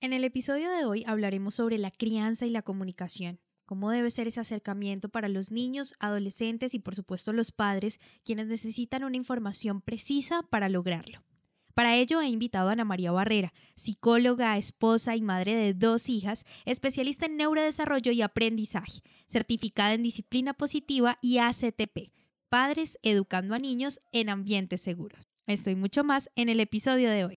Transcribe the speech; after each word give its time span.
En 0.00 0.12
el 0.12 0.22
episodio 0.22 0.70
de 0.70 0.84
hoy 0.84 1.02
hablaremos 1.08 1.54
sobre 1.54 1.76
la 1.76 1.90
crianza 1.90 2.46
y 2.46 2.50
la 2.50 2.62
comunicación, 2.62 3.40
cómo 3.66 3.90
debe 3.90 4.12
ser 4.12 4.28
ese 4.28 4.38
acercamiento 4.38 5.08
para 5.08 5.28
los 5.28 5.50
niños, 5.50 5.92
adolescentes 5.98 6.72
y 6.72 6.78
por 6.78 6.94
supuesto 6.94 7.32
los 7.32 7.50
padres, 7.50 7.98
quienes 8.24 8.46
necesitan 8.46 9.02
una 9.02 9.16
información 9.16 9.80
precisa 9.80 10.42
para 10.50 10.68
lograrlo. 10.68 11.24
Para 11.74 11.96
ello 11.96 12.20
he 12.20 12.28
invitado 12.28 12.68
a 12.68 12.72
Ana 12.72 12.84
María 12.84 13.10
Barrera, 13.10 13.52
psicóloga, 13.74 14.56
esposa 14.56 15.16
y 15.16 15.20
madre 15.20 15.56
de 15.56 15.74
dos 15.74 16.08
hijas, 16.08 16.44
especialista 16.64 17.26
en 17.26 17.36
neurodesarrollo 17.36 18.12
y 18.12 18.22
aprendizaje, 18.22 19.00
certificada 19.26 19.94
en 19.94 20.04
disciplina 20.04 20.54
positiva 20.54 21.18
y 21.20 21.38
ACTP, 21.38 22.12
Padres 22.48 23.00
Educando 23.02 23.56
a 23.56 23.58
Niños 23.58 23.98
en 24.12 24.28
Ambientes 24.28 24.80
Seguros. 24.80 25.26
Estoy 25.48 25.74
mucho 25.74 26.04
más 26.04 26.30
en 26.36 26.48
el 26.48 26.60
episodio 26.60 27.10
de 27.10 27.24
hoy. 27.24 27.38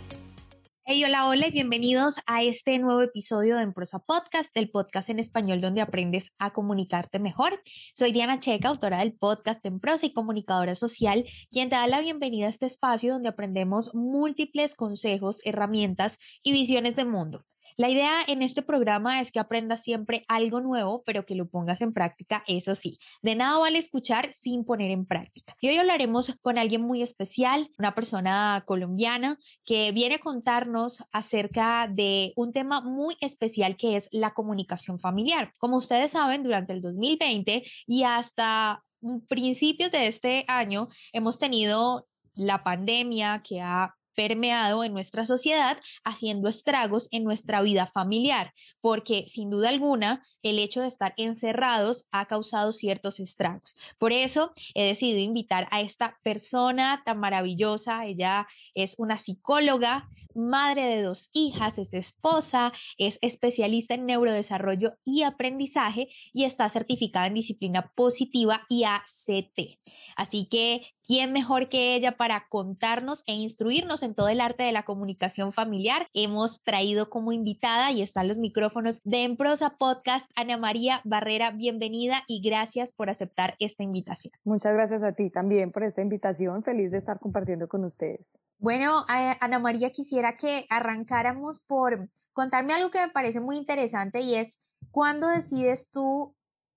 Hey, 0.83 1.03
hola, 1.03 1.27
hola 1.27 1.47
y 1.47 1.51
bienvenidos 1.51 2.21
a 2.25 2.41
este 2.41 2.79
nuevo 2.79 3.03
episodio 3.03 3.55
de 3.55 3.61
Emprosa 3.61 3.99
Podcast, 3.99 4.49
el 4.55 4.71
podcast 4.71 5.11
en 5.11 5.19
español 5.19 5.61
donde 5.61 5.79
aprendes 5.79 6.33
a 6.39 6.53
comunicarte 6.53 7.19
mejor. 7.19 7.61
Soy 7.93 8.11
Diana 8.11 8.39
Checa, 8.39 8.69
autora 8.69 8.97
del 8.97 9.13
podcast 9.13 9.63
En 9.63 9.79
Prosa 9.79 10.07
y 10.07 10.13
comunicadora 10.13 10.73
social, 10.73 11.23
quien 11.51 11.69
te 11.69 11.75
da 11.75 11.85
la 11.87 12.01
bienvenida 12.01 12.47
a 12.47 12.49
este 12.49 12.65
espacio 12.65 13.13
donde 13.13 13.29
aprendemos 13.29 13.93
múltiples 13.93 14.73
consejos, 14.73 15.41
herramientas 15.45 16.17
y 16.41 16.51
visiones 16.51 16.95
de 16.95 17.05
mundo. 17.05 17.45
La 17.77 17.89
idea 17.89 18.23
en 18.27 18.41
este 18.41 18.61
programa 18.61 19.19
es 19.19 19.31
que 19.31 19.39
aprendas 19.39 19.83
siempre 19.83 20.23
algo 20.27 20.61
nuevo, 20.61 21.03
pero 21.05 21.25
que 21.25 21.35
lo 21.35 21.47
pongas 21.47 21.81
en 21.81 21.93
práctica, 21.93 22.43
eso 22.47 22.75
sí. 22.75 22.99
De 23.21 23.35
nada 23.35 23.57
vale 23.59 23.77
escuchar 23.77 24.33
sin 24.33 24.65
poner 24.65 24.91
en 24.91 25.05
práctica. 25.05 25.55
Y 25.61 25.69
hoy 25.69 25.77
hablaremos 25.77 26.35
con 26.41 26.57
alguien 26.57 26.81
muy 26.81 27.01
especial, 27.01 27.69
una 27.77 27.95
persona 27.95 28.63
colombiana 28.65 29.37
que 29.65 29.91
viene 29.91 30.15
a 30.15 30.19
contarnos 30.19 31.03
acerca 31.11 31.87
de 31.89 32.33
un 32.35 32.51
tema 32.51 32.81
muy 32.81 33.15
especial 33.21 33.75
que 33.77 33.95
es 33.95 34.09
la 34.11 34.33
comunicación 34.33 34.99
familiar. 34.99 35.51
Como 35.57 35.77
ustedes 35.77 36.11
saben, 36.11 36.43
durante 36.43 36.73
el 36.73 36.81
2020 36.81 37.63
y 37.87 38.03
hasta 38.03 38.83
principios 39.27 39.91
de 39.91 40.07
este 40.07 40.45
año 40.47 40.87
hemos 41.11 41.39
tenido 41.39 42.07
la 42.35 42.63
pandemia 42.63 43.41
que 43.43 43.61
ha 43.61 43.95
permeado 44.15 44.83
en 44.83 44.93
nuestra 44.93 45.25
sociedad, 45.25 45.77
haciendo 46.03 46.49
estragos 46.49 47.07
en 47.11 47.23
nuestra 47.23 47.61
vida 47.61 47.87
familiar, 47.87 48.53
porque 48.81 49.25
sin 49.27 49.49
duda 49.49 49.69
alguna 49.69 50.23
el 50.43 50.59
hecho 50.59 50.81
de 50.81 50.87
estar 50.87 51.13
encerrados 51.17 52.07
ha 52.11 52.25
causado 52.25 52.71
ciertos 52.71 53.19
estragos. 53.19 53.75
Por 53.97 54.11
eso 54.11 54.51
he 54.73 54.85
decidido 54.85 55.19
invitar 55.19 55.67
a 55.71 55.81
esta 55.81 56.17
persona 56.23 57.01
tan 57.05 57.19
maravillosa, 57.19 58.05
ella 58.05 58.47
es 58.73 58.95
una 58.97 59.17
psicóloga, 59.17 60.09
madre 60.35 60.85
de 60.85 61.01
dos 61.01 61.29
hijas, 61.33 61.77
es 61.77 61.93
esposa, 61.93 62.73
es 62.97 63.19
especialista 63.21 63.93
en 63.93 64.05
neurodesarrollo 64.05 64.93
y 65.05 65.23
aprendizaje 65.23 66.09
y 66.33 66.43
está 66.43 66.69
certificada 66.69 67.27
en 67.27 67.35
disciplina 67.35 67.91
positiva 67.95 68.61
y 68.69 68.83
ACT. 68.83 69.79
Así 70.15 70.47
que, 70.49 70.83
¿quién 71.05 71.31
mejor 71.31 71.69
que 71.69 71.95
ella 71.95 72.17
para 72.17 72.47
contarnos 72.49 73.23
e 73.27 73.33
instruirnos 73.33 74.03
en 74.03 74.13
todo 74.13 74.29
el 74.29 74.41
arte 74.41 74.63
de 74.63 74.71
la 74.71 74.83
comunicación 74.83 75.53
familiar? 75.53 76.07
Hemos 76.13 76.63
traído 76.63 77.09
como 77.09 77.31
invitada 77.31 77.91
y 77.91 78.01
están 78.01 78.27
los 78.27 78.37
micrófonos 78.37 79.01
de 79.03 79.23
Emprosa 79.23 79.77
Podcast 79.77 80.29
Ana 80.35 80.57
María 80.57 81.01
Barrera. 81.03 81.51
Bienvenida 81.51 82.23
y 82.27 82.41
gracias 82.41 82.91
por 82.91 83.09
aceptar 83.09 83.55
esta 83.59 83.83
invitación. 83.83 84.33
Muchas 84.43 84.73
gracias 84.73 85.03
a 85.03 85.13
ti 85.13 85.29
también 85.29 85.71
por 85.71 85.83
esta 85.83 86.01
invitación. 86.01 86.63
Feliz 86.63 86.91
de 86.91 86.97
estar 86.97 87.19
compartiendo 87.19 87.67
con 87.67 87.83
ustedes. 87.83 88.37
Bueno, 88.59 89.05
Ana 89.07 89.57
María, 89.57 89.89
quisiera 89.89 90.20
que 90.37 90.65
arrancáramos 90.69 91.61
por 91.61 92.09
contarme 92.33 92.73
algo 92.73 92.91
que 92.91 93.01
me 93.01 93.09
parece 93.09 93.39
muy 93.39 93.57
interesante 93.57 94.21
y 94.21 94.35
es 94.35 94.59
cuándo 94.91 95.27
decides 95.27 95.89
tú 95.89 96.35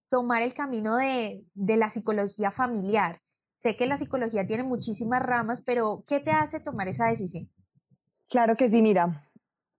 tomar 0.08 0.42
el 0.42 0.54
camino 0.54 0.96
de, 0.96 1.44
de 1.54 1.76
la 1.76 1.90
psicología 1.90 2.50
familiar. 2.50 3.20
Sé 3.56 3.76
que 3.76 3.86
la 3.86 3.96
psicología 3.96 4.46
tiene 4.46 4.64
muchísimas 4.64 5.22
ramas, 5.22 5.62
pero 5.62 6.04
¿qué 6.06 6.20
te 6.20 6.30
hace 6.30 6.60
tomar 6.60 6.88
esa 6.88 7.06
decisión? 7.06 7.50
Claro 8.28 8.56
que 8.56 8.68
sí, 8.68 8.82
mira, 8.82 9.28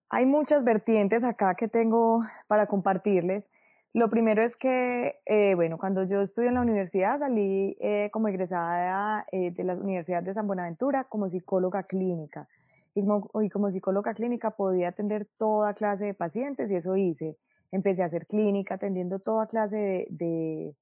hay 0.10 0.26
muchas 0.26 0.64
vertientes 0.64 1.24
acá 1.24 1.56
que 1.56 1.68
tengo 1.68 2.24
para 2.48 2.68
compartirles. 2.68 3.50
Lo 3.94 4.10
primero 4.10 4.44
es 4.44 4.56
que, 4.58 5.22
eh, 5.26 5.56
bueno, 5.56 5.78
cuando 5.78 6.04
yo 6.06 6.22
estudié 6.22 6.50
en 6.50 6.56
la 6.56 6.62
universidad 6.62 7.18
salí 7.18 7.78
eh, 7.80 8.10
como 8.12 8.28
egresada 8.28 9.26
eh, 9.32 9.52
de 9.52 9.64
la 9.64 9.76
Universidad 9.76 10.22
de 10.22 10.34
San 10.34 10.48
Buenaventura 10.48 11.06
como 11.06 11.28
psicóloga 11.28 11.84
clínica. 11.84 12.48
Y 12.96 13.50
como, 13.50 13.70
psicóloga 13.70 14.14
clínica 14.14 14.52
podía 14.52 14.88
atender 14.88 15.28
toda 15.38 15.74
clase 15.74 16.06
de 16.06 16.14
pacientes 16.14 16.72
y 16.72 16.76
eso 16.76 16.96
hice. 16.96 17.36
Empecé 17.72 18.04
a 18.04 18.06
hacer 18.06 18.26
clínica 18.26 18.76
atendiendo 18.76 19.20
toda 19.20 19.48
clase 19.48 20.08
de, 20.10 20.74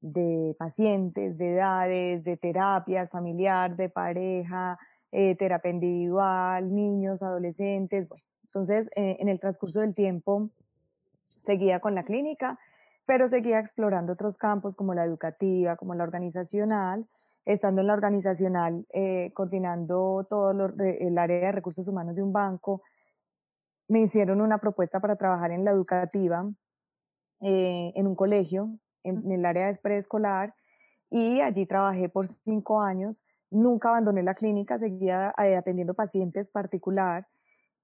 de, 0.00 0.56
pacientes, 0.58 1.36
de 1.36 1.52
edades, 1.52 2.24
de 2.24 2.38
terapias 2.38 3.10
familiar, 3.10 3.76
de 3.76 3.90
pareja, 3.90 4.78
terapia 5.10 5.70
individual, 5.70 6.74
niños, 6.74 7.22
adolescentes. 7.22 8.10
Entonces, 8.46 8.88
en 8.96 9.28
el 9.28 9.38
transcurso 9.38 9.80
del 9.80 9.94
tiempo, 9.94 10.48
seguía 11.40 11.78
con 11.78 11.94
la 11.94 12.04
clínica, 12.04 12.58
pero 13.04 13.28
seguía 13.28 13.58
explorando 13.58 14.14
otros 14.14 14.38
campos 14.38 14.76
como 14.76 14.94
la 14.94 15.04
educativa, 15.04 15.76
como 15.76 15.94
la 15.94 16.04
organizacional, 16.04 17.06
estando 17.44 17.80
en 17.80 17.86
la 17.86 17.94
organizacional, 17.94 18.86
eh, 18.92 19.32
coordinando 19.34 20.26
todo 20.28 20.52
el 20.78 21.18
área 21.18 21.40
de 21.40 21.52
recursos 21.52 21.88
humanos 21.88 22.16
de 22.16 22.22
un 22.22 22.32
banco, 22.32 22.82
me 23.88 24.00
hicieron 24.00 24.40
una 24.40 24.58
propuesta 24.58 25.00
para 25.00 25.16
trabajar 25.16 25.50
en 25.50 25.64
la 25.64 25.72
educativa, 25.72 26.48
eh, 27.40 27.92
en 27.96 28.06
un 28.06 28.14
colegio, 28.14 28.78
en, 29.02 29.32
el 29.32 29.44
área 29.44 29.66
de 29.66 29.78
preescolar, 29.78 30.54
y 31.10 31.40
allí 31.40 31.66
trabajé 31.66 32.08
por 32.08 32.26
cinco 32.26 32.82
años. 32.82 33.26
Nunca 33.50 33.88
abandoné 33.88 34.22
la 34.22 34.34
clínica, 34.34 34.78
seguía 34.78 35.34
eh, 35.42 35.56
atendiendo 35.56 35.94
pacientes 35.94 36.50
particular, 36.50 37.26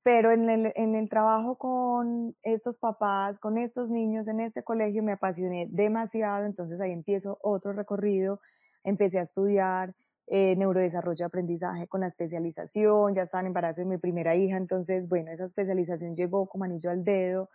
pero 0.05 0.31
en 0.31 0.49
el, 0.49 0.73
en 0.77 0.95
el 0.95 1.09
trabajo 1.09 1.59
con 1.59 2.37
estos 2.45 2.79
papás, 2.79 3.41
con 3.41 3.59
estos 3.59 3.91
niños 3.91 4.29
en 4.29 4.39
este 4.39 4.63
colegio 4.63 5.03
me 5.03 5.15
apasioné 5.15 5.67
demasiado, 5.69 6.47
entonces 6.47 6.81
ahí 6.81 6.93
empiezo 6.93 7.39
otro 7.43 7.73
recorrido, 7.73 8.41
empecé 8.87 9.19
a 9.19 9.23
estudiar 9.23 9.95
eh, 10.29 10.57
neurodesarrollo 10.57 11.25
y 11.25 11.27
aprendizaje 11.27 11.87
con 11.87 12.01
la 12.01 12.07
especialización, 12.07 13.15
ya 13.15 13.23
estaba 13.23 13.43
en 13.43 13.49
embarazo 13.49 13.83
de 13.83 13.89
mi 13.89 13.99
primera 13.99 14.35
hija, 14.35 14.57
entonces 14.57 15.09
bueno, 15.09 15.31
esa 15.31 15.45
especialización 15.45 16.17
llegó 16.17 16.47
como 16.47 16.65
anillo 16.65 16.91
al 16.91 17.05
dedo 17.05 17.51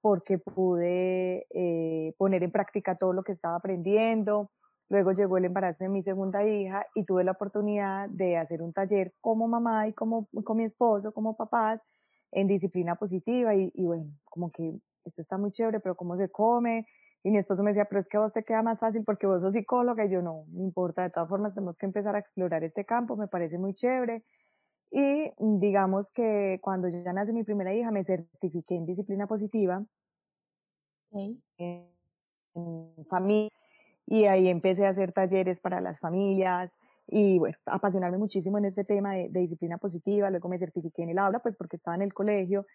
porque 0.00 0.38
pude 0.38 1.46
eh, 1.50 2.14
poner 2.18 2.42
en 2.42 2.52
práctica 2.52 2.96
todo 2.96 3.12
lo 3.14 3.22
que 3.22 3.32
estaba 3.32 3.56
aprendiendo, 3.56 4.50
Luego 4.92 5.12
llegó 5.12 5.38
el 5.38 5.46
embarazo 5.46 5.84
de 5.84 5.88
mi 5.88 6.02
segunda 6.02 6.46
hija 6.46 6.84
y 6.94 7.06
tuve 7.06 7.24
la 7.24 7.32
oportunidad 7.32 8.10
de 8.10 8.36
hacer 8.36 8.60
un 8.60 8.74
taller 8.74 9.14
como 9.22 9.48
mamá 9.48 9.88
y 9.88 9.94
como 9.94 10.28
con 10.44 10.58
mi 10.58 10.64
esposo, 10.64 11.12
como 11.12 11.34
papás, 11.34 11.82
en 12.30 12.46
disciplina 12.46 12.96
positiva 12.96 13.54
y, 13.54 13.70
y 13.74 13.86
bueno, 13.86 14.04
como 14.28 14.50
que 14.50 14.80
esto 15.06 15.22
está 15.22 15.38
muy 15.38 15.50
chévere, 15.50 15.80
pero 15.80 15.94
¿cómo 15.94 16.18
se 16.18 16.30
come? 16.30 16.86
Y 17.22 17.30
mi 17.30 17.38
esposo 17.38 17.62
me 17.62 17.70
decía, 17.70 17.86
pero 17.86 18.00
es 18.00 18.08
que 18.08 18.16
a 18.16 18.20
vos 18.20 18.32
te 18.32 18.42
queda 18.44 18.62
más 18.62 18.80
fácil 18.80 19.04
porque 19.04 19.26
vos 19.26 19.42
sos 19.42 19.52
psicóloga. 19.52 20.04
Y 20.04 20.10
yo, 20.10 20.22
no, 20.22 20.40
no 20.52 20.64
importa, 20.64 21.02
de 21.02 21.10
todas 21.10 21.28
formas 21.28 21.54
tenemos 21.54 21.78
que 21.78 21.86
empezar 21.86 22.14
a 22.16 22.18
explorar 22.18 22.64
este 22.64 22.84
campo, 22.84 23.16
me 23.16 23.28
parece 23.28 23.58
muy 23.58 23.74
chévere. 23.74 24.24
Y 24.90 25.32
digamos 25.38 26.10
que 26.12 26.58
cuando 26.62 26.88
ya 26.88 27.12
nace 27.12 27.32
mi 27.32 27.44
primera 27.44 27.72
hija, 27.72 27.90
me 27.90 28.04
certifiqué 28.04 28.76
en 28.76 28.86
disciplina 28.86 29.26
positiva. 29.26 29.84
En, 31.12 31.42
en 32.54 33.04
familia 33.08 33.50
y 34.06 34.24
ahí 34.26 34.48
empecé 34.48 34.86
a 34.86 34.90
hacer 34.90 35.12
talleres 35.12 35.60
para 35.60 35.80
las 35.80 36.00
familias 36.00 36.78
y 37.06 37.38
bueno, 37.38 37.56
apasionarme 37.66 38.18
muchísimo 38.18 38.58
en 38.58 38.64
este 38.64 38.84
tema 38.84 39.14
de, 39.14 39.28
disciplina 39.30 39.78
positiva, 39.78 40.30
luego 40.30 40.48
me 40.48 40.58
certifiqué 40.58 41.02
en 41.02 41.10
el 41.10 41.18
aula, 41.18 41.40
pues 41.40 41.56
porque 41.56 41.76
estaba 41.76 41.96
en 41.96 42.02
el 42.02 42.12
colegio 42.12 42.66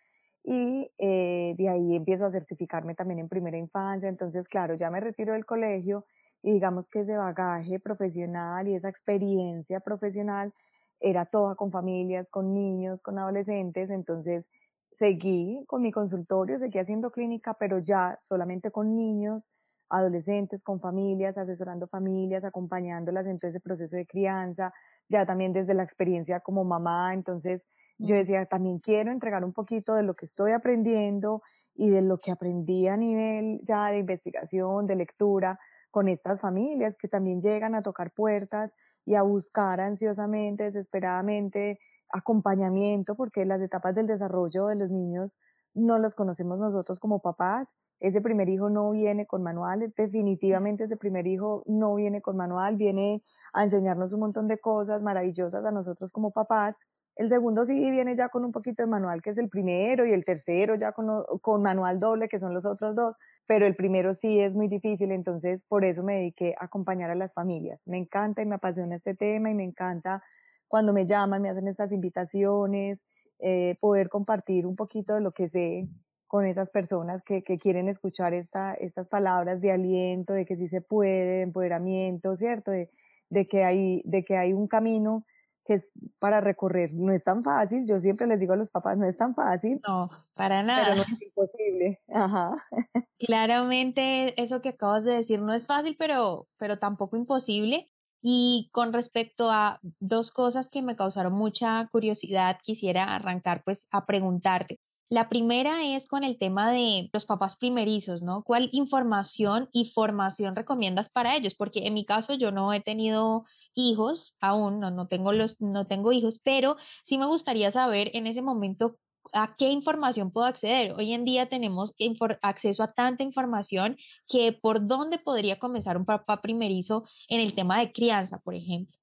y 0.49 0.89
eh, 0.97 1.55
de 1.57 1.67
ahí 1.67 1.93
empiezo 1.93 2.25
a 2.25 2.29
certificarme 2.29 2.95
también 2.95 3.19
en 3.19 3.27
primera 3.27 3.57
infancia. 3.57 4.07
Entonces, 4.07 4.47
claro, 4.47 4.75
ya 4.75 4.89
me 4.89 5.01
retiro 5.01 5.33
del 5.33 5.45
colegio 5.45 6.05
y 6.41 6.53
digamos 6.53 6.87
que 6.87 7.01
ese 7.01 7.17
bagaje 7.17 7.81
profesional 7.81 8.65
y 8.69 8.75
esa 8.75 8.87
experiencia 8.87 9.81
profesional 9.81 10.53
era 11.01 11.25
toda 11.25 11.55
con 11.55 11.69
familias, 11.69 12.29
con 12.31 12.53
niños, 12.53 13.01
con 13.01 13.19
adolescentes. 13.19 13.89
Entonces, 13.89 14.49
seguí 14.89 15.65
con 15.67 15.81
mi 15.81 15.91
consultorio, 15.91 16.57
seguí 16.57 16.79
haciendo 16.79 17.11
clínica, 17.11 17.55
pero 17.59 17.79
ya 17.79 18.15
solamente 18.17 18.71
con 18.71 18.95
niños, 18.95 19.51
adolescentes, 19.89 20.63
con 20.63 20.79
familias, 20.79 21.37
asesorando 21.37 21.87
familias, 21.87 22.45
acompañándolas 22.45 23.27
en 23.27 23.37
todo 23.37 23.49
ese 23.49 23.59
proceso 23.59 23.97
de 23.97 24.07
crianza, 24.07 24.71
ya 25.09 25.25
también 25.25 25.51
desde 25.51 25.73
la 25.73 25.83
experiencia 25.83 26.39
como 26.39 26.63
mamá. 26.63 27.13
Entonces, 27.13 27.67
yo 27.97 28.15
decía, 28.15 28.45
también 28.45 28.79
quiero 28.79 29.11
entregar 29.11 29.43
un 29.43 29.53
poquito 29.53 29.95
de 29.95 30.03
lo 30.03 30.13
que 30.13 30.25
estoy 30.25 30.51
aprendiendo 30.51 31.41
y 31.75 31.89
de 31.89 32.01
lo 32.01 32.19
que 32.19 32.31
aprendí 32.31 32.87
a 32.87 32.97
nivel 32.97 33.59
ya 33.63 33.91
de 33.91 33.99
investigación, 33.99 34.87
de 34.87 34.95
lectura, 34.95 35.59
con 35.91 36.09
estas 36.09 36.41
familias 36.41 36.95
que 36.95 37.07
también 37.07 37.41
llegan 37.41 37.73
a 37.73 37.81
tocar 37.81 38.11
puertas 38.11 38.75
y 39.05 39.15
a 39.15 39.23
buscar 39.23 39.79
ansiosamente, 39.79 40.65
desesperadamente 40.65 41.79
acompañamiento, 42.11 43.15
porque 43.15 43.45
las 43.45 43.61
etapas 43.61 43.95
del 43.95 44.05
desarrollo 44.07 44.67
de 44.67 44.75
los 44.75 44.91
niños 44.91 45.39
no 45.73 45.97
los 45.97 46.15
conocemos 46.15 46.59
nosotros 46.59 46.99
como 46.99 47.19
papás. 47.19 47.75
Ese 47.99 48.21
primer 48.21 48.47
hijo 48.47 48.69
no 48.69 48.91
viene 48.91 49.25
con 49.25 49.41
manual, 49.41 49.91
definitivamente 49.97 50.83
ese 50.83 50.97
primer 50.97 51.25
hijo 51.25 51.63
no 51.65 51.95
viene 51.95 52.21
con 52.21 52.37
manual, 52.37 52.77
viene 52.77 53.23
a 53.53 53.63
enseñarnos 53.63 54.13
un 54.13 54.19
montón 54.19 54.47
de 54.47 54.59
cosas 54.59 55.01
maravillosas 55.01 55.65
a 55.65 55.71
nosotros 55.71 56.11
como 56.11 56.31
papás. 56.31 56.77
El 57.17 57.29
segundo 57.29 57.65
sí 57.65 57.89
viene 57.89 58.15
ya 58.15 58.29
con 58.29 58.45
un 58.45 58.51
poquito 58.51 58.83
de 58.83 58.87
manual, 58.87 59.23
que 59.23 59.31
es 59.31 59.39
el 59.39 59.49
primero, 59.49 60.05
y 60.05 60.11
el 60.11 60.23
tercero 60.23 60.75
ya 60.75 60.91
con, 60.91 61.07
con 61.41 61.63
manual 61.63 61.99
doble, 61.99 62.29
que 62.29 62.37
son 62.37 62.53
los 62.53 62.65
otros 62.65 62.95
dos, 62.95 63.15
pero 63.47 63.65
el 63.65 63.75
primero 63.75 64.13
sí 64.13 64.39
es 64.39 64.55
muy 64.55 64.67
difícil, 64.67 65.11
entonces 65.11 65.65
por 65.67 65.83
eso 65.83 66.03
me 66.03 66.13
dediqué 66.13 66.53
a 66.59 66.65
acompañar 66.65 67.09
a 67.09 67.15
las 67.15 67.33
familias. 67.33 67.87
Me 67.87 67.97
encanta 67.97 68.43
y 68.43 68.45
me 68.45 68.55
apasiona 68.55 68.95
este 68.95 69.15
tema 69.15 69.49
y 69.49 69.55
me 69.55 69.63
encanta 69.63 70.21
cuando 70.67 70.93
me 70.93 71.07
llaman, 71.07 71.41
me 71.41 71.49
hacen 71.49 71.67
estas 71.67 71.91
invitaciones, 71.91 73.03
eh, 73.39 73.77
poder 73.79 74.09
compartir 74.09 74.67
un 74.67 74.75
poquito 74.75 75.15
de 75.15 75.21
lo 75.21 75.31
que 75.31 75.47
sé 75.47 75.87
con 76.27 76.45
esas 76.45 76.69
personas 76.69 77.23
que, 77.23 77.41
que 77.41 77.57
quieren 77.57 77.87
escuchar 77.87 78.35
esta, 78.35 78.75
estas 78.75 79.07
palabras 79.09 79.59
de 79.61 79.71
aliento, 79.71 80.33
de 80.33 80.45
que 80.45 80.55
sí 80.55 80.67
se 80.67 80.81
puede, 80.81 81.25
de 81.25 81.41
empoderamiento, 81.41 82.35
¿cierto? 82.35 82.69
De, 82.69 82.91
de, 83.29 83.47
que 83.47 83.63
hay, 83.63 84.03
de 84.05 84.23
que 84.23 84.37
hay 84.37 84.53
un 84.53 84.67
camino 84.67 85.25
que 85.67 85.73
es 85.73 85.91
para 86.19 86.39
recorrer. 86.39 86.93
No 86.93 87.11
es 87.11 87.25
tan 87.25 87.43
fácil, 87.43 87.85
yo 87.85 87.99
siempre 87.99 88.25
les 88.25 88.39
digo 88.39 88.53
a 88.53 88.57
los 88.57 88.69
papás, 88.69 88.97
no 88.97 89.05
es 89.05 89.17
tan 89.17 89.35
fácil. 89.35 89.81
No, 89.85 90.09
para 90.33 90.63
nada. 90.63 90.85
Pero 90.85 90.95
no 90.95 91.01
es 91.01 91.21
imposible. 91.21 91.99
Ajá. 92.09 92.55
Claramente 93.19 94.41
eso 94.41 94.61
que 94.61 94.69
acabas 94.69 95.03
de 95.03 95.13
decir 95.13 95.41
no 95.41 95.53
es 95.53 95.67
fácil, 95.67 95.95
pero, 95.99 96.47
pero 96.57 96.77
tampoco 96.77 97.17
imposible. 97.17 97.91
Y 98.21 98.69
con 98.71 98.93
respecto 98.93 99.51
a 99.51 99.79
dos 99.99 100.31
cosas 100.31 100.69
que 100.69 100.81
me 100.81 100.95
causaron 100.95 101.33
mucha 101.33 101.87
curiosidad, 101.91 102.57
quisiera 102.63 103.15
arrancar 103.15 103.63
pues 103.63 103.87
a 103.91 104.05
preguntarte. 104.05 104.79
La 105.09 105.29
primera 105.29 105.85
es 105.85 106.05
con 106.05 106.25
el 106.25 106.37
tema 106.37 106.69
de 106.69 107.09
los 107.13 107.23
papás 107.25 107.55
primerizos, 107.55 108.23
¿no? 108.23 108.43
¿Cuál 108.43 108.69
información 108.73 109.69
y 109.71 109.85
formación 109.85 110.55
recomiendas 110.55 111.07
para 111.07 111.33
ellos? 111.35 111.55
Porque 111.55 111.87
en 111.87 111.93
mi 111.93 112.05
caso 112.05 112.33
yo 112.33 112.51
no 112.51 112.73
he 112.73 112.81
tenido 112.81 113.45
hijos 113.73 114.35
aún, 114.41 114.81
no, 114.81 114.91
no, 114.91 115.07
tengo, 115.07 115.31
los, 115.31 115.61
no 115.61 115.87
tengo 115.87 116.11
hijos, 116.11 116.39
pero 116.43 116.75
sí 117.03 117.17
me 117.17 117.25
gustaría 117.25 117.71
saber 117.71 118.11
en 118.13 118.27
ese 118.27 118.41
momento 118.41 118.97
a 119.31 119.55
qué 119.55 119.69
información 119.69 120.31
puedo 120.31 120.45
acceder. 120.45 120.93
Hoy 120.97 121.13
en 121.13 121.23
día 121.23 121.47
tenemos 121.47 121.95
acceso 122.41 122.83
a 122.83 122.93
tanta 122.93 123.23
información 123.23 123.95
que 124.27 124.51
por 124.51 124.87
dónde 124.87 125.19
podría 125.19 125.57
comenzar 125.57 125.97
un 125.97 126.05
papá 126.05 126.41
primerizo 126.41 127.03
en 127.29 127.39
el 127.39 127.53
tema 127.53 127.79
de 127.79 127.93
crianza, 127.93 128.39
por 128.39 128.55
ejemplo. 128.55 128.97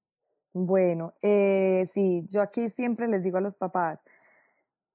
Bueno, 0.53 1.13
eh, 1.21 1.83
sí, 1.85 2.25
yo 2.29 2.41
aquí 2.41 2.69
siempre 2.69 3.07
les 3.07 3.23
digo 3.23 3.37
a 3.37 3.41
los 3.41 3.55
papás, 3.55 4.05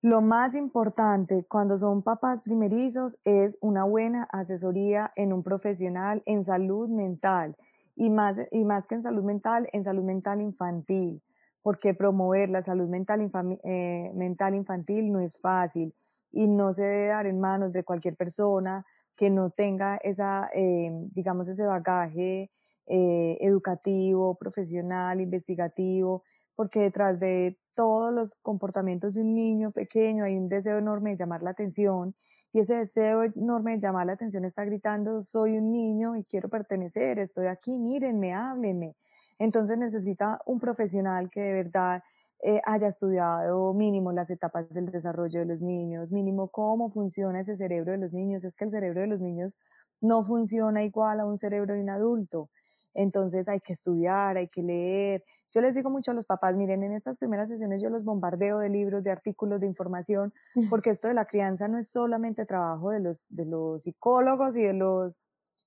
lo 0.02 0.22
más 0.22 0.54
importante 0.54 1.44
cuando 1.46 1.76
son 1.76 2.02
papás 2.02 2.42
primerizos 2.42 3.18
es 3.24 3.58
una 3.60 3.84
buena 3.84 4.26
asesoría 4.32 5.12
en 5.14 5.32
un 5.32 5.42
profesional 5.42 6.22
en 6.24 6.42
salud 6.42 6.88
mental 6.88 7.56
y 7.96 8.08
más, 8.08 8.38
y 8.50 8.64
más 8.64 8.86
que 8.86 8.94
en 8.94 9.02
salud 9.02 9.22
mental, 9.22 9.68
en 9.74 9.84
salud 9.84 10.04
mental 10.04 10.40
infantil, 10.40 11.22
porque 11.62 11.92
promover 11.92 12.48
la 12.48 12.62
salud 12.62 12.88
mental, 12.88 13.30
eh, 13.62 14.10
mental 14.14 14.54
infantil 14.54 15.12
no 15.12 15.20
es 15.20 15.38
fácil 15.38 15.94
y 16.32 16.48
no 16.48 16.72
se 16.72 16.82
debe 16.82 17.08
dar 17.08 17.26
en 17.26 17.38
manos 17.38 17.74
de 17.74 17.84
cualquier 17.84 18.16
persona 18.16 18.86
que 19.16 19.28
no 19.28 19.50
tenga 19.50 19.96
esa, 19.96 20.48
eh, 20.54 20.90
digamos, 21.12 21.46
ese 21.50 21.66
bagaje 21.66 22.50
eh, 22.86 23.36
educativo, 23.40 24.36
profesional, 24.36 25.20
investigativo, 25.20 26.24
porque 26.56 26.80
detrás 26.80 27.20
de 27.20 27.59
todos 27.74 28.12
los 28.12 28.36
comportamientos 28.36 29.14
de 29.14 29.22
un 29.22 29.34
niño 29.34 29.70
pequeño, 29.70 30.24
hay 30.24 30.36
un 30.36 30.48
deseo 30.48 30.78
enorme 30.78 31.10
de 31.10 31.16
llamar 31.16 31.42
la 31.42 31.50
atención 31.50 32.14
y 32.52 32.60
ese 32.60 32.74
deseo 32.76 33.22
enorme 33.24 33.72
de 33.72 33.80
llamar 33.80 34.06
la 34.06 34.14
atención 34.14 34.44
está 34.44 34.64
gritando, 34.64 35.20
soy 35.20 35.58
un 35.58 35.70
niño 35.70 36.16
y 36.16 36.24
quiero 36.24 36.48
pertenecer, 36.48 37.18
estoy 37.18 37.46
aquí, 37.46 37.78
mírenme, 37.78 38.34
háblenme. 38.34 38.96
Entonces 39.38 39.78
necesita 39.78 40.40
un 40.46 40.60
profesional 40.60 41.30
que 41.30 41.40
de 41.40 41.52
verdad 41.54 42.02
eh, 42.42 42.60
haya 42.64 42.88
estudiado 42.88 43.72
mínimo 43.74 44.12
las 44.12 44.30
etapas 44.30 44.68
del 44.70 44.86
desarrollo 44.90 45.40
de 45.40 45.46
los 45.46 45.62
niños, 45.62 46.10
mínimo 46.10 46.48
cómo 46.48 46.90
funciona 46.90 47.40
ese 47.40 47.56
cerebro 47.56 47.92
de 47.92 47.98
los 47.98 48.12
niños. 48.12 48.44
Es 48.44 48.56
que 48.56 48.64
el 48.64 48.70
cerebro 48.70 49.02
de 49.02 49.06
los 49.06 49.20
niños 49.20 49.58
no 50.00 50.24
funciona 50.24 50.82
igual 50.82 51.20
a 51.20 51.26
un 51.26 51.36
cerebro 51.36 51.74
de 51.74 51.82
un 51.82 51.90
adulto. 51.90 52.50
Entonces 52.94 53.48
hay 53.48 53.60
que 53.60 53.72
estudiar, 53.72 54.36
hay 54.36 54.48
que 54.48 54.62
leer. 54.62 55.24
Yo 55.52 55.60
les 55.60 55.74
digo 55.74 55.90
mucho 55.90 56.12
a 56.12 56.14
los 56.14 56.26
papás, 56.26 56.56
miren, 56.56 56.82
en 56.84 56.92
estas 56.92 57.18
primeras 57.18 57.48
sesiones 57.48 57.82
yo 57.82 57.90
los 57.90 58.04
bombardeo 58.04 58.58
de 58.60 58.68
libros, 58.68 59.02
de 59.02 59.10
artículos, 59.10 59.60
de 59.60 59.66
información, 59.66 60.32
porque 60.68 60.90
esto 60.90 61.08
de 61.08 61.14
la 61.14 61.24
crianza 61.24 61.66
no 61.66 61.76
es 61.76 61.90
solamente 61.90 62.46
trabajo 62.46 62.90
de 62.90 63.00
los, 63.00 63.34
de 63.34 63.46
los 63.46 63.82
psicólogos 63.82 64.56
y 64.56 64.62
de 64.62 64.74
los 64.74 65.24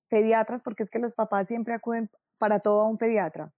pediatras, 0.08 0.62
porque 0.62 0.84
es 0.84 0.90
que 0.90 0.98
los 0.98 1.14
papás 1.14 1.48
siempre 1.48 1.74
acuden 1.74 2.10
para 2.38 2.60
todo 2.60 2.80
a 2.82 2.88
un 2.88 2.96
pediatra. 2.96 3.52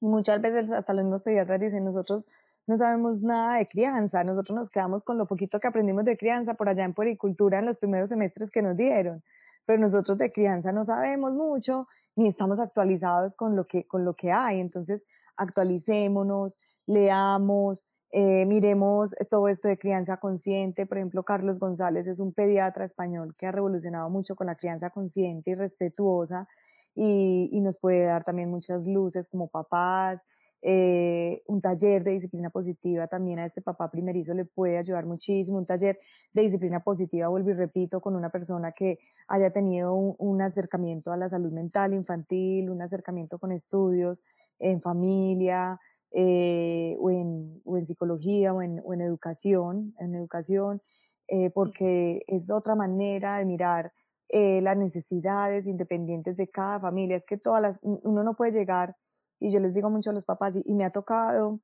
Y 0.00 0.06
muchas 0.06 0.40
veces 0.40 0.70
hasta 0.70 0.92
los 0.92 1.04
mismos 1.04 1.22
pediatras 1.22 1.60
dicen, 1.60 1.82
nosotros 1.82 2.28
no 2.66 2.76
sabemos 2.76 3.22
nada 3.24 3.58
de 3.58 3.66
crianza, 3.66 4.22
nosotros 4.22 4.56
nos 4.56 4.70
quedamos 4.70 5.02
con 5.02 5.18
lo 5.18 5.26
poquito 5.26 5.58
que 5.58 5.68
aprendimos 5.68 6.04
de 6.04 6.16
crianza 6.16 6.54
por 6.54 6.68
allá 6.68 6.84
en 6.84 6.94
puericultura 6.94 7.58
en 7.58 7.66
los 7.66 7.78
primeros 7.78 8.10
semestres 8.10 8.50
que 8.50 8.62
nos 8.62 8.76
dieron 8.76 9.22
pero 9.66 9.80
nosotros 9.80 10.18
de 10.18 10.32
crianza 10.32 10.72
no 10.72 10.84
sabemos 10.84 11.32
mucho 11.32 11.88
ni 12.16 12.28
estamos 12.28 12.60
actualizados 12.60 13.36
con 13.36 13.56
lo 13.56 13.66
que, 13.66 13.86
con 13.86 14.04
lo 14.04 14.14
que 14.14 14.32
hay. 14.32 14.60
Entonces, 14.60 15.06
actualicémonos, 15.36 16.58
leamos, 16.86 17.86
eh, 18.10 18.46
miremos 18.46 19.14
todo 19.30 19.48
esto 19.48 19.68
de 19.68 19.78
crianza 19.78 20.18
consciente. 20.18 20.86
Por 20.86 20.98
ejemplo, 20.98 21.24
Carlos 21.24 21.58
González 21.58 22.06
es 22.06 22.20
un 22.20 22.32
pediatra 22.32 22.84
español 22.84 23.34
que 23.36 23.46
ha 23.46 23.52
revolucionado 23.52 24.08
mucho 24.10 24.36
con 24.36 24.46
la 24.46 24.56
crianza 24.56 24.90
consciente 24.90 25.52
y 25.52 25.54
respetuosa 25.54 26.46
y, 26.94 27.48
y 27.52 27.60
nos 27.60 27.78
puede 27.78 28.04
dar 28.04 28.24
también 28.24 28.50
muchas 28.50 28.86
luces 28.86 29.28
como 29.28 29.48
papás, 29.48 30.24
eh, 30.66 31.42
un 31.46 31.60
taller 31.60 32.02
de 32.04 32.12
disciplina 32.12 32.48
positiva 32.48 33.06
también 33.06 33.38
a 33.38 33.44
este 33.44 33.60
papá 33.60 33.90
primerizo 33.90 34.32
le 34.32 34.46
puede 34.46 34.78
ayudar 34.78 35.04
muchísimo. 35.04 35.58
Un 35.58 35.66
taller 35.66 35.98
de 36.32 36.40
disciplina 36.40 36.80
positiva, 36.80 37.28
vuelvo 37.28 37.50
y 37.50 37.52
repito, 37.52 38.00
con 38.00 38.16
una 38.16 38.30
persona 38.30 38.72
que 38.72 38.98
haya 39.28 39.50
tenido 39.52 39.94
un, 39.94 40.40
acercamiento 40.40 41.12
a 41.12 41.18
la 41.18 41.28
salud 41.28 41.52
mental 41.52 41.92
infantil, 41.92 42.70
un 42.70 42.80
acercamiento 42.80 43.38
con 43.38 43.52
estudios 43.52 44.24
en 44.58 44.80
familia, 44.80 45.78
eh, 46.12 46.96
o, 46.98 47.10
en, 47.10 47.60
o, 47.66 47.76
en, 47.76 47.84
psicología 47.84 48.54
o 48.54 48.62
en, 48.62 48.80
o 48.86 48.94
en 48.94 49.02
educación, 49.02 49.94
en 49.98 50.14
educación, 50.14 50.80
eh, 51.28 51.50
porque 51.50 52.22
es 52.26 52.50
otra 52.50 52.74
manera 52.74 53.36
de 53.36 53.44
mirar 53.44 53.92
las 54.30 54.76
necesidades 54.76 55.66
independientes 55.66 56.36
de 56.36 56.48
cada 56.48 56.80
familia. 56.80 57.16
Es 57.16 57.24
que 57.26 57.36
todas 57.36 57.62
las, 57.62 57.78
uno 57.82 58.24
no 58.24 58.34
puede 58.34 58.50
llegar 58.50 58.96
y 59.40 59.52
yo 59.52 59.60
les 59.60 59.74
digo 59.74 59.90
mucho 59.90 60.10
a 60.10 60.12
los 60.12 60.24
papás, 60.24 60.56
y, 60.64 60.74
me 60.74 60.84
ha 60.84 60.90
tocado, 60.90 61.60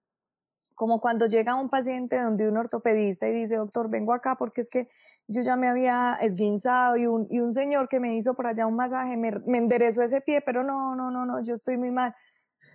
como 0.75 1.00
cuando 1.00 1.27
llega 1.27 1.55
un 1.55 1.69
paciente 1.69 2.21
donde 2.21 2.49
un 2.49 2.57
ortopedista 2.57 3.29
y 3.29 3.33
dice, 3.33 3.57
doctor, 3.57 3.91
vengo 3.91 4.15
acá 4.15 4.37
porque 4.37 4.62
es 4.62 4.71
que 4.71 4.89
yo 5.29 5.43
ya 5.43 5.57
me 5.57 5.69
había 5.69 6.15
esguinzado 6.23 6.97
y 6.97 7.07
un, 7.07 7.27
y 7.31 7.41
un 7.41 7.53
señor 7.53 7.89
que 7.89 8.00
me 8.00 8.15
hizo 8.15 8.35
por 8.35 8.47
allá 8.47 8.67
un 8.67 8.77
masaje 8.77 9.17
me, 9.17 9.33
me 9.47 9.59
enderezó 9.59 10.03
ese 10.03 10.21
pie, 10.23 10.41
pero 10.45 10.65
no, 10.65 10.97
no, 10.97 11.11
no, 11.11 11.27
no, 11.27 11.43
yo 11.43 11.55
estoy 11.55 11.77
muy 11.77 11.91
mal 11.91 12.15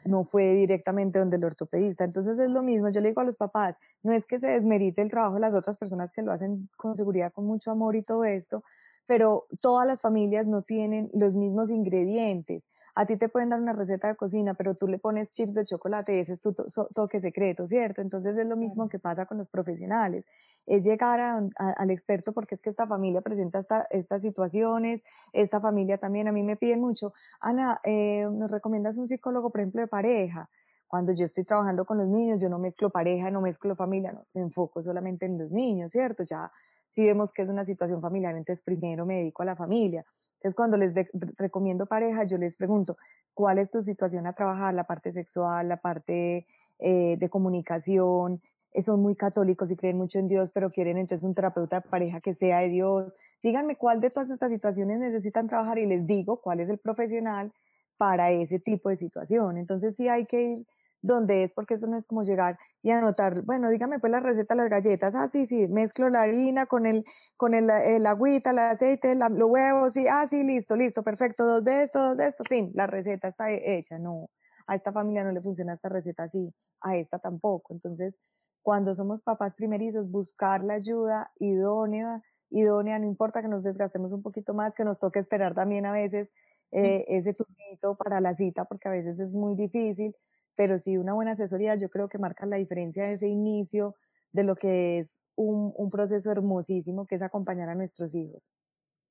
no 0.06 0.24
fue 0.24 0.54
directamente 0.54 1.20
donde 1.20 1.38
el 1.38 1.44
ortopedista. 1.44 2.04
Entonces 2.04 2.40
es 2.40 2.50
lo 2.50 2.64
mismo, 2.64 2.90
yo 2.90 3.02
le 3.02 3.10
digo 3.10 3.22
a 3.22 3.26
los 3.26 3.36
papás, 3.36 3.78
no 4.04 4.14
es 4.14 4.26
que 4.26 4.40
se 4.40 4.48
desmerite 4.48 5.02
el 5.02 5.10
trabajo 5.10 5.36
de 5.36 5.42
las 5.42 5.56
otras 5.56 5.78
personas 5.78 6.12
que 6.12 6.22
lo 6.22 6.32
hacen 6.32 6.70
con 6.78 6.96
seguridad, 6.96 7.34
con 7.34 7.46
mucho 7.46 7.72
amor 7.72 7.96
y 7.96 8.02
todo 8.02 8.24
esto, 8.24 8.64
pero 9.08 9.46
todas 9.62 9.88
las 9.88 10.02
familias 10.02 10.48
no 10.48 10.62
tienen 10.62 11.10
los 11.14 11.36
mismos 11.36 11.70
ingredientes. 11.70 12.68
A 12.96 13.06
ti 13.06 13.18
te 13.18 13.30
pueden 13.30 13.50
dar 13.50 13.60
una 13.60 13.74
receta 13.74 14.08
de 14.08 14.16
cocina, 14.16 14.54
pero 14.56 14.76
tú 14.76 14.88
le 14.88 14.98
pones 14.98 15.34
chips 15.34 15.54
de 15.54 15.66
chocolate 15.66 16.16
y 16.16 16.20
ese 16.20 16.34
es 16.34 16.42
tu 16.42 16.54
toque 16.94 17.20
secreto, 17.20 17.68
¿cierto? 17.68 18.02
Entonces 18.02 18.38
es 18.38 18.48
lo 18.48 18.58
mismo 18.58 18.88
que 18.90 19.00
pasa 19.00 19.26
con 19.26 19.38
los 19.38 19.50
profesionales. 19.50 20.26
Es 20.66 20.84
llegar 20.84 21.20
al 21.20 21.92
experto 21.92 22.34
porque 22.34 22.56
es 22.56 22.62
que 22.62 22.70
esta 22.70 22.88
familia 22.88 23.22
presenta 23.22 23.60
estas 23.92 24.22
situaciones, 24.22 25.04
esta 25.34 25.62
familia 25.62 25.98
también, 25.98 26.28
a 26.28 26.32
mí 26.32 26.44
me 26.44 26.56
piden 26.56 26.82
mucho, 26.82 27.14
Ana, 27.40 27.80
eh, 27.84 28.28
¿nos 28.32 28.52
recomiendas 28.52 28.98
un 28.98 29.08
psicólogo, 29.08 29.52
por 29.52 29.62
ejemplo, 29.62 29.82
de 29.82 29.88
pareja? 29.88 30.50
Cuando 30.88 31.14
yo 31.14 31.26
estoy 31.26 31.44
trabajando 31.44 31.86
con 31.86 31.98
los 31.98 32.08
niños, 32.08 32.40
yo 32.42 32.50
no 32.50 32.60
mezclo 32.60 32.90
pareja, 32.90 33.32
no 33.32 33.42
mezclo 33.42 33.76
familia, 33.76 34.12
no, 34.12 34.22
me 34.34 34.42
enfoco 34.42 34.82
solamente 34.82 35.26
en 35.26 35.38
los 35.38 35.52
niños, 35.52 35.92
¿cierto? 35.92 36.24
Ya 36.24 36.52
si 36.88 37.06
vemos 37.06 37.32
que 37.32 37.42
es 37.42 37.50
una 37.50 37.66
situación 37.66 38.02
familiar, 38.02 38.36
entonces 38.36 38.64
primero 38.64 39.06
me 39.06 39.18
dedico 39.18 39.44
a 39.44 39.46
la 39.46 39.56
familia. 39.56 40.06
Entonces 40.34 40.56
cuando 40.56 40.78
les 40.78 40.94
recomiendo 41.38 41.86
pareja, 41.86 42.24
yo 42.24 42.38
les 42.38 42.56
pregunto, 42.56 42.98
¿cuál 43.34 43.58
es 43.58 43.72
tu 43.72 43.82
situación 43.82 44.28
a 44.28 44.34
trabajar? 44.34 44.74
La 44.74 44.84
parte 44.86 45.12
sexual, 45.12 45.68
la 45.68 45.78
parte 45.78 46.46
eh, 46.80 47.18
de 47.18 47.30
comunicación, 47.30 48.42
eh, 48.76 48.82
son 48.82 49.02
muy 49.02 49.16
católicos 49.16 49.72
y 49.72 49.78
creen 49.78 49.98
mucho 49.98 50.20
en 50.20 50.28
Dios, 50.28 50.52
pero 50.52 50.70
quieren 50.70 50.98
entonces 50.98 51.24
un 51.24 51.34
terapeuta 51.34 51.80
de 51.80 51.90
pareja 51.90 52.20
que 52.20 52.34
sea 52.34 52.60
de 52.60 52.70
Dios. 52.70 53.16
Díganme 53.42 53.78
cuál 53.78 54.02
de 54.02 54.10
todas 54.10 54.30
estas 54.30 54.52
situaciones 54.52 55.00
necesitan 55.00 55.48
trabajar 55.48 55.80
y 55.80 55.86
les 55.86 56.06
digo 56.06 56.42
cuál 56.42 56.60
es 56.60 56.70
el 56.70 56.78
profesional 56.78 57.54
para 57.98 58.32
ese 58.32 58.60
tipo 58.60 58.90
de 58.90 58.98
situación. 58.98 59.58
Entonces 59.58 59.96
sí 59.96 60.10
hay 60.10 60.26
que 60.26 60.42
ir 60.42 60.68
donde 61.02 61.44
es, 61.44 61.54
porque 61.54 61.76
eso 61.76 61.88
no 61.88 61.98
es 61.98 62.08
como 62.08 62.24
llegar 62.24 62.58
y 62.82 62.92
anotar, 62.92 63.44
bueno, 63.44 63.70
dígame 63.70 64.00
pues 64.00 64.12
la 64.12 64.20
receta 64.20 64.56
de 64.56 64.62
las 64.62 64.70
galletas, 64.70 65.16
ah, 65.16 65.28
sí, 65.28 65.46
sí, 65.46 65.68
mezclo 65.70 66.10
la 66.10 66.22
harina 66.24 66.66
con 66.66 66.86
el, 66.86 67.06
con 67.38 67.54
el, 67.54 67.70
el 67.70 68.06
agüita, 68.06 68.52
el 68.52 68.60
aceite, 68.60 69.16
los 69.16 69.50
huevos, 69.50 69.94
sí, 69.94 70.06
ah, 70.10 70.28
sí, 70.28 70.44
listo, 70.44 70.76
listo, 70.76 71.04
perfecto, 71.04 71.46
dos 71.46 71.64
de 71.64 71.84
esto, 71.84 72.00
dos 72.00 72.18
de 72.18 72.28
esto, 72.28 72.44
fin, 72.48 72.72
la 72.74 72.88
receta 72.88 73.28
está 73.28 73.52
hecha, 73.52 74.00
no, 74.00 74.30
a 74.68 74.76
esta 74.76 74.92
familia 74.92 75.24
no 75.24 75.32
le 75.32 75.42
funciona 75.42 75.74
esta 75.74 75.90
receta 75.90 76.24
así, 76.24 76.54
a 76.82 76.96
esta 76.98 77.20
tampoco, 77.20 77.74
entonces, 77.74 78.20
cuando 78.64 78.96
somos 78.96 79.22
papás 79.22 79.54
primerizos, 79.56 80.10
buscar 80.10 80.64
la 80.64 80.74
ayuda 80.76 81.32
idónea, 81.40 82.24
idónea, 82.50 82.98
no 83.00 83.06
importa 83.06 83.42
que 83.42 83.48
nos 83.48 83.64
desgastemos 83.64 84.12
un 84.12 84.24
poquito 84.24 84.54
más, 84.54 84.74
que 84.76 84.86
nos 84.86 85.00
toque 85.00 85.20
esperar 85.20 85.54
también 85.54 85.86
a 85.86 85.92
veces 85.92 86.32
eh, 86.72 87.06
ese 87.08 87.34
turnito 87.34 87.96
para 87.96 88.22
la 88.22 88.34
cita, 88.34 88.66
porque 88.66 88.88
a 88.88 88.92
veces 88.92 89.20
es 89.20 89.34
muy 89.34 89.56
difícil, 89.56 90.16
pero 90.56 90.78
sí 90.78 90.98
una 90.98 91.14
buena 91.14 91.32
asesoría 91.32 91.76
yo 91.76 91.90
creo 91.90 92.10
que 92.10 92.18
marca 92.18 92.46
la 92.46 92.58
diferencia 92.58 93.06
de 93.06 93.14
ese 93.14 93.28
inicio 93.28 93.96
de 94.32 94.44
lo 94.44 94.56
que 94.56 95.00
es 95.00 95.22
un, 95.36 95.74
un 95.78 95.90
proceso 95.90 96.32
hermosísimo 96.32 97.08
que 97.08 97.16
es 97.16 97.22
acompañar 97.22 97.70
a 97.70 97.76
nuestros 97.76 98.16
hijos. 98.16 98.52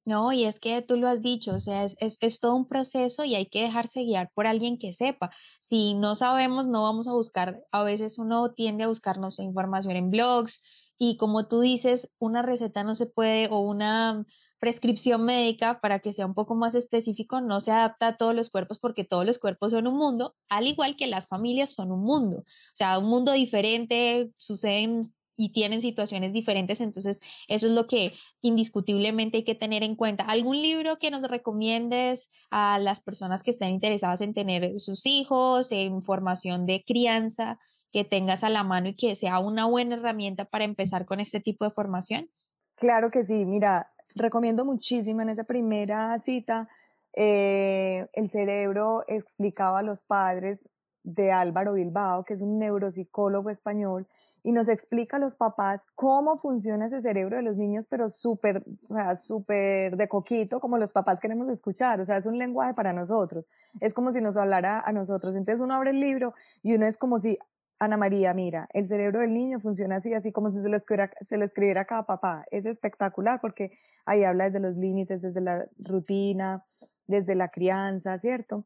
No, 0.07 0.33
y 0.33 0.45
es 0.45 0.61
que 0.61 0.83
tú 0.83 0.99
lo 0.99 1.09
has 1.09 1.23
dicho, 1.23 1.55
o 1.55 1.59
sea, 1.59 1.85
es, 1.85 1.97
es, 1.99 2.19
es, 2.21 2.39
todo 2.39 2.55
un 2.55 2.69
proceso 2.69 3.25
y 3.25 3.37
hay 3.37 3.47
que 3.47 3.63
dejarse 3.63 4.05
guiar 4.05 4.31
por 4.35 4.47
alguien 4.47 4.77
que 4.79 4.93
sepa. 4.93 5.31
Si 5.61 5.95
no 5.95 6.15
sabemos, 6.15 6.67
no 6.67 6.83
vamos 6.83 7.09
a 7.09 7.13
buscar, 7.13 7.65
a 7.73 7.83
veces 7.85 8.19
uno 8.19 8.53
tiende 8.53 8.85
a 8.85 8.89
buscarnos 8.89 9.39
información 9.39 9.97
en 9.97 10.11
blogs 10.11 10.93
y 10.99 11.17
como 11.17 11.49
tú 11.49 11.61
dices, 11.61 12.15
una 12.19 12.43
receta 12.43 12.85
no 12.85 12.95
se 12.95 13.07
puede 13.07 13.49
o 13.51 13.61
una 13.61 14.27
prescripción 14.64 15.26
médica 15.26 15.78
para 15.83 15.99
que 15.99 16.14
sea 16.14 16.25
un 16.25 16.33
poco 16.33 16.54
más 16.54 16.75
específico 16.75 17.42
no 17.42 17.61
se 17.61 17.71
adapta 17.71 18.06
a 18.09 18.16
todos 18.16 18.35
los 18.35 18.49
cuerpos 18.49 18.78
porque 18.78 19.04
todos 19.04 19.26
los 19.26 19.38
cuerpos 19.38 19.73
son 19.73 19.87
un 19.87 19.99
mundo, 19.99 20.35
al 20.49 20.66
igual 20.66 20.97
que 20.97 21.06
las 21.06 21.28
familias 21.28 21.75
son 21.75 21.92
un 21.92 22.00
mundo. 22.00 22.38
O 22.38 22.73
sea, 22.73 22.99
un 22.99 23.04
mundo 23.04 23.33
diferente, 23.33 24.33
suceden 24.38 25.02
y 25.37 25.52
tienen 25.52 25.83
situaciones 25.83 26.33
diferentes, 26.33 26.80
entonces 26.80 27.21
eso 27.47 27.66
es 27.66 27.75
lo 27.75 27.87
que 27.87 28.14
indiscutiblemente 28.40 29.37
hay 29.37 29.44
que 29.44 29.54
tener 29.54 29.83
en 29.83 29.97
cuenta. 29.97 30.25
¿Algún 30.25 30.62
libro 30.62 30.97
que 30.99 31.11
nos 31.11 31.25
recomiendes 31.25 32.30
a 32.50 32.78
las 32.78 33.02
personas 33.02 33.42
que 33.42 33.50
estén 33.50 33.68
interesadas 33.68 34.23
en 34.23 34.33
tener 34.33 34.80
sus 34.80 35.04
hijos, 35.04 35.73
en 35.73 36.00
formación 36.00 36.64
de 36.64 36.85
crianza, 36.87 37.59
que 37.92 38.04
tengas 38.04 38.44
a 38.44 38.49
la 38.49 38.64
mano 38.64 38.88
y 38.88 38.97
que 38.97 39.14
sea 39.14 39.40
una 39.40 39.66
buena 39.66 39.97
herramienta 39.97 40.47
para 40.47 40.64
empezar 40.64 41.04
con 41.04 41.21
este 41.21 41.40
tipo 41.40 41.66
de 41.66 41.71
formación? 41.71 42.30
Claro 42.76 43.11
que 43.11 43.25
sí, 43.25 43.44
mira, 43.44 43.94
recomiendo 44.14 44.64
muchísimo 44.64 45.23
en 45.23 45.28
esa 45.28 45.44
primera 45.44 46.16
cita, 46.18 46.68
eh, 47.16 48.09
el 48.12 48.28
cerebro 48.28 49.04
explicaba 49.06 49.80
a 49.80 49.83
los 49.83 50.02
padres 50.02 50.68
de 51.02 51.33
Álvaro 51.33 51.75
Bilbao, 51.75 52.25
que 52.25 52.35
es 52.35 52.42
un 52.42 52.59
neuropsicólogo 52.59 53.50
español, 53.50 54.06
y 54.42 54.52
nos 54.52 54.68
explica 54.68 55.16
a 55.16 55.21
los 55.21 55.35
papás 55.35 55.87
cómo 55.94 56.37
funciona 56.37 56.87
ese 56.87 57.00
cerebro 57.00 57.37
de 57.37 57.42
los 57.42 57.56
niños, 57.56 57.87
pero 57.88 58.09
súper, 58.11 58.62
o 58.85 58.87
sea, 58.87 59.16
súper 59.16 59.97
de 59.97 60.06
coquito, 60.06 60.61
como 60.61 60.76
los 60.76 60.92
papás 60.92 61.18
queremos 61.18 61.49
escuchar, 61.49 61.99
o 62.00 62.04
sea, 62.04 62.18
es 62.18 62.26
un 62.26 62.38
lenguaje 62.38 62.75
para 62.75 62.92
nosotros, 62.92 63.49
es 63.80 63.94
como 63.94 64.11
si 64.11 64.21
nos 64.21 64.37
hablara 64.37 64.80
a 64.80 64.92
nosotros, 64.92 65.35
entonces 65.35 65.64
uno 65.64 65.75
abre 65.75 65.90
el 65.90 66.00
libro 66.00 66.35
y 66.62 66.75
uno 66.75 66.85
es 66.85 66.99
como 66.99 67.18
si, 67.18 67.38
Ana 67.78 67.97
María, 67.97 68.33
mira, 68.35 68.69
el 68.73 68.87
cerebro 68.87 69.21
del 69.21 69.35
niño 69.35 69.59
funciona 69.61 69.97
así, 69.97 70.14
así 70.14 70.33
como 70.33 70.49
si 70.50 70.61
se 70.61 70.69
lo 70.69 70.76
escribiera, 70.76 71.12
se 71.21 71.37
lo 71.37 71.45
escribiera 71.45 71.83
a 71.83 71.85
cada 71.85 72.07
papá. 72.07 72.45
Es 72.50 72.66
espectacular 72.66 73.40
porque 73.40 73.73
ahí 74.07 74.25
habla 74.25 74.45
desde 74.45 74.61
los 74.61 74.76
límites, 74.76 75.23
desde 75.23 75.40
la 75.40 75.69
rutina, 75.78 76.64
desde 77.07 77.35
la 77.35 77.49
crianza, 77.49 78.19
¿cierto? 78.19 78.64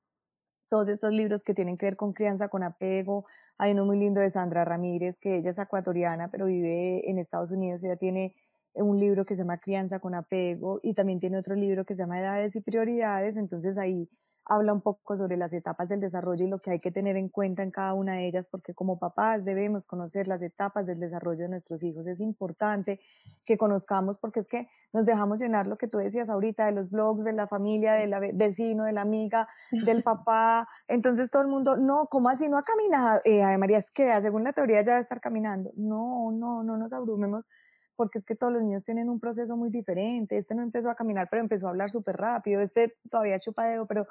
Todos 0.68 0.88
estos 0.88 1.12
libros 1.12 1.42
que 1.44 1.54
tienen 1.54 1.78
que 1.78 1.86
ver 1.86 1.96
con 1.96 2.12
crianza, 2.12 2.48
con 2.48 2.62
apego. 2.62 3.24
Hay 3.56 3.72
uno 3.72 3.86
muy 3.86 3.98
lindo 3.98 4.20
de 4.20 4.30
Sandra 4.30 4.64
Ramírez, 4.64 5.18
que 5.18 5.36
ella 5.36 5.50
es 5.50 5.58
ecuatoriana, 5.58 6.28
pero 6.30 6.46
vive 6.46 7.08
en 7.10 7.18
Estados 7.18 7.50
Unidos. 7.52 7.82
Ella 7.84 7.96
tiene 7.96 8.34
un 8.74 9.00
libro 9.00 9.24
que 9.24 9.34
se 9.34 9.42
llama 9.42 9.58
Crianza 9.58 9.98
con 9.98 10.14
apego 10.14 10.80
y 10.82 10.94
también 10.94 11.18
tiene 11.18 11.38
otro 11.38 11.54
libro 11.54 11.84
que 11.84 11.94
se 11.94 12.02
llama 12.02 12.20
Edades 12.20 12.54
y 12.56 12.60
Prioridades. 12.60 13.36
Entonces 13.36 13.78
ahí 13.78 14.08
habla 14.48 14.72
un 14.72 14.80
poco 14.80 15.16
sobre 15.16 15.36
las 15.36 15.52
etapas 15.52 15.88
del 15.88 16.00
desarrollo 16.00 16.44
y 16.44 16.48
lo 16.48 16.58
que 16.58 16.70
hay 16.70 16.80
que 16.80 16.90
tener 16.90 17.16
en 17.16 17.28
cuenta 17.28 17.62
en 17.62 17.70
cada 17.70 17.92
una 17.92 18.14
de 18.14 18.26
ellas, 18.26 18.48
porque 18.48 18.74
como 18.74 18.98
papás 18.98 19.44
debemos 19.44 19.86
conocer 19.86 20.26
las 20.26 20.40
etapas 20.42 20.86
del 20.86 20.98
desarrollo 20.98 21.42
de 21.42 21.50
nuestros 21.50 21.82
hijos. 21.82 22.06
Es 22.06 22.20
importante 22.20 22.98
que 23.44 23.58
conozcamos, 23.58 24.18
porque 24.18 24.40
es 24.40 24.48
que 24.48 24.68
nos 24.92 25.04
dejamos 25.04 25.38
llenar 25.38 25.66
lo 25.66 25.76
que 25.76 25.86
tú 25.86 25.98
decías 25.98 26.30
ahorita, 26.30 26.64
de 26.64 26.72
los 26.72 26.90
blogs, 26.90 27.24
de 27.24 27.34
la 27.34 27.46
familia, 27.46 27.92
del 27.92 28.14
vecino, 28.34 28.84
de 28.84 28.92
la 28.92 29.02
amiga, 29.02 29.48
del 29.70 30.02
papá. 30.02 30.66
Entonces 30.86 31.30
todo 31.30 31.42
el 31.42 31.48
mundo, 31.48 31.76
no, 31.76 32.06
¿cómo 32.06 32.30
así 32.30 32.48
no 32.48 32.56
ha 32.56 32.62
caminado? 32.62 33.20
Eh, 33.24 33.56
María, 33.58 33.78
es 33.78 33.90
que 33.90 34.10
según 34.22 34.44
la 34.44 34.54
teoría 34.54 34.82
ya 34.82 34.92
debe 34.92 35.02
estar 35.02 35.20
caminando. 35.20 35.72
No, 35.76 36.32
no, 36.32 36.62
no 36.64 36.78
nos 36.78 36.92
abrumemos 36.94 37.48
porque 37.98 38.18
es 38.18 38.24
que 38.24 38.36
todos 38.36 38.52
los 38.52 38.62
niños 38.62 38.84
tienen 38.84 39.10
un 39.10 39.18
proceso 39.18 39.56
muy 39.56 39.70
diferente. 39.70 40.38
Este 40.38 40.54
no 40.54 40.62
empezó 40.62 40.88
a 40.88 40.94
caminar, 40.94 41.26
pero 41.28 41.42
empezó 41.42 41.66
a 41.66 41.70
hablar 41.70 41.90
súper 41.90 42.16
rápido. 42.16 42.60
Este 42.60 42.94
todavía 43.10 43.40
chupadeo, 43.40 43.86
pero 43.86 44.06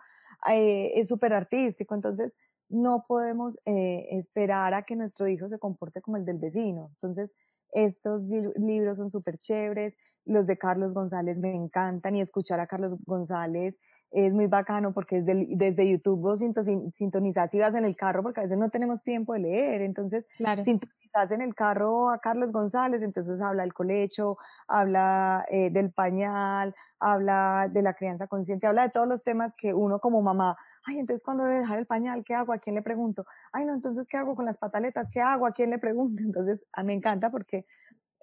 eh, 0.51 0.91
es 0.95 1.07
súper 1.07 1.31
artístico. 1.31 1.95
Entonces, 1.95 2.35
no 2.67 3.05
podemos 3.07 3.59
eh, 3.65 4.07
esperar 4.11 4.73
a 4.73 4.81
que 4.81 4.97
nuestro 4.97 5.25
hijo 5.29 5.47
se 5.47 5.57
comporte 5.57 6.01
como 6.01 6.17
el 6.17 6.25
del 6.25 6.37
vecino. 6.37 6.89
Entonces, 6.95 7.35
estos 7.71 8.23
libros 8.57 8.97
son 8.97 9.09
súper 9.09 9.37
chéveres, 9.37 9.95
los 10.27 10.47
de 10.47 10.57
Carlos 10.57 10.93
González 10.93 11.39
me 11.39 11.53
encantan 11.55 12.15
y 12.15 12.21
escuchar 12.21 12.59
a 12.59 12.67
Carlos 12.67 12.95
González 13.05 13.79
es 14.11 14.33
muy 14.33 14.47
bacano 14.47 14.93
porque 14.93 15.17
es 15.17 15.25
desde 15.25 15.89
YouTube 15.89 16.21
vos 16.21 16.39
sintonizás 16.39 17.53
y 17.53 17.59
vas 17.59 17.75
en 17.75 17.85
el 17.85 17.95
carro 17.95 18.23
porque 18.23 18.41
a 18.41 18.43
veces 18.43 18.57
no 18.57 18.69
tenemos 18.69 19.03
tiempo 19.03 19.33
de 19.33 19.39
leer, 19.39 19.81
entonces 19.81 20.27
claro 20.37 20.63
estás 21.07 21.31
en 21.31 21.41
el 21.41 21.55
carro 21.55 22.09
a 22.09 22.19
Carlos 22.19 22.51
González, 22.51 23.01
entonces 23.01 23.41
habla 23.41 23.63
del 23.63 23.73
colecho, 23.73 24.37
habla 24.67 25.45
eh, 25.49 25.71
del 25.71 25.91
pañal, 25.91 26.75
habla 26.99 27.69
de 27.71 27.81
la 27.81 27.93
crianza 27.93 28.27
consciente, 28.27 28.67
habla 28.67 28.83
de 28.83 28.89
todos 28.89 29.07
los 29.07 29.23
temas 29.23 29.53
que 29.57 29.73
uno 29.73 29.99
como 29.99 30.21
mamá, 30.21 30.57
ay, 30.85 30.99
entonces 30.99 31.23
cuando 31.23 31.45
debe 31.45 31.59
dejar 31.59 31.79
el 31.79 31.87
pañal, 31.87 32.23
¿qué 32.25 32.35
hago? 32.35 32.53
¿A 32.53 32.59
quién 32.59 32.75
le 32.75 32.81
pregunto? 32.81 33.25
Ay, 33.51 33.65
no, 33.65 33.73
entonces 33.73 34.07
¿qué 34.07 34.17
hago 34.17 34.35
con 34.35 34.45
las 34.45 34.57
pataletas? 34.57 35.09
¿Qué 35.09 35.21
hago? 35.21 35.47
¿A 35.47 35.51
quién 35.51 35.69
le 35.69 35.79
pregunto? 35.79 36.21
Entonces, 36.23 36.65
a 36.73 36.83
mí 36.83 36.87
me 36.87 36.93
encanta 36.93 37.31
porque 37.31 37.65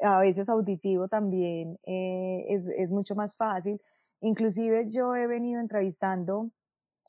a 0.05 0.21
veces 0.21 0.49
auditivo 0.49 1.09
también 1.09 1.79
eh, 1.87 2.45
es, 2.49 2.69
es 2.69 2.91
mucho 2.91 3.15
más 3.15 3.37
fácil. 3.37 3.81
Inclusive 4.21 4.91
yo 4.91 5.15
he 5.17 5.27
venido 5.27 5.61
entrevistando 5.61 6.51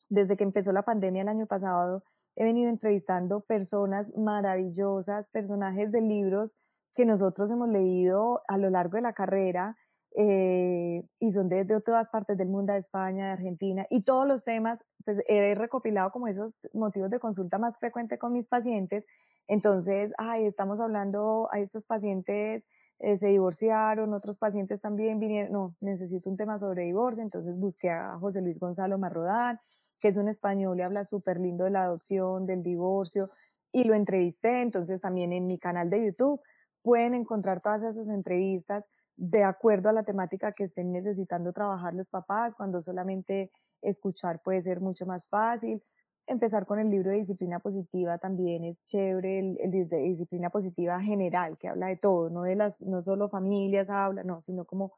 desde 0.09 0.37
que 0.37 0.43
empezó 0.43 0.71
la 0.71 0.83
pandemia 0.83 1.23
el 1.23 1.29
año 1.29 1.47
pasado, 1.47 2.03
he 2.35 2.43
venido 2.43 2.69
entrevistando 2.69 3.41
personas 3.41 4.15
maravillosas, 4.17 5.29
personajes 5.29 5.91
de 5.91 6.01
libros 6.01 6.57
que 6.93 7.05
nosotros 7.05 7.51
hemos 7.51 7.69
leído 7.69 8.41
a 8.47 8.57
lo 8.57 8.69
largo 8.69 8.95
de 8.97 9.01
la 9.01 9.13
carrera 9.13 9.77
eh, 10.17 11.03
y 11.19 11.31
son 11.31 11.49
de, 11.49 11.65
de, 11.65 11.75
otras 11.75 12.09
partes 12.09 12.37
del 12.37 12.47
mundo, 12.47 12.71
de 12.71 12.79
España, 12.79 13.25
de 13.25 13.31
Argentina, 13.31 13.85
y 13.89 14.03
todos 14.03 14.25
los 14.25 14.45
temas, 14.45 14.85
pues 15.03 15.21
he 15.27 15.53
recopilado 15.55 16.09
como 16.11 16.27
esos 16.27 16.59
motivos 16.73 17.09
de 17.09 17.19
consulta 17.19 17.59
más 17.59 17.77
frecuente 17.79 18.17
con 18.17 18.31
mis 18.31 18.47
pacientes. 18.47 19.05
Entonces, 19.47 20.13
ay, 20.17 20.45
estamos 20.45 20.79
hablando 20.79 21.49
a 21.51 21.59
estos 21.59 21.85
pacientes 21.85 22.67
eh, 22.99 23.17
se 23.17 23.27
divorciaron, 23.27 24.13
otros 24.13 24.37
pacientes 24.37 24.81
también 24.81 25.19
vinieron, 25.19 25.51
no, 25.51 25.75
necesito 25.81 26.29
un 26.29 26.37
tema 26.37 26.57
sobre 26.57 26.83
divorcio, 26.83 27.23
entonces 27.23 27.57
busqué 27.57 27.89
a 27.89 28.17
José 28.19 28.41
Luis 28.41 28.59
Gonzalo 28.59 28.97
Marrodán, 28.97 29.59
que 29.99 30.07
es 30.07 30.17
un 30.17 30.27
español 30.27 30.79
y 30.79 30.83
habla 30.83 31.03
súper 31.03 31.39
lindo 31.39 31.65
de 31.65 31.71
la 31.71 31.81
adopción, 31.81 32.45
del 32.45 32.63
divorcio, 32.63 33.29
y 33.71 33.83
lo 33.83 33.93
entrevisté, 33.93 34.61
entonces 34.61 35.01
también 35.01 35.33
en 35.33 35.47
mi 35.47 35.59
canal 35.59 35.89
de 35.89 36.05
YouTube 36.05 36.41
pueden 36.81 37.13
encontrar 37.13 37.61
todas 37.61 37.83
esas 37.83 38.07
entrevistas 38.07 38.87
de 39.17 39.43
acuerdo 39.43 39.89
a 39.89 39.93
la 39.93 40.03
temática 40.03 40.53
que 40.53 40.63
estén 40.63 40.91
necesitando 40.91 41.51
trabajar 41.51 41.93
los 41.93 42.09
papás, 42.09 42.55
cuando 42.55 42.79
solamente 42.79 43.51
escuchar 43.81 44.41
puede 44.41 44.61
ser 44.61 44.81
mucho 44.81 45.05
más 45.05 45.27
fácil. 45.27 45.83
Empezar 46.27 46.65
con 46.65 46.79
el 46.79 46.89
libro 46.89 47.11
de 47.11 47.17
disciplina 47.17 47.59
positiva 47.59 48.17
también 48.17 48.63
es 48.63 48.83
chévere, 48.85 49.39
el, 49.39 49.87
de 49.87 49.97
disciplina 49.97 50.49
positiva 50.49 50.99
general, 50.99 51.57
que 51.57 51.67
habla 51.67 51.87
de 51.87 51.97
todo, 51.97 52.31
no 52.31 52.43
de 52.43 52.55
las, 52.55 52.81
no 52.81 53.01
solo 53.01 53.29
familias 53.29 53.89
habla, 53.91 54.23
no, 54.23 54.41
sino 54.41 54.65
como 54.65 54.93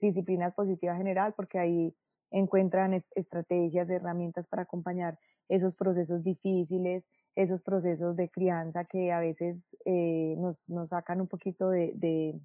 disciplina 0.00 0.50
positiva 0.50 0.96
general, 0.96 1.34
porque 1.36 1.60
ahí 1.60 1.94
encuentran 2.32 2.94
estrategias, 2.94 3.90
herramientas 3.90 4.48
para 4.48 4.62
acompañar 4.62 5.18
esos 5.48 5.76
procesos 5.76 6.24
difíciles, 6.24 7.08
esos 7.36 7.62
procesos 7.62 8.16
de 8.16 8.28
crianza 8.28 8.84
que 8.84 9.12
a 9.12 9.20
veces 9.20 9.76
eh, 9.84 10.34
nos, 10.38 10.68
nos, 10.70 10.88
sacan 10.88 11.20
un 11.20 11.28
poquito 11.28 11.68
de, 11.68 11.92
de, 11.94 12.40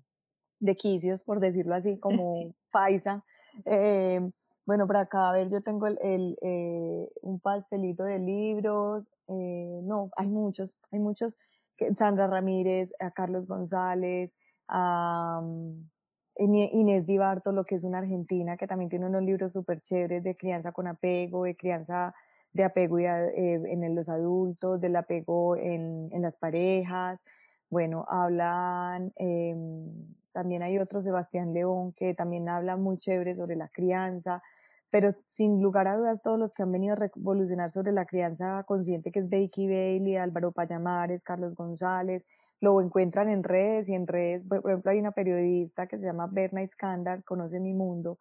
de, 0.59 0.75
quicios, 0.75 1.23
por 1.23 1.39
decirlo 1.39 1.73
así, 1.73 1.97
como 1.97 2.53
paisa. 2.71 3.23
Eh, 3.65 4.29
bueno, 4.67 4.85
para 4.85 5.01
acá, 5.01 5.29
a 5.29 5.33
ver, 5.33 5.49
yo 5.49 5.61
tengo 5.61 5.87
el, 5.87 6.37
eh, 6.43 7.09
un 7.21 7.39
pastelito 7.39 8.03
de 8.03 8.19
libros, 8.19 9.09
no, 9.27 10.11
hay 10.15 10.27
muchos, 10.27 10.77
hay 10.91 10.99
muchos, 10.99 11.37
Sandra 11.95 12.27
Ramírez, 12.27 12.93
a 12.99 13.11
Carlos 13.11 13.47
González, 13.47 14.37
a... 14.67 15.41
Inés 16.39 17.07
Di 17.07 17.17
lo 17.17 17.65
que 17.65 17.73
es 17.73 17.83
una 17.83 17.97
argentina, 17.97 18.57
que 18.57 18.67
también 18.67 18.91
tiene 18.91 19.07
unos 19.07 19.23
libros 19.23 19.53
súper 19.53 19.81
chéveres 19.81 20.23
de 20.23 20.37
crianza 20.37 20.71
con 20.71 20.85
apego, 20.87 21.45
de 21.45 21.55
crianza 21.55 22.13
de 22.53 22.63
apego 22.63 22.99
eh, 22.99 23.09
en 23.35 23.95
los 23.95 24.09
adultos, 24.09 24.79
del 24.79 24.95
apego 24.95 25.55
en, 25.55 26.09
en 26.11 26.21
las 26.21 26.37
parejas. 26.37 27.23
Bueno, 27.69 28.05
hablan, 28.09 29.13
em, 29.15 30.15
también 30.31 30.63
hay 30.63 30.77
otro, 30.79 31.01
Sebastián 31.01 31.53
León, 31.53 31.93
que 31.93 32.13
también 32.13 32.49
habla 32.49 32.77
muy 32.77 32.97
chévere 32.97 33.35
sobre 33.35 33.55
la 33.55 33.67
crianza, 33.69 34.41
pero 34.89 35.11
sin 35.23 35.61
lugar 35.61 35.87
a 35.87 35.97
dudas 35.97 36.21
todos 36.23 36.39
los 36.39 36.53
que 36.53 36.63
han 36.63 36.71
venido 36.71 36.93
a 36.93 36.97
revolucionar 36.97 37.69
sobre 37.69 37.91
la 37.91 38.05
crianza 38.05 38.63
consciente, 38.65 39.11
que 39.11 39.19
es 39.19 39.29
Becky 39.29 39.67
Bailey, 39.67 40.15
Álvaro 40.17 40.51
Payamares, 40.51 41.23
Carlos 41.23 41.55
González, 41.55 42.25
lo 42.61 42.81
encuentran 42.81 43.29
en 43.29 43.43
redes 43.43 43.89
y 43.89 43.95
en 43.95 44.07
redes, 44.07 44.45
por 44.45 44.59
ejemplo, 44.65 44.91
hay 44.91 44.99
una 44.99 45.11
periodista 45.11 45.87
que 45.87 45.97
se 45.97 46.05
llama 46.05 46.27
Berna 46.31 46.63
Iskandar, 46.63 47.23
Conoce 47.23 47.59
mi 47.59 47.73
mundo, 47.73 48.17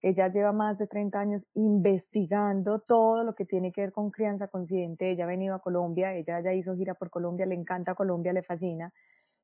ella 0.00 0.28
lleva 0.28 0.52
más 0.52 0.78
de 0.78 0.86
30 0.86 1.18
años 1.18 1.48
investigando 1.54 2.78
todo 2.80 3.24
lo 3.24 3.34
que 3.34 3.44
tiene 3.44 3.72
que 3.72 3.80
ver 3.80 3.92
con 3.92 4.10
crianza 4.10 4.46
consciente. 4.46 5.10
Ella 5.10 5.24
ha 5.24 5.26
venido 5.26 5.54
a 5.56 5.60
Colombia, 5.60 6.14
ella 6.14 6.40
ya 6.40 6.52
hizo 6.52 6.76
gira 6.76 6.94
por 6.94 7.10
Colombia, 7.10 7.46
le 7.46 7.56
encanta 7.56 7.96
Colombia, 7.96 8.32
le 8.32 8.42
fascina. 8.42 8.92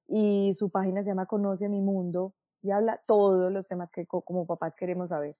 Y 0.06 0.52
su 0.54 0.70
página 0.70 1.02
se 1.02 1.10
llama 1.10 1.26
Conoce 1.26 1.68
mi 1.68 1.80
mundo 1.80 2.34
y 2.62 2.70
habla 2.70 2.98
todos 3.06 3.52
los 3.52 3.68
temas 3.68 3.90
que 3.90 4.06
como 4.06 4.46
papás 4.46 4.76
queremos 4.76 5.10
saber. 5.10 5.36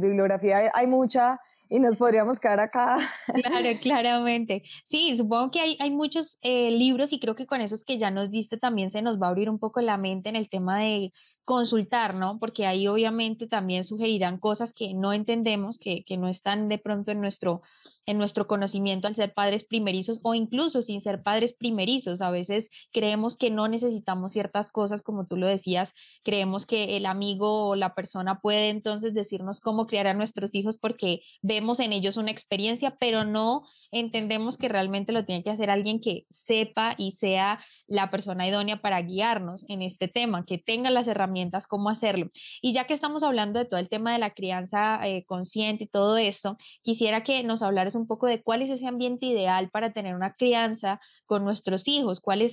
Bibliografía 0.00 0.70
hay 0.74 0.86
mucha, 0.86 1.40
y 1.68 1.80
nos 1.80 1.96
podríamos 1.96 2.38
quedar 2.38 2.60
acá. 2.60 2.98
Claro, 3.32 3.68
claramente. 3.80 4.62
Sí, 4.84 5.16
supongo 5.16 5.50
que 5.50 5.60
hay, 5.60 5.76
hay 5.80 5.90
muchos 5.90 6.38
eh, 6.42 6.70
libros 6.70 7.12
y 7.12 7.20
creo 7.20 7.34
que 7.34 7.46
con 7.46 7.60
esos 7.60 7.84
que 7.84 7.98
ya 7.98 8.10
nos 8.10 8.30
diste 8.30 8.58
también 8.58 8.90
se 8.90 9.02
nos 9.02 9.20
va 9.20 9.26
a 9.26 9.30
abrir 9.30 9.48
un 9.48 9.58
poco 9.58 9.80
la 9.80 9.96
mente 9.96 10.28
en 10.28 10.36
el 10.36 10.48
tema 10.48 10.78
de 10.78 11.12
consultar, 11.44 12.14
¿no? 12.14 12.38
Porque 12.38 12.66
ahí 12.66 12.86
obviamente 12.86 13.46
también 13.46 13.84
sugerirán 13.84 14.38
cosas 14.38 14.72
que 14.72 14.94
no 14.94 15.12
entendemos, 15.12 15.78
que, 15.78 16.04
que 16.04 16.16
no 16.16 16.28
están 16.28 16.68
de 16.68 16.78
pronto 16.78 17.10
en 17.10 17.20
nuestro, 17.20 17.62
en 18.06 18.18
nuestro 18.18 18.46
conocimiento 18.46 19.08
al 19.08 19.16
ser 19.16 19.34
padres 19.34 19.64
primerizos 19.64 20.20
o 20.22 20.34
incluso 20.34 20.82
sin 20.82 21.00
ser 21.00 21.22
padres 21.22 21.52
primerizos. 21.52 22.20
A 22.20 22.30
veces 22.30 22.70
creemos 22.92 23.36
que 23.36 23.50
no 23.50 23.66
necesitamos 23.66 24.32
ciertas 24.32 24.70
cosas, 24.70 25.02
como 25.02 25.26
tú 25.26 25.36
lo 25.36 25.46
decías, 25.46 25.94
creemos 26.22 26.66
que 26.66 26.96
el 26.96 27.06
amigo 27.06 27.68
o 27.68 27.76
la 27.76 27.94
persona 27.94 28.40
puede 28.40 28.68
entonces 28.68 29.14
decirnos 29.14 29.60
cómo 29.60 29.86
criar 29.86 30.06
a 30.06 30.14
nuestros 30.14 30.54
hijos 30.54 30.76
porque 30.76 31.22
vemos 31.52 31.80
en 31.80 31.92
ellos 31.92 32.16
una 32.16 32.30
experiencia, 32.30 32.96
pero 32.98 33.24
no 33.24 33.62
entendemos 33.90 34.56
que 34.56 34.68
realmente 34.68 35.12
lo 35.12 35.24
tiene 35.24 35.44
que 35.44 35.50
hacer 35.50 35.70
alguien 35.70 36.00
que 36.00 36.24
sepa 36.30 36.94
y 36.96 37.12
sea 37.12 37.60
la 37.86 38.10
persona 38.10 38.46
idónea 38.46 38.80
para 38.80 39.02
guiarnos 39.02 39.68
en 39.68 39.82
este 39.82 40.08
tema, 40.08 40.44
que 40.46 40.58
tenga 40.58 40.90
las 40.90 41.08
herramientas 41.08 41.66
cómo 41.66 41.90
hacerlo. 41.90 42.30
Y 42.62 42.72
ya 42.72 42.84
que 42.86 42.94
estamos 42.94 43.22
hablando 43.22 43.58
de 43.58 43.66
todo 43.66 43.78
el 43.80 43.88
tema 43.88 44.12
de 44.12 44.18
la 44.18 44.30
crianza 44.30 45.00
eh, 45.06 45.24
consciente 45.24 45.84
y 45.84 45.88
todo 45.88 46.16
esto, 46.16 46.56
quisiera 46.82 47.22
que 47.22 47.42
nos 47.42 47.62
hablaras 47.62 47.94
un 47.94 48.06
poco 48.06 48.26
de 48.26 48.42
cuál 48.42 48.62
es 48.62 48.70
ese 48.70 48.86
ambiente 48.86 49.26
ideal 49.26 49.68
para 49.70 49.92
tener 49.92 50.14
una 50.14 50.34
crianza 50.34 51.00
con 51.26 51.44
nuestros 51.44 51.86
hijos, 51.88 52.20
cuál 52.20 52.40
es 52.42 52.52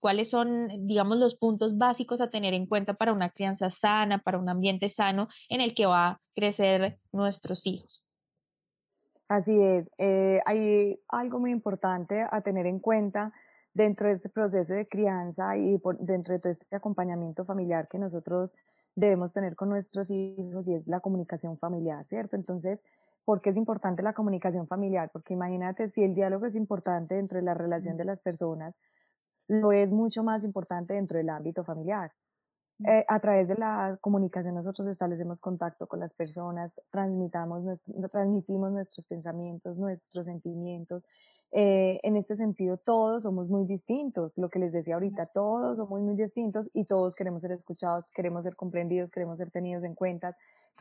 cuáles 0.00 0.30
son, 0.30 0.68
digamos, 0.86 1.18
los 1.18 1.34
puntos 1.34 1.76
básicos 1.78 2.20
a 2.20 2.30
tener 2.30 2.54
en 2.54 2.66
cuenta 2.66 2.94
para 2.94 3.12
una 3.12 3.30
crianza 3.30 3.70
sana, 3.70 4.18
para 4.18 4.38
un 4.38 4.48
ambiente 4.48 4.88
sano 4.88 5.28
en 5.48 5.60
el 5.60 5.74
que 5.74 5.86
va 5.86 6.06
a 6.08 6.20
crecer 6.34 6.98
nuestros 7.12 7.66
hijos. 7.66 8.04
Así 9.32 9.62
es, 9.62 9.90
eh, 9.96 10.42
hay 10.44 11.00
algo 11.08 11.38
muy 11.38 11.52
importante 11.52 12.22
a 12.30 12.42
tener 12.42 12.66
en 12.66 12.78
cuenta 12.80 13.32
dentro 13.72 14.06
de 14.06 14.12
este 14.12 14.28
proceso 14.28 14.74
de 14.74 14.86
crianza 14.86 15.56
y 15.56 15.80
dentro 16.00 16.34
de 16.34 16.38
todo 16.38 16.52
este 16.52 16.76
acompañamiento 16.76 17.46
familiar 17.46 17.88
que 17.88 17.98
nosotros 17.98 18.54
debemos 18.94 19.32
tener 19.32 19.56
con 19.56 19.70
nuestros 19.70 20.10
hijos 20.10 20.68
y 20.68 20.74
es 20.74 20.86
la 20.86 21.00
comunicación 21.00 21.56
familiar, 21.56 22.04
¿cierto? 22.04 22.36
Entonces, 22.36 22.84
¿por 23.24 23.40
qué 23.40 23.48
es 23.48 23.56
importante 23.56 24.02
la 24.02 24.12
comunicación 24.12 24.66
familiar? 24.66 25.08
Porque 25.10 25.32
imagínate, 25.32 25.88
si 25.88 26.04
el 26.04 26.14
diálogo 26.14 26.44
es 26.44 26.54
importante 26.54 27.14
dentro 27.14 27.38
de 27.38 27.44
la 27.44 27.54
relación 27.54 27.96
de 27.96 28.04
las 28.04 28.20
personas, 28.20 28.80
lo 29.48 29.72
es 29.72 29.92
mucho 29.92 30.22
más 30.22 30.44
importante 30.44 30.92
dentro 30.92 31.16
del 31.16 31.30
ámbito 31.30 31.64
familiar. 31.64 32.12
Eh, 32.84 33.04
a 33.08 33.20
través 33.20 33.48
de 33.48 33.54
la 33.54 33.98
comunicación 34.00 34.54
nosotros 34.54 34.88
establecemos 34.88 35.40
contacto 35.40 35.86
con 35.86 36.00
las 36.00 36.14
personas, 36.14 36.80
transmitamos 36.90 37.90
transmitimos 38.10 38.72
nuestros 38.72 39.06
pensamientos, 39.06 39.78
nuestros 39.78 40.26
sentimientos. 40.26 41.06
Eh, 41.52 42.00
en 42.02 42.16
este 42.16 42.34
sentido, 42.34 42.78
todos 42.78 43.22
somos 43.22 43.50
muy 43.50 43.64
distintos. 43.66 44.32
Lo 44.36 44.48
que 44.48 44.58
les 44.58 44.72
decía 44.72 44.94
ahorita, 44.94 45.26
todos 45.26 45.76
somos 45.76 46.00
muy 46.00 46.16
distintos 46.16 46.70
y 46.72 46.86
todos 46.86 47.14
queremos 47.14 47.42
ser 47.42 47.52
escuchados, 47.52 48.10
queremos 48.10 48.44
ser 48.44 48.56
comprendidos, 48.56 49.10
queremos 49.10 49.38
ser 49.38 49.50
tenidos 49.50 49.84
en 49.84 49.94
cuenta, 49.94 50.30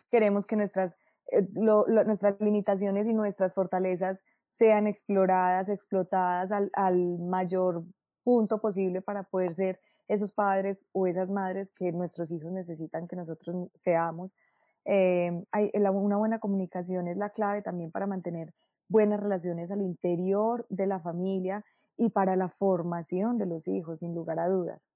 queremos 0.10 0.46
que 0.46 0.56
nuestras, 0.56 0.98
eh, 1.32 1.48
nuestras 1.54 2.40
limitaciones 2.40 3.08
y 3.08 3.14
nuestras 3.14 3.54
fortalezas 3.54 4.24
sean 4.48 4.88
exploradas, 4.88 5.70
explotadas 5.70 6.52
al, 6.52 6.72
al 6.74 7.20
mayor 7.20 7.84
punto 8.24 8.60
posible 8.60 9.02
para 9.02 9.24
poder 9.24 9.54
ser 9.54 9.80
esos 10.12 10.34
padres 10.34 10.86
o 10.92 11.08
esas 11.08 11.32
madres 11.32 11.72
que 11.74 11.94
nuestros 11.94 12.32
hijos 12.32 12.52
necesitan 12.52 13.08
que 13.08 13.16
nosotros 13.16 13.70
seamos. 13.74 14.36
Eh, 14.84 15.46
hay, 15.52 15.72
una 15.74 16.18
buena 16.18 16.40
comunicación 16.40 17.08
es 17.08 17.16
la 17.16 17.30
clave 17.30 17.62
también 17.62 17.92
para 17.92 18.08
mantener 18.08 18.54
buenas 18.90 19.22
relaciones 19.22 19.72
al 19.72 19.82
interior 19.82 20.66
de 20.70 20.86
la 20.86 21.00
familia 21.00 21.64
y 21.96 22.10
para 22.10 22.36
la 22.36 22.50
formación 22.50 23.38
de 23.38 23.46
los 23.46 23.70
hijos, 23.70 24.00
sin 24.00 24.14
lugar 24.14 24.40
a 24.40 24.50
dudas. 24.50 24.90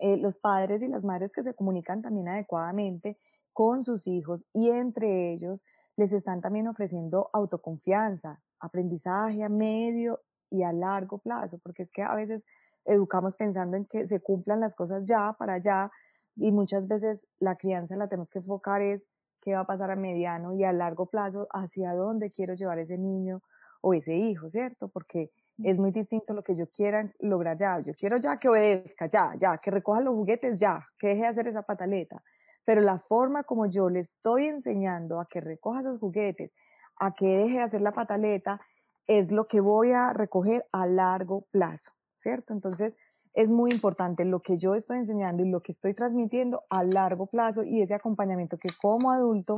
Eh, 0.00 0.18
los 0.18 0.36
padres 0.36 0.82
y 0.82 0.88
las 0.88 1.04
madres 1.04 1.32
que 1.32 1.42
se 1.42 1.54
comunican 1.54 2.02
también 2.02 2.28
adecuadamente 2.28 3.16
con 3.54 3.82
sus 3.82 4.06
hijos 4.06 4.48
y 4.52 4.68
entre 4.68 5.32
ellos 5.32 5.64
les 5.96 6.12
están 6.12 6.42
también 6.42 6.68
ofreciendo 6.68 7.30
autoconfianza, 7.32 8.42
aprendizaje 8.60 9.42
a 9.42 9.48
medio 9.48 10.20
y 10.50 10.62
a 10.62 10.74
largo 10.74 11.16
plazo, 11.16 11.58
porque 11.62 11.82
es 11.82 11.90
que 11.90 12.02
a 12.02 12.14
veces 12.14 12.44
educamos 12.86 13.36
pensando 13.36 13.76
en 13.76 13.84
que 13.84 14.06
se 14.06 14.20
cumplan 14.20 14.60
las 14.60 14.74
cosas 14.74 15.06
ya, 15.06 15.34
para 15.38 15.54
allá, 15.54 15.90
y 16.36 16.52
muchas 16.52 16.86
veces 16.86 17.28
la 17.38 17.56
crianza 17.56 17.96
la 17.96 18.08
tenemos 18.08 18.30
que 18.30 18.38
enfocar 18.38 18.82
es 18.82 19.08
qué 19.40 19.54
va 19.54 19.60
a 19.60 19.64
pasar 19.64 19.90
a 19.90 19.96
mediano 19.96 20.52
y 20.52 20.64
a 20.64 20.72
largo 20.72 21.06
plazo, 21.06 21.46
hacia 21.52 21.94
dónde 21.94 22.30
quiero 22.30 22.54
llevar 22.54 22.78
ese 22.78 22.98
niño 22.98 23.42
o 23.80 23.94
ese 23.94 24.14
hijo, 24.14 24.48
¿cierto? 24.48 24.88
Porque 24.88 25.30
es 25.62 25.78
muy 25.78 25.90
distinto 25.90 26.34
lo 26.34 26.42
que 26.42 26.54
yo 26.54 26.66
quiera 26.66 27.10
lograr 27.20 27.56
ya. 27.56 27.80
Yo 27.80 27.94
quiero 27.94 28.16
ya 28.18 28.38
que 28.38 28.48
obedezca, 28.48 29.06
ya, 29.06 29.34
ya, 29.38 29.56
que 29.58 29.70
recoja 29.70 30.00
los 30.00 30.14
juguetes, 30.14 30.60
ya, 30.60 30.84
que 30.98 31.08
deje 31.08 31.22
de 31.22 31.28
hacer 31.28 31.48
esa 31.48 31.62
pataleta. 31.62 32.22
Pero 32.64 32.80
la 32.80 32.98
forma 32.98 33.44
como 33.44 33.66
yo 33.66 33.88
le 33.88 34.00
estoy 34.00 34.46
enseñando 34.46 35.20
a 35.20 35.26
que 35.26 35.40
recoja 35.40 35.80
esos 35.80 35.98
juguetes, 35.98 36.54
a 36.96 37.14
que 37.14 37.26
deje 37.26 37.58
de 37.58 37.62
hacer 37.62 37.80
la 37.80 37.92
pataleta, 37.92 38.60
es 39.06 39.30
lo 39.30 39.46
que 39.46 39.60
voy 39.60 39.92
a 39.92 40.12
recoger 40.12 40.66
a 40.72 40.86
largo 40.86 41.42
plazo. 41.52 41.92
¿Cierto? 42.16 42.52
Entonces 42.52 42.96
es 43.34 43.50
muy 43.50 43.70
importante 43.70 44.24
lo 44.24 44.40
que 44.40 44.58
yo 44.58 44.74
estoy 44.74 44.98
enseñando 44.98 45.44
y 45.44 45.50
lo 45.50 45.60
que 45.60 45.70
estoy 45.70 45.94
transmitiendo 45.94 46.60
a 46.70 46.82
largo 46.82 47.26
plazo 47.26 47.62
y 47.62 47.82
ese 47.82 47.94
acompañamiento 47.94 48.56
que 48.56 48.70
como 48.80 49.12
adulto 49.12 49.56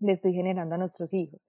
le 0.00 0.12
estoy 0.12 0.34
generando 0.34 0.74
a 0.74 0.78
nuestros 0.78 1.14
hijos. 1.14 1.48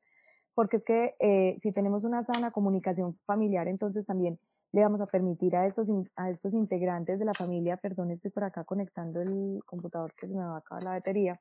Porque 0.54 0.78
es 0.78 0.86
que 0.86 1.16
eh, 1.20 1.56
si 1.58 1.72
tenemos 1.72 2.06
una 2.06 2.24
sana 2.24 2.52
comunicación 2.52 3.16
familiar, 3.26 3.68
entonces 3.68 4.06
también 4.06 4.38
le 4.72 4.82
vamos 4.82 5.02
a 5.02 5.08
permitir 5.08 5.56
a 5.56 5.66
estos, 5.66 5.92
a 6.16 6.30
estos 6.30 6.54
integrantes 6.54 7.18
de 7.18 7.26
la 7.26 7.34
familia, 7.34 7.78
perdón, 7.78 8.12
estoy 8.12 8.32
por 8.32 8.44
acá 8.44 8.64
conectando 8.66 9.22
el 9.22 9.62
computador 9.66 10.14
que 10.16 10.28
se 10.28 10.36
me 10.36 10.44
va 10.44 10.56
a 10.56 10.60
acabar 10.60 10.84
la 10.84 10.92
batería, 10.92 11.40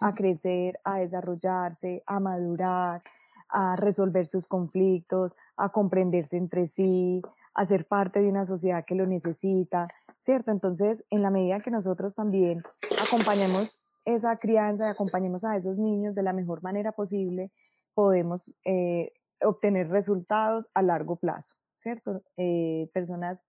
a 0.00 0.14
crecer, 0.14 0.80
a 0.82 0.98
desarrollarse, 0.98 2.02
a 2.06 2.18
madurar, 2.18 3.02
a 3.48 3.76
resolver 3.76 4.26
sus 4.26 4.48
conflictos, 4.48 5.36
a 5.56 5.70
comprenderse 5.70 6.36
entre 6.36 6.66
sí, 6.66 7.22
a 7.54 7.64
ser 7.64 7.86
parte 7.86 8.20
de 8.20 8.28
una 8.28 8.44
sociedad 8.44 8.84
que 8.84 8.94
lo 8.94 9.06
necesita, 9.06 9.88
¿cierto? 10.18 10.50
Entonces, 10.50 11.04
en 11.10 11.22
la 11.22 11.30
medida 11.30 11.60
que 11.60 11.70
nosotros 11.70 12.14
también 12.14 12.62
acompañemos 13.02 13.80
esa 14.04 14.36
crianza 14.36 14.86
y 14.86 14.90
acompañemos 14.90 15.44
a 15.44 15.56
esos 15.56 15.78
niños 15.78 16.14
de 16.14 16.22
la 16.22 16.32
mejor 16.32 16.62
manera 16.62 16.92
posible, 16.92 17.52
podemos 17.94 18.58
eh, 18.64 19.12
obtener 19.40 19.88
resultados 19.88 20.70
a 20.74 20.82
largo 20.82 21.16
plazo, 21.16 21.54
¿cierto? 21.76 22.22
Eh, 22.36 22.90
personas 22.92 23.44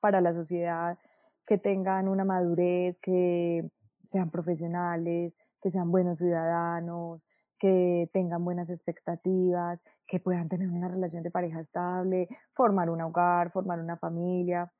para 0.00 0.20
la 0.20 0.32
sociedad 0.32 0.98
que 1.46 1.58
tengan 1.58 2.08
una 2.08 2.24
madurez, 2.24 2.98
que 2.98 3.70
sean 4.02 4.30
profesionales, 4.30 5.36
que 5.60 5.70
sean 5.70 5.90
buenos 5.90 6.18
ciudadanos, 6.18 7.28
que 7.64 8.10
tengan 8.12 8.44
buenas 8.44 8.68
expectativas, 8.68 9.84
que 10.06 10.20
puedan 10.20 10.50
tener 10.50 10.68
una 10.68 10.86
relación 10.88 11.22
de 11.22 11.30
pareja 11.30 11.60
estable, 11.60 12.28
formar 12.52 12.90
un 12.90 13.00
hogar, 13.00 13.50
formar 13.50 13.80
una 13.80 13.96
familia. 13.96 14.70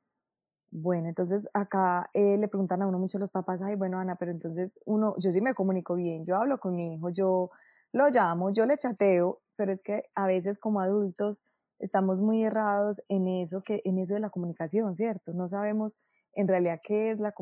Bueno, 0.69 1.07
entonces 1.09 1.49
acá 1.55 2.11
eh, 2.13 2.37
le 2.37 2.47
preguntan 2.47 2.83
a 2.83 2.87
uno 2.87 2.99
mucho 2.99 3.17
los 3.17 3.31
papás, 3.31 3.63
ay, 3.63 3.75
bueno, 3.75 3.97
Ana, 3.97 4.17
pero 4.17 4.29
entonces 4.29 4.77
uno, 4.85 5.15
yo 5.17 5.31
sí 5.31 5.41
me 5.41 5.55
comunico 5.55 5.95
bien, 5.95 6.25
yo 6.27 6.35
hablo 6.35 6.59
con 6.59 6.75
mi 6.75 6.93
hijo, 6.93 7.09
yo 7.09 7.49
lo 7.91 8.09
llamo, 8.09 8.51
yo 8.53 8.67
le 8.67 8.77
chateo, 8.77 9.41
pero 9.55 9.71
es 9.71 9.81
que 9.81 10.03
a 10.13 10.27
veces 10.27 10.59
como 10.59 10.79
adultos 10.79 11.43
estamos 11.79 12.21
muy 12.21 12.43
errados 12.43 13.01
en 13.09 13.27
eso, 13.27 13.63
que, 13.63 13.81
en 13.83 13.97
eso 13.97 14.13
de 14.13 14.19
la 14.19 14.29
comunicación, 14.29 14.93
¿cierto? 14.93 15.33
No 15.33 15.47
sabemos 15.47 15.97
en 16.33 16.47
realidad 16.47 16.79
qué 16.83 17.09
es 17.09 17.19
la, 17.19 17.33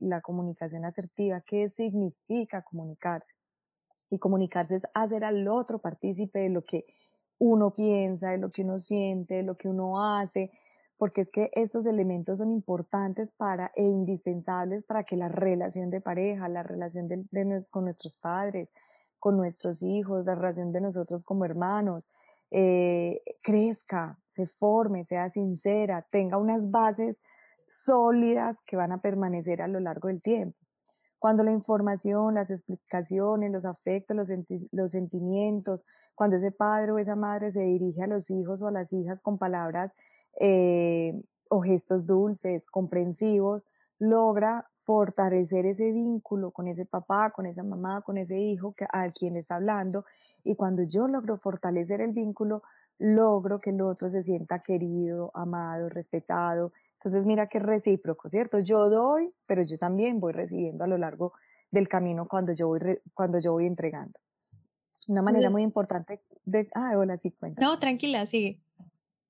la 0.00 0.20
comunicación 0.20 0.84
asertiva, 0.84 1.40
qué 1.46 1.70
significa 1.70 2.60
comunicarse. 2.60 3.32
Y 4.10 4.18
comunicarse 4.18 4.76
es 4.76 4.86
hacer 4.94 5.24
al 5.24 5.46
otro 5.48 5.78
partícipe 5.78 6.40
de 6.40 6.50
lo 6.50 6.62
que 6.62 6.84
uno 7.38 7.74
piensa, 7.74 8.30
de 8.30 8.38
lo 8.38 8.50
que 8.50 8.62
uno 8.62 8.78
siente, 8.78 9.36
de 9.36 9.42
lo 9.42 9.56
que 9.56 9.68
uno 9.68 10.02
hace, 10.02 10.50
porque 10.98 11.22
es 11.22 11.30
que 11.30 11.50
estos 11.54 11.86
elementos 11.86 12.38
son 12.38 12.50
importantes 12.50 13.30
para 13.30 13.72
e 13.74 13.82
indispensables 13.82 14.84
para 14.84 15.04
que 15.04 15.16
la 15.16 15.28
relación 15.28 15.88
de 15.88 16.02
pareja, 16.02 16.48
la 16.50 16.62
relación 16.62 17.08
de, 17.08 17.24
con 17.70 17.84
nuestros 17.84 18.18
padres, 18.18 18.74
con 19.18 19.38
nuestros 19.38 19.82
hijos, 19.82 20.26
la 20.26 20.34
relación 20.34 20.68
de 20.68 20.82
nosotros 20.82 21.24
como 21.24 21.46
hermanos, 21.46 22.10
eh, 22.50 23.22
crezca, 23.42 24.18
se 24.26 24.46
forme, 24.46 25.04
sea 25.04 25.30
sincera, 25.30 26.06
tenga 26.10 26.36
unas 26.36 26.70
bases 26.70 27.22
sólidas 27.66 28.60
que 28.60 28.76
van 28.76 28.92
a 28.92 29.00
permanecer 29.00 29.62
a 29.62 29.68
lo 29.68 29.80
largo 29.80 30.08
del 30.08 30.20
tiempo. 30.20 30.58
Cuando 31.20 31.44
la 31.44 31.52
información, 31.52 32.34
las 32.34 32.50
explicaciones, 32.50 33.52
los 33.52 33.66
afectos, 33.66 34.16
los, 34.72 34.90
sentimientos, 34.90 35.84
cuando 36.14 36.36
ese 36.36 36.50
padre 36.50 36.92
o 36.92 36.98
esa 36.98 37.14
madre 37.14 37.50
se 37.50 37.60
dirige 37.60 38.02
a 38.02 38.06
los 38.06 38.30
hijos 38.30 38.62
o 38.62 38.68
a 38.68 38.72
las 38.72 38.92
hijas 38.94 39.20
con 39.20 39.36
palabras 39.36 39.96
eh, 40.40 41.22
o 41.50 41.60
gestos 41.60 42.06
dulces, 42.06 42.66
comprensivos, 42.66 43.68
logra 43.98 44.70
fortalecer 44.76 45.66
ese 45.66 45.92
vínculo 45.92 46.52
con 46.52 46.68
ese 46.68 46.86
papá, 46.86 47.32
con 47.32 47.44
esa 47.44 47.62
mamá, 47.64 48.00
con 48.00 48.16
ese 48.16 48.38
hijo 48.40 48.72
que, 48.72 48.86
a 48.90 49.12
quien 49.12 49.36
está 49.36 49.56
hablando. 49.56 50.06
Y 50.42 50.56
cuando 50.56 50.82
yo 50.82 51.06
logro 51.06 51.36
fortalecer 51.36 52.00
el 52.00 52.12
vínculo, 52.12 52.62
logro 52.98 53.60
que 53.60 53.70
el 53.70 53.82
otro 53.82 54.08
se 54.08 54.22
sienta 54.22 54.60
querido, 54.60 55.30
amado, 55.34 55.90
respetado. 55.90 56.72
Entonces 57.00 57.24
mira 57.24 57.46
que 57.46 57.56
es 57.56 57.64
recíproco, 57.64 58.28
¿cierto? 58.28 58.58
Yo 58.60 58.90
doy, 58.90 59.34
pero 59.48 59.62
yo 59.62 59.78
también 59.78 60.20
voy 60.20 60.34
recibiendo 60.34 60.84
a 60.84 60.86
lo 60.86 60.98
largo 60.98 61.32
del 61.70 61.88
camino 61.88 62.26
cuando 62.26 62.52
yo 62.52 62.68
voy, 62.68 63.00
cuando 63.14 63.38
yo 63.38 63.52
voy 63.52 63.66
entregando. 63.66 64.20
Una 65.08 65.22
manera 65.22 65.48
muy 65.48 65.62
importante 65.62 66.22
de... 66.44 66.68
Ah, 66.74 66.92
hola, 66.98 67.16
sí, 67.16 67.30
cuenta. 67.32 67.62
No, 67.62 67.78
tranquila, 67.78 68.26
sigue. 68.26 68.60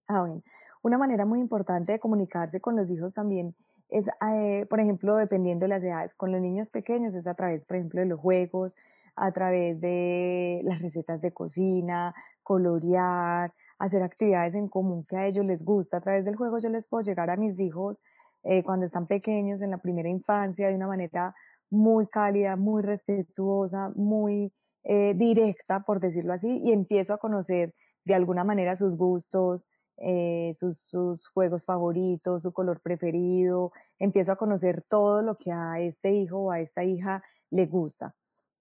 Ah, 0.09 0.23
bueno. 0.23 0.43
Una 0.83 0.99
manera 0.99 1.25
muy 1.25 1.39
importante 1.39 1.93
de 1.93 2.01
comunicarse 2.01 2.61
con 2.61 2.75
los 2.75 2.91
hijos 2.91 3.15
también 3.15 3.55
es, 3.89 4.09
eh, 4.33 4.67
por 4.69 4.81
ejemplo, 4.81 5.15
dependiendo 5.15 5.65
de 5.65 5.69
las 5.69 5.85
edades, 5.85 6.15
con 6.15 6.33
los 6.33 6.41
niños 6.41 6.71
pequeños 6.71 7.15
es 7.15 7.29
a 7.29 7.35
través, 7.35 7.67
por 7.67 7.77
ejemplo, 7.77 8.01
de 8.01 8.07
los 8.07 8.19
juegos, 8.19 8.77
a 9.15 9.31
través 9.31 9.81
de 9.81 10.61
las 10.65 10.83
recetas 10.83 11.21
de 11.21 11.33
cocina, 11.33 12.15
colorear, 12.43 13.55
hacer 13.81 14.03
actividades 14.03 14.55
en 14.55 14.69
común 14.69 15.05
que 15.09 15.17
a 15.17 15.27
ellos 15.27 15.45
les 15.45 15.65
gusta. 15.65 15.97
A 15.97 16.01
través 16.01 16.25
del 16.25 16.37
juego 16.37 16.59
yo 16.59 16.69
les 16.69 16.87
puedo 16.87 17.03
llegar 17.03 17.31
a 17.31 17.37
mis 17.37 17.59
hijos 17.59 18.03
eh, 18.45 18.63
cuando 18.63 18.87
están 18.87 19.07
pequeños, 19.07 19.63
en 19.63 19.71
la 19.71 19.79
primera 19.79 20.09
infancia, 20.09 20.69
de 20.69 20.77
una 20.77 20.87
manera 20.87 21.35
muy 21.71 22.07
cálida, 22.07 22.57
muy 22.57 22.83
respetuosa, 22.83 23.91
muy 23.97 24.53
eh, 24.85 25.15
directa, 25.15 25.81
por 25.81 25.99
decirlo 25.99 26.35
así, 26.35 26.61
y 26.63 26.73
empiezo 26.73 27.15
a 27.15 27.19
conocer 27.19 27.75
de 28.05 28.15
alguna 28.15 28.45
manera 28.45 28.77
sus 28.77 28.97
gustos, 28.97 29.69
eh, 29.97 30.53
sus, 30.53 31.29
juegos 31.33 31.65
favoritos, 31.65 32.43
su 32.43 32.53
color 32.53 32.81
preferido, 32.83 33.73
empiezo 33.99 34.33
a 34.33 34.37
conocer 34.37 34.83
todo 34.83 35.23
lo 35.23 35.37
que 35.37 35.53
a 35.53 35.81
este 35.81 36.13
hijo 36.13 36.39
o 36.39 36.51
a 36.51 36.61
esta 36.61 36.85
hija 36.85 37.23
le 37.51 37.67
gusta. 37.67 38.15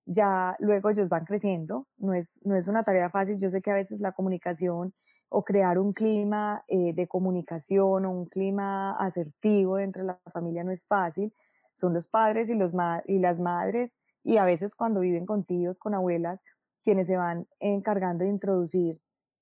Ya 0.06 0.56
luego 0.60 0.90
ellos 0.90 1.10
van 1.10 1.26
creciendo, 1.26 1.88
no 1.98 2.14
es, 2.14 2.46
no 2.46 2.56
es 2.56 2.68
una 2.68 2.84
tarea 2.84 3.10
fácil, 3.10 3.38
yo 3.38 3.50
sé 3.50 3.62
que 3.62 3.72
a 3.72 3.76
veces 3.76 4.00
la 4.00 4.12
comunicación 4.12 4.94
o 5.30 5.44
crear 5.44 5.78
un 5.78 5.94
clima 5.94 6.64
eh, 6.68 6.94
de 6.94 7.08
comunicación 7.08 8.06
o 8.06 8.12
un 8.12 8.26
clima 8.26 8.92
asertivo 8.92 9.78
dentro 9.78 10.02
de 10.02 10.08
la 10.08 10.20
familia 10.32 10.64
no 10.64 10.72
es 10.72 10.86
fácil, 10.86 11.34
son 11.74 11.94
los 11.94 12.08
padres 12.08 12.50
y, 12.50 12.56
los 12.56 12.74
y 13.06 13.20
las 13.20 13.40
madres 13.40 13.98
y 14.24 14.38
a 14.38 14.44
veces 14.44 14.76
cuando 14.76 15.02
viven 15.02 15.26
con 15.26 15.44
tíos, 15.44 15.80
con 15.80 15.94
abuelas, 15.94 16.44
quienes 16.84 17.08
se 17.08 17.18
van 17.18 17.48
encargando 17.60 18.24
de 18.24 18.32
introducir 18.32 19.02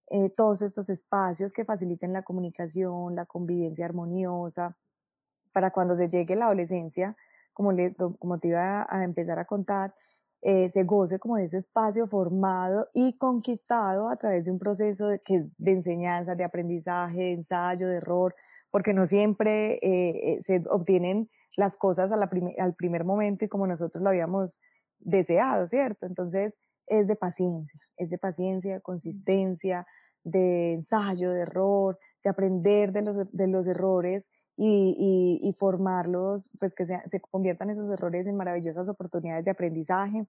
eh, 0.10 0.30
todos 0.30 0.62
estos 0.62 0.90
espacios 0.90 1.52
que 1.54 1.66
faciliten 1.66 2.14
la 2.14 2.24
comunicación, 2.24 3.16
la 3.16 3.26
convivencia 3.26 3.86
armoniosa, 3.86 4.78
para 5.52 5.72
cuando 5.72 5.96
se 5.96 6.10
llegue 6.10 6.36
la 6.36 6.46
adolescencia, 6.46 7.16
como, 7.54 7.72
le, 7.72 7.96
como 7.96 8.40
a 8.46 9.04
empezar 9.04 9.40
a 9.40 9.46
contar, 9.46 9.96
eh, 10.42 10.70
se 10.70 10.84
goce 10.84 11.20
como 11.20 11.38
de 11.38 11.46
ese 11.46 11.58
espacio 11.58 12.08
formado 12.08 12.88
y 12.94 13.18
conquistado 13.18 14.10
a 14.10 14.18
través 14.18 14.46
de 14.46 14.52
un 14.52 14.60
proceso 14.60 15.08
de, 15.08 15.20
que 15.20 15.36
es 15.36 15.48
de 15.58 15.72
enseñanza, 15.72 16.36
de 16.36 16.44
aprendizaje, 16.44 17.18
de 17.18 17.34
ensayo, 17.34 17.88
de 17.88 17.98
error, 17.98 18.36
porque 18.72 18.94
no 18.94 19.08
siempre 19.08 19.80
eh, 19.82 20.38
se 20.40 20.62
obtienen 20.70 21.30
las 21.56 21.76
cosas 21.76 22.12
al 22.12 22.76
primer 22.76 23.04
momento 23.04 23.46
y 23.46 23.48
como 23.48 23.66
nosotros 23.66 24.04
lo 24.04 24.10
habíamos 24.10 24.62
deseado, 25.00 25.66
¿cierto? 25.66 26.06
Entonces, 26.06 26.60
es 26.86 27.08
de 27.08 27.16
paciencia, 27.16 27.80
es 27.98 28.10
de 28.10 28.18
paciencia, 28.18 28.76
de 28.76 28.82
consistencia, 28.82 29.86
de 30.24 30.74
ensayo, 30.74 31.32
de 31.32 31.42
error, 31.42 31.98
de 32.24 32.30
aprender 32.30 32.92
de 32.92 33.02
los, 33.02 33.32
de 33.32 33.48
los 33.48 33.68
errores 33.68 34.30
y, 34.58 35.40
y, 35.42 35.54
formarlos, 35.54 36.50
pues 36.60 36.74
que 36.74 36.84
se 36.84 37.22
conviertan 37.22 37.70
esos 37.70 37.92
errores 37.92 38.26
en 38.26 38.36
maravillosas 38.36 38.90
oportunidades 38.90 39.46
de 39.46 39.52
aprendizaje. 39.52 40.28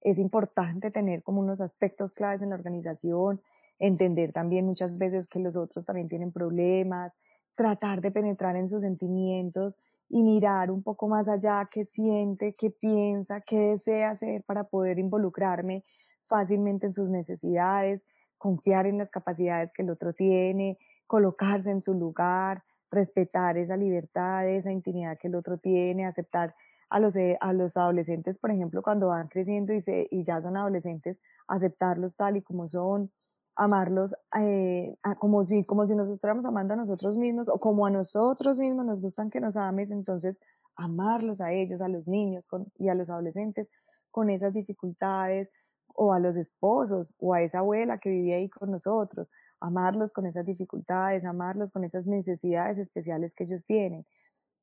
Es 0.00 0.18
importante 0.18 0.92
tener 0.92 1.24
como 1.24 1.40
unos 1.40 1.60
aspectos 1.60 2.14
claves 2.14 2.40
en 2.40 2.50
la 2.50 2.54
organización, 2.54 3.42
entender 3.80 4.32
también 4.32 4.64
muchas 4.64 4.96
veces 4.98 5.26
que 5.26 5.40
los 5.40 5.56
otros 5.56 5.86
también 5.86 6.08
tienen 6.08 6.30
problemas, 6.30 7.16
tratar 7.56 8.00
de 8.00 8.12
penetrar 8.12 8.54
en 8.54 8.68
sus 8.68 8.82
sentimientos 8.82 9.80
y 10.08 10.22
mirar 10.22 10.70
un 10.70 10.84
poco 10.84 11.08
más 11.08 11.28
allá 11.28 11.68
qué 11.70 11.84
siente, 11.84 12.54
qué 12.54 12.70
piensa, 12.70 13.40
qué 13.40 13.58
desea 13.58 14.10
hacer 14.10 14.44
para 14.44 14.64
poder 14.64 15.00
involucrarme 15.00 15.84
fácilmente 16.22 16.86
en 16.86 16.92
sus 16.92 17.10
necesidades, 17.10 18.06
confiar 18.36 18.86
en 18.86 18.98
las 18.98 19.10
capacidades 19.10 19.72
que 19.72 19.82
el 19.82 19.90
otro 19.90 20.12
tiene, 20.12 20.78
colocarse 21.06 21.72
en 21.72 21.80
su 21.80 21.94
lugar, 21.94 22.62
respetar 22.90 23.56
esa 23.58 23.76
libertad, 23.76 24.48
esa 24.48 24.72
intimidad 24.72 25.18
que 25.18 25.28
el 25.28 25.34
otro 25.34 25.58
tiene, 25.58 26.06
aceptar 26.06 26.54
a 26.90 27.00
los, 27.00 27.16
eh, 27.16 27.36
a 27.40 27.52
los 27.52 27.76
adolescentes, 27.76 28.38
por 28.38 28.50
ejemplo, 28.50 28.82
cuando 28.82 29.08
van 29.08 29.28
creciendo 29.28 29.72
y, 29.72 29.80
se, 29.80 30.08
y 30.10 30.22
ya 30.22 30.40
son 30.40 30.56
adolescentes, 30.56 31.20
aceptarlos 31.46 32.16
tal 32.16 32.36
y 32.36 32.42
como 32.42 32.66
son, 32.66 33.10
amarlos 33.56 34.14
eh, 34.40 34.96
como, 35.18 35.42
si, 35.42 35.64
como 35.64 35.84
si 35.84 35.96
nos 35.96 36.08
estuviéramos 36.08 36.46
amando 36.46 36.74
a 36.74 36.76
nosotros 36.76 37.18
mismos 37.18 37.48
o 37.48 37.58
como 37.58 37.86
a 37.86 37.90
nosotros 37.90 38.58
mismos 38.60 38.86
nos 38.86 39.00
gustan 39.00 39.30
que 39.30 39.40
nos 39.40 39.56
ames, 39.56 39.90
entonces 39.90 40.40
amarlos 40.76 41.40
a 41.40 41.52
ellos, 41.52 41.82
a 41.82 41.88
los 41.88 42.06
niños 42.06 42.48
y 42.78 42.88
a 42.88 42.94
los 42.94 43.10
adolescentes 43.10 43.70
con 44.12 44.30
esas 44.30 44.54
dificultades 44.54 45.50
o 45.94 46.12
a 46.12 46.20
los 46.20 46.36
esposos 46.36 47.16
o 47.20 47.34
a 47.34 47.42
esa 47.42 47.58
abuela 47.58 47.98
que 47.98 48.10
vivía 48.10 48.36
ahí 48.36 48.48
con 48.48 48.70
nosotros, 48.70 49.28
amarlos 49.60 50.12
con 50.12 50.26
esas 50.26 50.44
dificultades, 50.44 51.24
amarlos 51.24 51.72
con 51.72 51.84
esas 51.84 52.06
necesidades 52.06 52.78
especiales 52.78 53.34
que 53.34 53.44
ellos 53.44 53.64
tienen, 53.64 54.06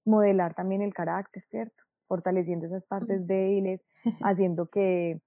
modelar 0.06 0.54
también 0.54 0.82
el 0.82 0.94
carácter, 0.94 1.42
¿cierto? 1.42 1.84
Fortaleciendo 2.08 2.66
esas 2.66 2.86
partes 2.86 3.28
débiles, 3.28 3.86
haciendo 4.24 4.68
que, 4.68 5.22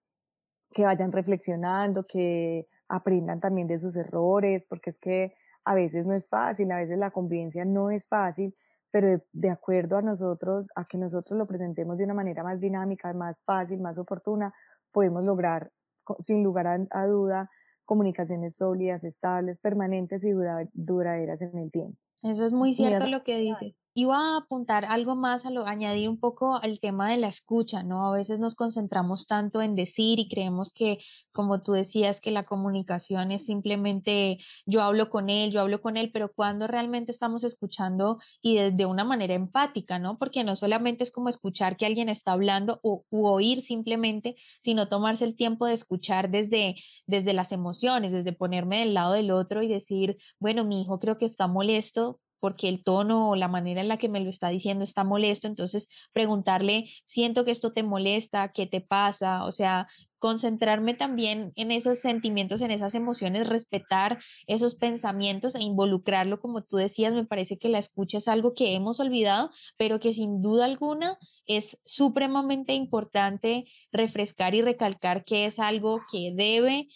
que 0.72 0.84
vayan 0.84 1.12
reflexionando, 1.12 2.04
que 2.04 2.66
aprendan 2.88 3.40
también 3.40 3.68
de 3.68 3.78
sus 3.78 3.96
errores, 3.96 4.66
porque 4.68 4.90
es 4.90 4.98
que 4.98 5.34
a 5.64 5.74
veces 5.74 6.06
no 6.06 6.14
es 6.14 6.28
fácil, 6.28 6.72
a 6.72 6.78
veces 6.78 6.98
la 6.98 7.10
convivencia 7.10 7.64
no 7.64 7.90
es 7.90 8.08
fácil, 8.08 8.54
pero 8.90 9.22
de, 9.32 9.50
acuerdo 9.50 9.98
a 9.98 10.02
nosotros, 10.02 10.70
a 10.74 10.86
que 10.86 10.96
nosotros 10.96 11.38
lo 11.38 11.46
presentemos 11.46 11.98
de 11.98 12.04
una 12.04 12.14
manera 12.14 12.42
más 12.42 12.58
dinámica, 12.60 13.12
más 13.12 13.42
fácil, 13.44 13.80
más 13.80 13.98
oportuna, 13.98 14.54
podemos 14.92 15.24
lograr, 15.24 15.70
sin 16.18 16.42
lugar 16.42 16.66
a, 16.66 17.06
duda, 17.06 17.50
comunicaciones 17.88 18.54
sólidas, 18.54 19.02
estables, 19.02 19.58
permanentes 19.58 20.22
y 20.22 20.32
duraderas 20.74 21.40
en 21.40 21.56
el 21.56 21.70
tiempo. 21.70 21.96
Eso 22.22 22.44
es 22.44 22.52
muy 22.52 22.74
cierto 22.74 23.06
lo 23.06 23.24
que 23.24 23.38
dice. 23.38 23.76
Iba 24.00 24.16
a 24.16 24.36
apuntar 24.38 24.84
algo 24.84 25.16
más, 25.16 25.44
a 25.44 25.50
lo, 25.50 25.66
añadir 25.66 26.08
un 26.08 26.20
poco 26.20 26.56
al 26.62 26.78
tema 26.78 27.10
de 27.10 27.16
la 27.16 27.26
escucha, 27.26 27.82
¿no? 27.82 28.06
A 28.06 28.12
veces 28.12 28.38
nos 28.38 28.54
concentramos 28.54 29.26
tanto 29.26 29.60
en 29.60 29.74
decir 29.74 30.20
y 30.20 30.28
creemos 30.28 30.72
que, 30.72 30.98
como 31.32 31.62
tú 31.62 31.72
decías, 31.72 32.20
que 32.20 32.30
la 32.30 32.44
comunicación 32.44 33.32
es 33.32 33.46
simplemente 33.46 34.38
yo 34.66 34.82
hablo 34.82 35.10
con 35.10 35.30
él, 35.30 35.50
yo 35.50 35.60
hablo 35.60 35.80
con 35.80 35.96
él, 35.96 36.10
pero 36.12 36.32
cuando 36.32 36.68
realmente 36.68 37.10
estamos 37.10 37.42
escuchando 37.42 38.18
y 38.40 38.58
de, 38.58 38.86
una 38.86 39.04
manera 39.04 39.34
empática, 39.34 39.98
¿no? 39.98 40.16
Porque 40.16 40.44
no 40.44 40.54
solamente 40.54 41.02
es 41.02 41.10
como 41.10 41.28
escuchar 41.28 41.76
que 41.76 41.84
alguien 41.84 42.08
está 42.08 42.32
hablando 42.32 42.78
o 42.82 43.04
u 43.10 43.26
oír 43.26 43.60
simplemente, 43.62 44.36
sino 44.60 44.88
tomarse 44.88 45.24
el 45.24 45.36
tiempo 45.36 45.66
de 45.66 45.74
escuchar 45.74 46.30
desde, 46.30 46.76
desde 47.06 47.32
las 47.32 47.52
emociones, 47.52 48.12
desde 48.12 48.32
ponerme 48.32 48.78
del 48.80 48.94
lado 48.94 49.14
del 49.14 49.32
otro 49.32 49.62
y 49.62 49.68
decir, 49.68 50.16
bueno, 50.38 50.64
mi 50.64 50.82
hijo 50.82 51.00
creo 51.00 51.18
que 51.18 51.24
está 51.24 51.48
molesto, 51.48 52.20
porque 52.40 52.68
el 52.68 52.82
tono 52.82 53.30
o 53.30 53.36
la 53.36 53.48
manera 53.48 53.80
en 53.80 53.88
la 53.88 53.96
que 53.96 54.08
me 54.08 54.20
lo 54.20 54.28
está 54.28 54.48
diciendo 54.48 54.84
está 54.84 55.04
molesto, 55.04 55.48
entonces 55.48 56.08
preguntarle, 56.12 56.90
siento 57.04 57.44
que 57.44 57.50
esto 57.50 57.72
te 57.72 57.82
molesta, 57.82 58.52
¿qué 58.52 58.66
te 58.66 58.80
pasa? 58.80 59.44
O 59.44 59.52
sea, 59.52 59.88
concentrarme 60.18 60.94
también 60.94 61.52
en 61.54 61.70
esos 61.70 61.98
sentimientos, 61.98 62.60
en 62.60 62.70
esas 62.70 62.94
emociones, 62.94 63.48
respetar 63.48 64.18
esos 64.46 64.74
pensamientos 64.74 65.54
e 65.54 65.62
involucrarlo, 65.62 66.40
como 66.40 66.62
tú 66.62 66.76
decías, 66.76 67.14
me 67.14 67.24
parece 67.24 67.58
que 67.58 67.68
la 67.68 67.78
escucha 67.78 68.18
es 68.18 68.28
algo 68.28 68.54
que 68.54 68.74
hemos 68.74 69.00
olvidado, 69.00 69.50
pero 69.76 70.00
que 70.00 70.12
sin 70.12 70.42
duda 70.42 70.64
alguna 70.64 71.18
es 71.46 71.80
supremamente 71.84 72.74
importante 72.74 73.66
refrescar 73.92 74.54
y 74.54 74.62
recalcar 74.62 75.24
que 75.24 75.46
es 75.46 75.58
algo 75.58 76.00
que 76.10 76.32
debe 76.34 76.88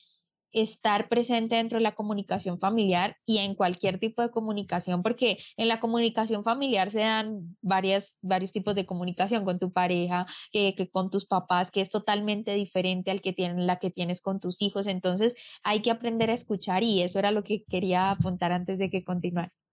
estar 0.53 1.09
presente 1.09 1.57
dentro 1.57 1.79
de 1.79 1.83
la 1.83 1.95
comunicación 1.95 2.59
familiar 2.59 3.17
y 3.27 3.39
en 3.39 3.55
cualquier 3.55 3.99
tipo 3.99 4.23
de 4.23 4.31
comunicación, 4.31 5.03
porque 5.03 5.39
en 5.57 5.69
la 5.69 5.81
comunicación 5.81 6.45
familiar 6.45 6.91
se 6.91 7.01
dan 7.01 7.57
varias, 7.63 8.19
varios 8.23 8.53
tipos 8.53 8.75
de 8.75 8.87
comunicación 8.87 9.45
con 9.45 9.59
tu 9.59 9.73
pareja, 9.73 10.27
eh, 10.53 10.75
que 10.75 10.91
con 10.91 11.11
tus 11.11 11.27
papás, 11.27 11.71
que 11.71 11.81
es 11.81 11.91
totalmente 11.91 12.53
diferente 12.55 13.11
al 13.11 13.21
que 13.21 13.33
tienen, 13.33 13.67
la 13.67 13.79
que 13.79 13.91
tienes 13.91 14.21
con 14.21 14.41
tus 14.41 14.63
hijos. 14.63 14.87
Entonces 14.87 15.35
hay 15.63 15.83
que 15.83 15.91
aprender 15.91 16.31
a 16.31 16.35
escuchar 16.35 16.83
y 16.83 17.03
eso 17.03 17.19
era 17.19 17.31
lo 17.31 17.45
que 17.45 17.65
quería 17.65 18.11
apuntar 18.11 18.53
antes 18.53 18.79
de 18.79 18.91
que 18.91 19.05
continuaras. 19.05 19.65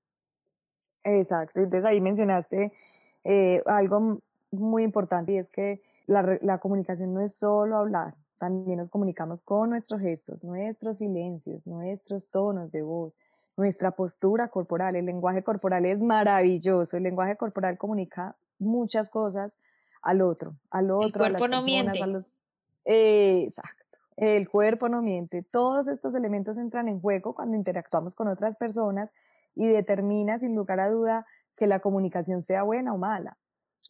Exacto, 1.04 1.62
entonces 1.62 1.86
ahí 1.86 2.02
mencionaste 2.02 2.74
eh, 3.24 3.62
algo 3.66 4.20
muy 4.52 4.84
importante 4.84 5.34
y 5.34 5.38
es 5.38 5.50
que 5.50 5.82
la, 6.08 6.38
la 6.42 6.60
comunicación 6.60 7.14
no 7.14 7.22
es 7.22 7.38
solo 7.38 7.78
hablar, 7.78 8.16
también 8.40 8.78
nos 8.78 8.90
comunicamos 8.90 9.42
con 9.42 9.70
nuestros 9.70 10.02
gestos, 10.02 10.44
nuestros 10.44 10.98
silencios, 10.98 11.68
nuestros 11.68 12.32
tonos 12.32 12.72
de 12.72 12.82
voz, 12.82 13.20
nuestra 13.58 13.92
postura 13.92 14.48
corporal. 14.48 14.96
El 14.96 15.06
lenguaje 15.06 15.44
corporal 15.44 15.86
es 15.86 16.02
maravilloso. 16.02 16.98
El 16.98 17.04
lenguaje 17.04 17.36
corporal 17.36 17.78
comunica 17.78 18.38
muchas 18.58 19.10
cosas 19.10 19.58
al 20.02 20.22
otro, 20.22 20.56
al 20.72 20.90
otro, 20.92 21.26
a 21.26 21.30
las 21.30 21.42
personas, 21.42 22.02
a 22.02 22.08
los... 22.08 22.38
exacto. 22.86 23.86
El 24.16 24.50
cuerpo 24.50 24.90
no 24.90 25.02
miente. 25.02 25.44
Todos 25.44 25.88
estos 25.88 26.16
elementos 26.16 26.58
entran 26.58 26.88
en 26.88 27.00
juego 27.00 27.36
cuando 27.36 27.56
interactuamos 27.56 28.16
con 28.16 28.28
otras 28.28 28.56
personas 28.56 29.14
y 29.56 29.68
determina 29.68 30.38
sin 30.38 30.56
lugar 30.56 30.80
a 30.80 30.90
duda 30.90 31.26
que 31.56 31.68
la 31.68 31.80
comunicación 31.80 32.42
sea 32.42 32.64
buena 32.64 32.94
o 32.94 32.98
mala. 32.98 33.38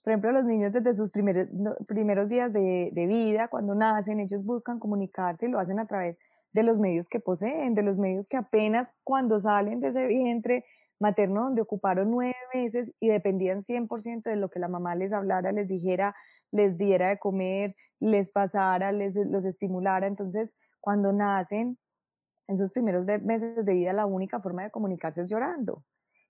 Por 0.03 0.11
ejemplo, 0.11 0.31
los 0.31 0.45
niños 0.45 0.71
desde 0.71 0.93
sus 0.93 1.11
primeros, 1.11 1.47
primeros 1.87 2.29
días 2.29 2.53
de, 2.53 2.89
de, 2.93 3.07
vida, 3.07 3.47
cuando 3.49 3.75
nacen, 3.75 4.19
ellos 4.19 4.45
buscan 4.45 4.79
comunicarse 4.79 5.47
y 5.47 5.49
lo 5.49 5.59
hacen 5.59 5.79
a 5.79 5.85
través 5.85 6.17
de 6.53 6.63
los 6.63 6.79
medios 6.79 7.09
que 7.09 7.19
poseen, 7.19 7.75
de 7.75 7.83
los 7.83 7.99
medios 7.99 8.27
que 8.27 8.37
apenas 8.37 8.93
cuando 9.03 9.39
salen 9.39 9.79
de 9.79 9.89
ese 9.89 10.07
vientre 10.07 10.65
materno 10.99 11.43
donde 11.43 11.61
ocuparon 11.61 12.11
nueve 12.11 12.35
meses 12.53 12.95
y 12.99 13.09
dependían 13.09 13.59
100% 13.61 14.23
de 14.23 14.35
lo 14.35 14.49
que 14.49 14.59
la 14.59 14.67
mamá 14.67 14.95
les 14.95 15.13
hablara, 15.13 15.51
les 15.51 15.67
dijera, 15.67 16.15
les 16.51 16.77
diera 16.77 17.09
de 17.09 17.19
comer, 17.19 17.75
les 17.99 18.29
pasara, 18.29 18.91
les 18.91 19.15
los 19.15 19.45
estimulara. 19.45 20.07
Entonces, 20.07 20.57
cuando 20.81 21.13
nacen, 21.13 21.77
en 22.47 22.57
sus 22.57 22.73
primeros 22.73 23.05
meses 23.23 23.63
de 23.63 23.73
vida, 23.73 23.93
la 23.93 24.07
única 24.07 24.41
forma 24.41 24.63
de 24.63 24.71
comunicarse 24.71 25.21
es 25.21 25.29
llorando. 25.29 25.83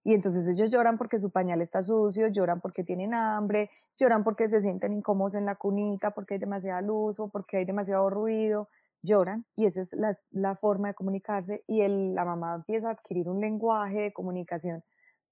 Y 0.03 0.13
entonces 0.13 0.47
ellos 0.47 0.71
lloran 0.71 0.97
porque 0.97 1.17
su 1.17 1.31
pañal 1.31 1.62
está 1.62 1.83
sucio, 1.83 2.27
lloran 2.29 2.62
porque 2.62 2.83
tienen 2.83 3.13
hambre, 3.13 3.69
lloran 3.97 4.23
porque 4.23 4.47
se 4.47 4.62
sienten 4.62 4.93
incómodos 4.93 5.35
en 5.35 5.45
la 5.45 5.55
cunita, 5.55 6.12
porque 6.12 6.35
hay 6.35 6.39
demasiada 6.39 6.81
luz 6.81 7.19
o 7.19 7.29
porque 7.29 7.57
hay 7.57 7.65
demasiado 7.65 8.09
ruido, 8.09 8.69
lloran 9.01 9.45
y 9.55 9.65
esa 9.65 9.81
es 9.81 9.93
la, 9.93 10.12
la 10.31 10.55
forma 10.55 10.89
de 10.89 10.93
comunicarse 10.93 11.63
y 11.67 11.81
el, 11.81 12.15
la 12.15 12.25
mamá 12.25 12.55
empieza 12.55 12.89
a 12.89 12.91
adquirir 12.91 13.29
un 13.29 13.39
lenguaje 13.39 14.01
de 14.01 14.13
comunicación 14.13 14.83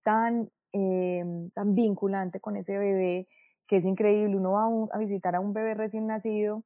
tan, 0.04 0.50
eh, 0.74 1.24
tan 1.54 1.76
vinculante 1.76 2.40
con 2.40 2.56
ese 2.56 2.78
bebé 2.78 3.28
que 3.68 3.78
es 3.78 3.86
increíble. 3.86 4.38
Uno 4.38 4.52
va 4.54 4.70
a, 4.92 5.00
visitar 5.00 5.36
a 5.36 5.40
un 5.40 5.54
bebé 5.54 5.74
recién 5.76 6.08
nacido 6.08 6.64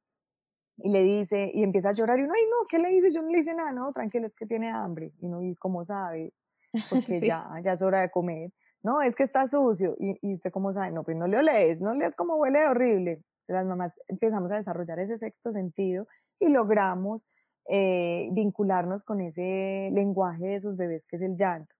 y 0.78 0.90
le 0.90 1.02
dice, 1.02 1.50
y 1.52 1.62
empieza 1.62 1.90
a 1.90 1.94
llorar 1.94 2.18
y 2.18 2.22
uno, 2.22 2.32
ay 2.34 2.42
no, 2.50 2.66
¿qué 2.68 2.78
le 2.78 2.88
dice? 2.88 3.12
Yo 3.12 3.22
no 3.22 3.28
le 3.28 3.40
hice 3.40 3.54
nada, 3.54 3.72
no, 3.72 3.92
tranquilo, 3.92 4.26
es 4.26 4.34
que 4.34 4.46
tiene 4.46 4.70
hambre. 4.70 5.12
Y 5.20 5.26
uno, 5.26 5.42
¿y 5.42 5.56
cómo 5.56 5.84
sabe? 5.84 6.32
porque 6.90 7.20
ya, 7.20 7.48
ya 7.62 7.72
es 7.72 7.82
hora 7.82 8.00
de 8.00 8.10
comer. 8.10 8.52
No, 8.82 9.00
es 9.00 9.14
que 9.14 9.22
está 9.22 9.46
sucio. 9.46 9.94
Y, 9.98 10.18
y 10.22 10.34
usted 10.34 10.50
cómo 10.50 10.72
sabe, 10.72 10.92
no, 10.92 11.04
pues 11.04 11.16
no 11.16 11.26
le 11.26 11.38
olees, 11.38 11.80
no 11.80 11.94
lees 11.94 12.16
como 12.16 12.36
huele 12.36 12.66
horrible. 12.66 13.22
Las 13.46 13.66
mamás 13.66 13.94
empezamos 14.08 14.50
a 14.52 14.56
desarrollar 14.56 14.98
ese 14.98 15.18
sexto 15.18 15.52
sentido 15.52 16.06
y 16.38 16.48
logramos 16.48 17.28
eh, 17.68 18.28
vincularnos 18.32 19.04
con 19.04 19.20
ese 19.20 19.88
lenguaje 19.92 20.44
de 20.44 20.54
esos 20.56 20.76
bebés 20.76 21.06
que 21.06 21.16
es 21.16 21.22
el 21.22 21.36
llanto. 21.36 21.74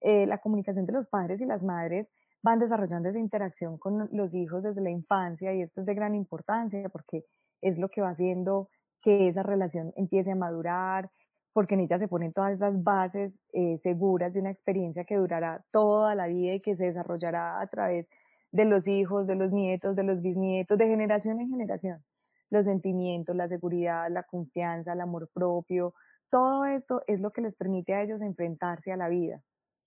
Eh, 0.00 0.26
la 0.26 0.38
comunicación 0.38 0.86
de 0.86 0.92
los 0.92 1.08
padres 1.08 1.40
y 1.40 1.46
las 1.46 1.62
madres 1.62 2.12
van 2.42 2.58
desarrollando 2.58 3.08
esa 3.08 3.18
interacción 3.18 3.78
con 3.78 4.08
los 4.12 4.34
hijos 4.34 4.62
desde 4.62 4.82
la 4.82 4.90
infancia 4.90 5.52
y 5.54 5.62
esto 5.62 5.80
es 5.80 5.86
de 5.86 5.94
gran 5.94 6.14
importancia 6.14 6.88
porque 6.88 7.24
es 7.60 7.78
lo 7.78 7.88
que 7.88 8.00
va 8.00 8.10
haciendo 8.10 8.68
que 9.02 9.28
esa 9.28 9.42
relación 9.42 9.92
empiece 9.96 10.32
a 10.32 10.36
madurar, 10.36 11.10
porque 11.54 11.74
en 11.74 11.80
ella 11.80 11.98
se 11.98 12.08
ponen 12.08 12.34
todas 12.34 12.52
esas 12.52 12.82
bases 12.82 13.40
eh, 13.52 13.78
seguras 13.78 14.34
de 14.34 14.40
una 14.40 14.50
experiencia 14.50 15.04
que 15.04 15.16
durará 15.16 15.64
toda 15.70 16.14
la 16.14 16.26
vida 16.26 16.52
y 16.52 16.60
que 16.60 16.74
se 16.76 16.84
desarrollará 16.84 17.60
a 17.60 17.66
través 17.68 18.10
de 18.52 18.66
los 18.66 18.86
hijos, 18.86 19.26
de 19.26 19.36
los 19.36 19.52
nietos, 19.52 19.96
de 19.96 20.04
los 20.04 20.20
bisnietos, 20.20 20.76
de 20.76 20.86
generación 20.86 21.40
en 21.40 21.48
generación. 21.48 22.04
Los 22.50 22.66
sentimientos, 22.66 23.34
la 23.34 23.48
seguridad, 23.48 24.08
la 24.10 24.24
confianza, 24.24 24.92
el 24.92 25.00
amor 25.00 25.30
propio, 25.32 25.94
todo 26.30 26.64
esto 26.64 27.02
es 27.06 27.20
lo 27.20 27.30
que 27.30 27.40
les 27.40 27.54
permite 27.54 27.94
a 27.94 28.02
ellos 28.02 28.20
enfrentarse 28.20 28.92
a 28.92 28.96
la 28.96 29.08
vida. 29.08 29.40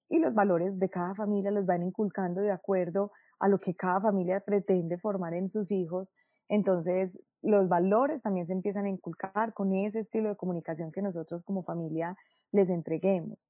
Y 0.10 0.20
los 0.20 0.34
valores 0.34 0.80
de 0.80 0.90
cada 0.90 1.14
familia 1.14 1.52
los 1.52 1.66
van 1.66 1.84
inculcando 1.84 2.42
de 2.42 2.52
acuerdo 2.52 3.12
a 3.40 3.50
lo 3.50 3.60
que 3.60 3.76
cada 3.76 4.00
familia 4.00 4.40
pretende 4.40 4.98
formar 4.98 5.34
en 5.34 5.50
sus 5.50 5.72
hijos. 5.72 6.14
Entonces, 6.50 7.22
los 7.42 7.68
valores 7.70 8.24
también 8.24 8.46
se 8.46 8.54
empiezan 8.54 8.86
a 8.86 8.90
inculcar 8.90 9.54
con 9.54 9.74
ese 9.74 10.00
estilo 10.00 10.30
de 10.30 10.36
comunicación 10.36 10.92
que 10.92 11.02
nosotros 11.02 11.44
como 11.44 11.64
familia 11.64 12.18
les 12.52 12.70
entreguemos. 12.70 13.48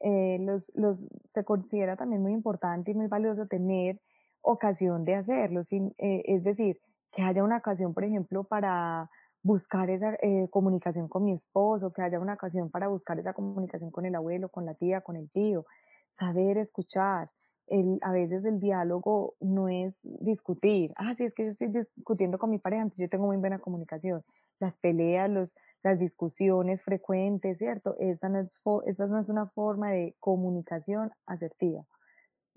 Eh, 0.00 0.38
los, 0.40 0.72
los, 0.76 1.08
se 1.26 1.44
considera 1.44 1.96
también 1.96 2.22
muy 2.22 2.32
importante 2.32 2.92
y 2.92 2.94
muy 2.94 3.08
valioso 3.08 3.46
tener 3.46 4.00
ocasión 4.40 5.04
de 5.04 5.14
hacerlo, 5.16 5.62
sin, 5.62 5.94
eh, 5.98 6.22
es 6.26 6.44
decir, 6.44 6.80
que 7.12 7.22
haya 7.22 7.42
una 7.42 7.58
ocasión, 7.58 7.94
por 7.94 8.04
ejemplo, 8.04 8.44
para 8.44 9.10
buscar 9.42 9.90
esa 9.90 10.14
eh, 10.22 10.48
comunicación 10.50 11.08
con 11.08 11.24
mi 11.24 11.32
esposo, 11.32 11.92
que 11.92 12.02
haya 12.02 12.20
una 12.20 12.34
ocasión 12.34 12.70
para 12.70 12.88
buscar 12.88 13.18
esa 13.18 13.32
comunicación 13.32 13.90
con 13.90 14.04
el 14.06 14.14
abuelo, 14.14 14.48
con 14.50 14.66
la 14.66 14.74
tía, 14.74 15.00
con 15.00 15.16
el 15.16 15.30
tío, 15.30 15.66
saber 16.10 16.58
escuchar, 16.58 17.30
el, 17.70 17.98
a 18.02 18.12
veces 18.12 18.44
el 18.44 18.60
diálogo 18.60 19.34
no 19.40 19.68
es 19.68 20.00
discutir. 20.20 20.92
Ah, 20.96 21.14
sí, 21.14 21.24
es 21.24 21.34
que 21.34 21.44
yo 21.44 21.50
estoy 21.50 21.68
discutiendo 21.68 22.38
con 22.38 22.50
mi 22.50 22.58
pareja, 22.58 22.82
entonces 22.82 23.06
yo 23.06 23.10
tengo 23.10 23.26
muy 23.26 23.36
buena 23.36 23.58
comunicación. 23.58 24.22
Las 24.60 24.78
peleas, 24.78 25.30
los, 25.30 25.54
las 25.82 25.98
discusiones 25.98 26.82
frecuentes, 26.82 27.58
¿cierto? 27.58 27.96
Esta 27.98 28.28
no, 28.28 28.38
es 28.38 28.60
esta 28.86 29.06
no 29.06 29.18
es 29.18 29.28
una 29.28 29.46
forma 29.46 29.90
de 29.90 30.14
comunicación 30.20 31.12
asertiva. 31.26 31.86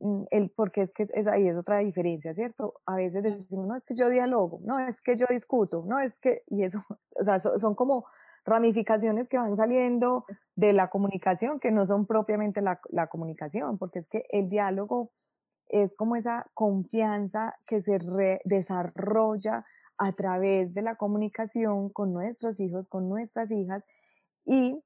Mm, 0.02 0.24
el, 0.32 0.50
porque 0.50 0.82
es 0.82 0.94
que 0.94 1.08
es, 1.14 1.28
ahí 1.28 1.48
es 1.48 1.56
otra 1.56 1.78
diferencia, 1.80 2.34
¿cierto? 2.34 2.74
A 2.86 2.96
veces 2.96 3.22
decimos, 3.24 3.68
no, 3.68 3.76
es 3.76 3.86
que 3.86 3.96
yo 3.96 4.10
dialogo, 4.10 4.60
no, 4.64 4.80
es 4.80 5.02
que 5.02 5.16
yo 5.16 5.28
discuto, 5.30 5.84
no, 5.88 6.00
es 6.00 6.20
que, 6.20 6.44
y 6.48 6.64
eso, 6.64 6.80
o 7.20 7.24
sea, 7.24 7.40
son 7.40 7.76
como 7.76 8.06
ramificaciones 8.46 9.28
que 9.28 9.38
van 9.38 9.56
saliendo 9.56 10.26
de 10.56 10.74
la 10.74 10.90
comunicación 10.90 11.60
que 11.60 11.72
no 11.72 11.86
son 11.86 12.06
propiamente 12.06 12.62
la, 12.62 13.08
comunicación, 13.08 13.78
porque 13.78 14.00
es 14.00 14.08
que 14.08 14.26
el 14.30 14.50
diálogo 14.50 15.12
es 15.70 15.96
como 15.96 16.16
esa 16.16 16.50
confianza 16.54 17.56
que 17.66 17.82
se 17.82 18.00
desarrolla 18.44 19.66
a 19.98 20.12
través 20.14 20.74
de 20.74 20.82
la 20.82 20.96
comunicación 20.96 21.90
con 21.90 22.14
nuestros 22.14 22.60
hijos, 22.60 22.88
con 22.88 23.08
nuestras 23.08 23.52
hijas, 23.52 23.86
y 24.46 24.84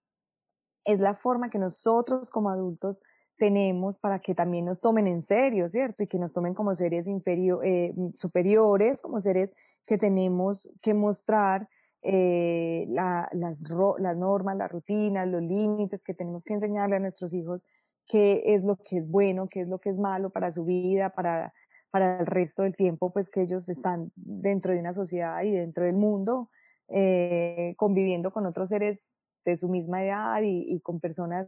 es 0.83 0.99
la 0.99 1.13
forma 1.13 1.49
que 1.49 1.57
nosotros 1.57 2.29
como 2.29 2.49
adultos 2.49 3.01
tenemos 3.37 3.97
para 3.97 4.19
que 4.19 4.35
también 4.35 4.65
nos 4.65 4.81
tomen 4.81 5.07
en 5.07 5.21
serio, 5.21 5.67
¿cierto? 5.67 6.03
Y 6.03 6.07
que 6.07 6.19
nos 6.19 6.31
tomen 6.31 6.53
como 6.53 6.73
seres 6.73 7.07
eh, 7.07 7.93
superiores, 8.13 9.01
como 9.01 9.19
seres 9.19 9.53
que 9.85 9.97
tenemos 9.97 10.69
que 10.81 10.93
mostrar 10.93 11.67
eh, 12.07 12.85
las, 12.89 13.27
las 13.31 14.17
normas, 14.17 14.55
las 14.57 14.71
rutinas, 14.71 15.27
los 15.27 15.41
límites 15.41 16.03
que 16.03 16.13
tenemos 16.13 16.43
que 16.43 16.53
enseñarle 16.53 16.97
a 16.97 16.99
nuestros 16.99 17.33
hijos 17.33 17.65
qué 18.07 18.43
es 18.53 18.63
lo 18.63 18.75
que 18.77 18.97
es 18.97 19.09
bueno, 19.09 19.47
qué 19.49 19.61
es 19.61 19.67
lo 19.67 19.79
que 19.79 19.89
es 19.89 19.99
malo 19.99 20.29
para 20.29 20.51
su 20.51 20.65
vida, 20.65 21.09
para, 21.09 21.53
para 21.89 22.19
el 22.19 22.25
resto 22.25 22.63
del 22.63 22.75
tiempo, 22.75 23.11
pues 23.11 23.29
que 23.29 23.41
ellos 23.41 23.69
están 23.69 24.11
dentro 24.15 24.73
de 24.73 24.79
una 24.79 24.93
sociedad 24.93 25.41
y 25.43 25.51
dentro 25.51 25.85
del 25.85 25.95
mundo, 25.95 26.49
eh, 26.89 27.73
conviviendo 27.77 28.31
con 28.31 28.45
otros 28.45 28.69
seres 28.69 29.13
de 29.43 29.55
su 29.55 29.69
misma 29.69 30.03
edad 30.03 30.41
y, 30.43 30.79
con 30.81 30.99
personas 30.99 31.47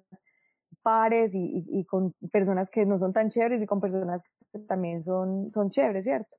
pares 0.81 1.33
y, 1.35 1.85
con 1.85 2.13
personas 2.31 2.69
que 2.69 2.85
no 2.85 2.97
son 2.97 3.13
tan 3.13 3.29
chéveres 3.29 3.61
y 3.61 3.67
con 3.67 3.79
personas 3.79 4.23
que 4.51 4.59
también 4.59 5.01
son, 5.01 5.51
son 5.51 5.69
chéveres, 5.69 6.05
¿cierto? 6.05 6.35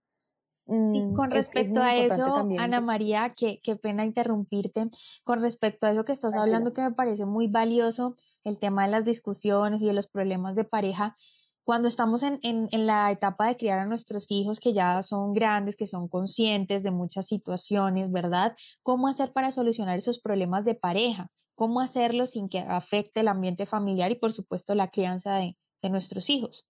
Mm, 0.68 1.14
con 1.14 1.30
respecto 1.30 1.80
a 1.80 1.96
eso, 1.96 2.46
Ana 2.58 2.82
María, 2.82 3.32
qué, 3.34 3.58
qué 3.62 3.76
pena 3.76 4.04
interrumpirte, 4.04 4.90
con 5.24 5.40
respecto 5.40 5.86
a 5.86 5.92
eso 5.92 6.04
que 6.04 6.12
estás 6.12 6.36
hablando 6.36 6.74
que 6.74 6.82
me 6.82 6.92
parece 6.92 7.24
muy 7.24 7.46
valioso, 7.46 8.16
el 8.44 8.58
tema 8.58 8.84
de 8.84 8.90
las 8.90 9.06
discusiones 9.06 9.82
y 9.82 9.86
de 9.86 9.94
los 9.94 10.08
problemas 10.08 10.56
de 10.56 10.64
pareja, 10.64 11.16
cuando 11.64 11.88
estamos 11.88 12.22
en, 12.22 12.38
en, 12.42 12.68
en, 12.70 12.86
la 12.86 13.10
etapa 13.10 13.46
de 13.46 13.56
criar 13.56 13.78
a 13.78 13.86
nuestros 13.86 14.30
hijos 14.30 14.60
que 14.60 14.74
ya 14.74 15.02
son 15.02 15.32
grandes, 15.32 15.74
que 15.74 15.86
son 15.86 16.06
conscientes 16.08 16.82
de 16.82 16.90
muchas 16.90 17.26
situaciones, 17.26 18.12
¿verdad? 18.12 18.54
¿Cómo 18.82 19.08
hacer 19.08 19.32
para 19.32 19.50
solucionar 19.50 19.96
esos 19.96 20.18
problemas 20.18 20.66
de 20.66 20.74
pareja? 20.74 21.30
¿Cómo 21.54 21.80
hacerlo 21.80 22.26
sin 22.26 22.48
que 22.50 22.60
afecte 22.60 23.20
el 23.20 23.28
ambiente 23.28 23.64
familiar 23.64 24.10
y 24.10 24.16
por 24.16 24.32
supuesto 24.32 24.74
la 24.74 24.88
crianza 24.88 25.36
de, 25.36 25.56
de 25.82 25.90
nuestros 25.90 26.28
hijos? 26.30 26.68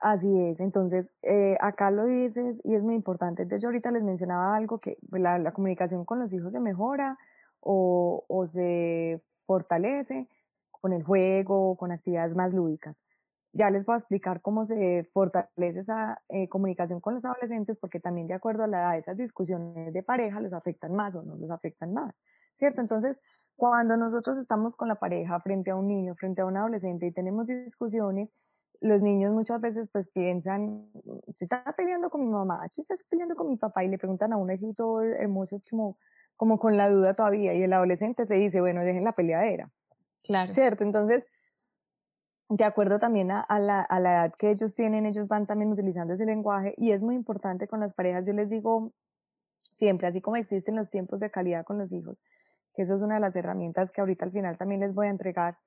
Así 0.00 0.28
es, 0.46 0.60
entonces 0.60 1.12
eh, 1.22 1.56
acá 1.60 1.90
lo 1.90 2.04
dices 2.06 2.60
y 2.64 2.74
es 2.76 2.84
muy 2.84 2.94
importante. 2.94 3.42
Entonces 3.42 3.62
yo 3.62 3.68
ahorita 3.68 3.90
les 3.90 4.04
mencionaba 4.04 4.56
algo 4.56 4.78
que 4.78 4.96
pues, 5.10 5.20
la, 5.20 5.52
comunicación 5.52 6.04
con 6.04 6.20
los 6.20 6.32
hijos 6.32 6.52
se 6.52 6.60
mejora 6.60 7.18
o, 7.60 8.24
o, 8.28 8.46
se 8.46 9.20
fortalece 9.44 10.28
con 10.70 10.92
el 10.92 11.02
juego, 11.02 11.76
con 11.76 11.90
actividades 11.90 12.36
más 12.36 12.54
lúdicas. 12.54 13.02
Ya 13.52 13.70
les 13.70 13.84
voy 13.84 13.94
a 13.94 13.98
explicar 13.98 14.40
cómo 14.40 14.64
se 14.64 15.08
fortalece 15.12 15.80
esa 15.80 16.22
eh, 16.28 16.48
comunicación 16.48 17.00
con 17.00 17.14
los 17.14 17.24
adolescentes 17.24 17.78
porque 17.78 17.98
también 17.98 18.28
de 18.28 18.34
acuerdo 18.34 18.64
a 18.64 18.66
la 18.68 18.78
edad 18.80 18.96
esas 18.96 19.16
discusiones 19.16 19.92
de 19.92 20.02
pareja 20.02 20.40
los 20.40 20.52
afectan 20.52 20.94
más 20.94 21.16
o 21.16 21.22
no 21.22 21.34
los 21.36 21.50
afectan 21.50 21.92
más, 21.92 22.22
¿cierto? 22.52 22.82
Entonces, 22.82 23.20
cuando 23.56 23.96
nosotros 23.96 24.38
estamos 24.38 24.76
con 24.76 24.86
la 24.88 24.96
pareja 24.96 25.40
frente 25.40 25.70
a 25.72 25.76
un 25.76 25.88
niño, 25.88 26.14
frente 26.14 26.42
a 26.42 26.46
un 26.46 26.56
adolescente 26.56 27.06
y 27.06 27.10
tenemos 27.12 27.46
discusiones, 27.46 28.34
los 28.80 29.02
niños 29.02 29.32
muchas 29.32 29.60
veces 29.60 29.88
pues 29.92 30.08
piensan, 30.08 30.90
yo 30.94 31.34
estaba 31.40 31.72
peleando 31.72 32.10
con 32.10 32.20
mi 32.20 32.28
mamá, 32.28 32.66
yo 32.74 32.82
estás 32.82 33.02
peleando 33.04 33.34
con 33.34 33.48
mi 33.48 33.56
papá 33.56 33.84
y 33.84 33.88
le 33.88 33.98
preguntan 33.98 34.32
a 34.32 34.36
uno 34.36 34.52
así 34.52 34.72
todo 34.74 35.02
hermoso, 35.02 35.56
es 35.56 35.64
como, 35.64 35.98
como 36.36 36.58
con 36.58 36.76
la 36.76 36.88
duda 36.88 37.14
todavía 37.14 37.54
y 37.54 37.62
el 37.62 37.72
adolescente 37.72 38.26
te 38.26 38.34
dice, 38.34 38.60
bueno, 38.60 38.82
dejen 38.82 39.04
la 39.04 39.12
peleadera. 39.12 39.70
Claro. 40.22 40.52
¿Cierto? 40.52 40.84
Entonces, 40.84 41.26
de 42.48 42.64
acuerdo 42.64 42.98
también 42.98 43.30
a, 43.30 43.46
la, 43.58 43.80
a 43.80 44.00
la 44.00 44.12
edad 44.12 44.34
que 44.38 44.50
ellos 44.50 44.74
tienen, 44.74 45.06
ellos 45.06 45.28
van 45.28 45.46
también 45.46 45.70
utilizando 45.70 46.14
ese 46.14 46.24
lenguaje 46.24 46.74
y 46.76 46.92
es 46.92 47.02
muy 47.02 47.14
importante 47.14 47.66
con 47.66 47.80
las 47.80 47.94
parejas, 47.94 48.26
yo 48.26 48.32
les 48.32 48.48
digo 48.48 48.92
siempre, 49.60 50.06
así 50.06 50.20
como 50.20 50.36
existen 50.36 50.76
los 50.76 50.90
tiempos 50.90 51.20
de 51.20 51.30
calidad 51.30 51.64
con 51.64 51.78
los 51.78 51.92
hijos, 51.92 52.22
que 52.74 52.82
eso 52.82 52.94
es 52.94 53.02
una 53.02 53.16
de 53.16 53.20
las 53.20 53.36
herramientas 53.36 53.90
que 53.90 54.00
ahorita 54.00 54.24
al 54.24 54.32
final 54.32 54.56
también 54.56 54.80
les 54.80 54.94
voy 54.94 55.08
a 55.08 55.10
entregar, 55.10 55.58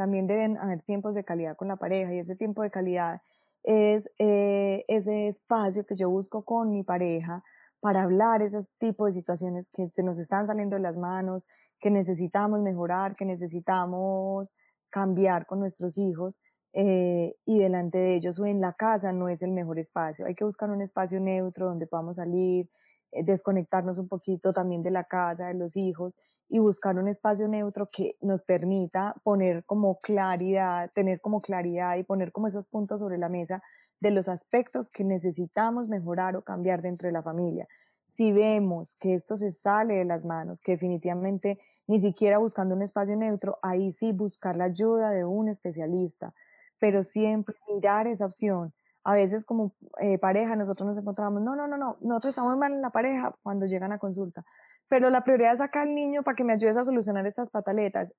también 0.00 0.26
deben 0.26 0.56
haber 0.56 0.80
tiempos 0.80 1.14
de 1.14 1.24
calidad 1.24 1.58
con 1.58 1.68
la 1.68 1.76
pareja 1.76 2.14
y 2.14 2.18
ese 2.18 2.34
tiempo 2.34 2.62
de 2.62 2.70
calidad 2.70 3.20
es 3.62 4.08
eh, 4.18 4.82
ese 4.88 5.26
espacio 5.26 5.84
que 5.84 5.94
yo 5.94 6.08
busco 6.08 6.42
con 6.42 6.70
mi 6.70 6.82
pareja 6.82 7.44
para 7.80 8.04
hablar 8.04 8.40
ese 8.40 8.66
tipo 8.78 9.04
de 9.04 9.12
situaciones 9.12 9.68
que 9.68 9.90
se 9.90 10.02
nos 10.02 10.18
están 10.18 10.46
saliendo 10.46 10.76
de 10.76 10.80
las 10.80 10.96
manos, 10.96 11.46
que 11.78 11.90
necesitamos 11.90 12.60
mejorar, 12.60 13.14
que 13.14 13.26
necesitamos 13.26 14.56
cambiar 14.88 15.44
con 15.44 15.60
nuestros 15.60 15.98
hijos 15.98 16.40
eh, 16.72 17.34
y 17.44 17.58
delante 17.58 17.98
de 17.98 18.14
ellos 18.14 18.38
o 18.38 18.46
en 18.46 18.62
la 18.62 18.72
casa 18.72 19.12
no 19.12 19.28
es 19.28 19.42
el 19.42 19.52
mejor 19.52 19.78
espacio. 19.78 20.24
Hay 20.24 20.34
que 20.34 20.44
buscar 20.44 20.70
un 20.70 20.80
espacio 20.80 21.20
neutro 21.20 21.66
donde 21.66 21.86
podamos 21.86 22.16
salir, 22.16 22.70
desconectarnos 23.12 23.98
un 23.98 24.08
poquito 24.08 24.52
también 24.52 24.82
de 24.82 24.90
la 24.90 25.04
casa, 25.04 25.48
de 25.48 25.54
los 25.54 25.76
hijos 25.76 26.18
y 26.48 26.58
buscar 26.58 26.98
un 26.98 27.08
espacio 27.08 27.48
neutro 27.48 27.88
que 27.90 28.16
nos 28.20 28.42
permita 28.42 29.14
poner 29.22 29.64
como 29.66 29.96
claridad, 29.96 30.90
tener 30.94 31.20
como 31.20 31.40
claridad 31.40 31.96
y 31.96 32.04
poner 32.04 32.30
como 32.32 32.46
esos 32.46 32.68
puntos 32.68 33.00
sobre 33.00 33.18
la 33.18 33.28
mesa 33.28 33.62
de 34.00 34.10
los 34.10 34.28
aspectos 34.28 34.88
que 34.88 35.04
necesitamos 35.04 35.88
mejorar 35.88 36.36
o 36.36 36.42
cambiar 36.42 36.82
dentro 36.82 37.06
de 37.06 37.12
la 37.12 37.22
familia. 37.22 37.66
Si 38.04 38.32
vemos 38.32 38.96
que 38.98 39.14
esto 39.14 39.36
se 39.36 39.52
sale 39.52 39.94
de 39.94 40.04
las 40.04 40.24
manos, 40.24 40.60
que 40.60 40.72
definitivamente 40.72 41.60
ni 41.86 42.00
siquiera 42.00 42.38
buscando 42.38 42.74
un 42.74 42.82
espacio 42.82 43.16
neutro, 43.16 43.58
ahí 43.62 43.92
sí 43.92 44.12
buscar 44.12 44.56
la 44.56 44.64
ayuda 44.64 45.10
de 45.10 45.24
un 45.24 45.48
especialista, 45.48 46.34
pero 46.80 47.02
siempre 47.04 47.54
mirar 47.68 48.08
esa 48.08 48.26
opción 48.26 48.72
a 49.04 49.14
veces 49.14 49.44
como 49.44 49.74
eh, 50.00 50.18
pareja 50.18 50.56
nosotros 50.56 50.86
nos 50.86 50.98
encontramos, 50.98 51.42
no, 51.42 51.56
no, 51.56 51.66
no, 51.66 51.76
no, 51.76 51.96
nosotros 52.02 52.30
estamos 52.30 52.56
mal 52.56 52.72
en 52.72 52.82
la 52.82 52.90
pareja 52.90 53.34
cuando 53.42 53.66
llegan 53.66 53.92
a 53.92 53.98
consulta, 53.98 54.44
pero 54.88 55.10
la 55.10 55.24
prioridad 55.24 55.52
es 55.52 55.58
sacar 55.58 55.82
al 55.82 55.94
niño 55.94 56.22
para 56.22 56.36
que 56.36 56.44
me 56.44 56.52
ayudes 56.52 56.76
a 56.76 56.84
solucionar 56.84 57.26
estas 57.26 57.50
pataletas. 57.50 58.14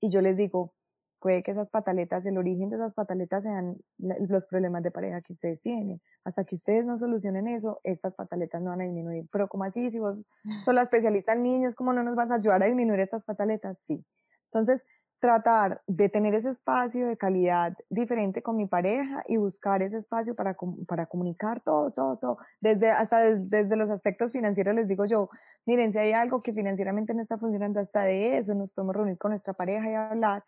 Y 0.00 0.10
yo 0.10 0.20
les 0.20 0.36
digo, 0.36 0.74
puede 1.20 1.42
que 1.42 1.50
esas 1.50 1.70
pataletas, 1.70 2.26
el 2.26 2.38
origen 2.38 2.68
de 2.70 2.76
esas 2.76 2.94
pataletas 2.94 3.44
sean 3.44 3.76
los 3.98 4.46
problemas 4.46 4.82
de 4.82 4.90
pareja 4.90 5.22
que 5.22 5.32
ustedes 5.32 5.62
tienen. 5.62 6.00
Hasta 6.24 6.44
que 6.44 6.54
ustedes 6.54 6.84
no 6.84 6.96
solucionen 6.98 7.48
eso, 7.48 7.80
estas 7.84 8.14
pataletas 8.14 8.62
no 8.62 8.70
van 8.70 8.82
a 8.82 8.84
disminuir. 8.84 9.28
Pero 9.32 9.48
como 9.48 9.64
así, 9.64 9.90
si 9.90 9.98
vos 9.98 10.28
sos 10.64 10.74
la 10.74 10.82
especialista 10.82 11.32
en 11.32 11.42
niños, 11.42 11.74
¿cómo 11.74 11.92
no 11.92 12.02
nos 12.02 12.14
vas 12.14 12.30
a 12.30 12.36
ayudar 12.36 12.62
a 12.62 12.66
disminuir 12.66 13.00
estas 13.00 13.24
pataletas? 13.24 13.78
Sí. 13.78 14.04
Entonces, 14.44 14.84
tratar 15.18 15.80
de 15.86 16.08
tener 16.08 16.34
ese 16.34 16.50
espacio 16.50 17.06
de 17.06 17.16
calidad 17.16 17.76
diferente 17.88 18.42
con 18.42 18.56
mi 18.56 18.66
pareja 18.66 19.24
y 19.26 19.38
buscar 19.38 19.82
ese 19.82 19.96
espacio 19.96 20.34
para, 20.34 20.56
para 20.86 21.06
comunicar 21.06 21.62
todo, 21.62 21.90
todo, 21.90 22.18
todo. 22.18 22.38
Desde, 22.60 22.90
hasta 22.90 23.18
desde 23.18 23.76
los 23.76 23.90
aspectos 23.90 24.32
financieros 24.32 24.74
les 24.74 24.88
digo 24.88 25.06
yo, 25.06 25.30
miren, 25.64 25.92
si 25.92 25.98
hay 25.98 26.12
algo 26.12 26.42
que 26.42 26.52
financieramente 26.52 27.14
no 27.14 27.22
está 27.22 27.38
funcionando, 27.38 27.80
hasta 27.80 28.02
de 28.02 28.36
eso 28.36 28.54
nos 28.54 28.72
podemos 28.72 28.96
reunir 28.96 29.18
con 29.18 29.30
nuestra 29.30 29.54
pareja 29.54 29.90
y 29.90 29.94
hablar. 29.94 30.44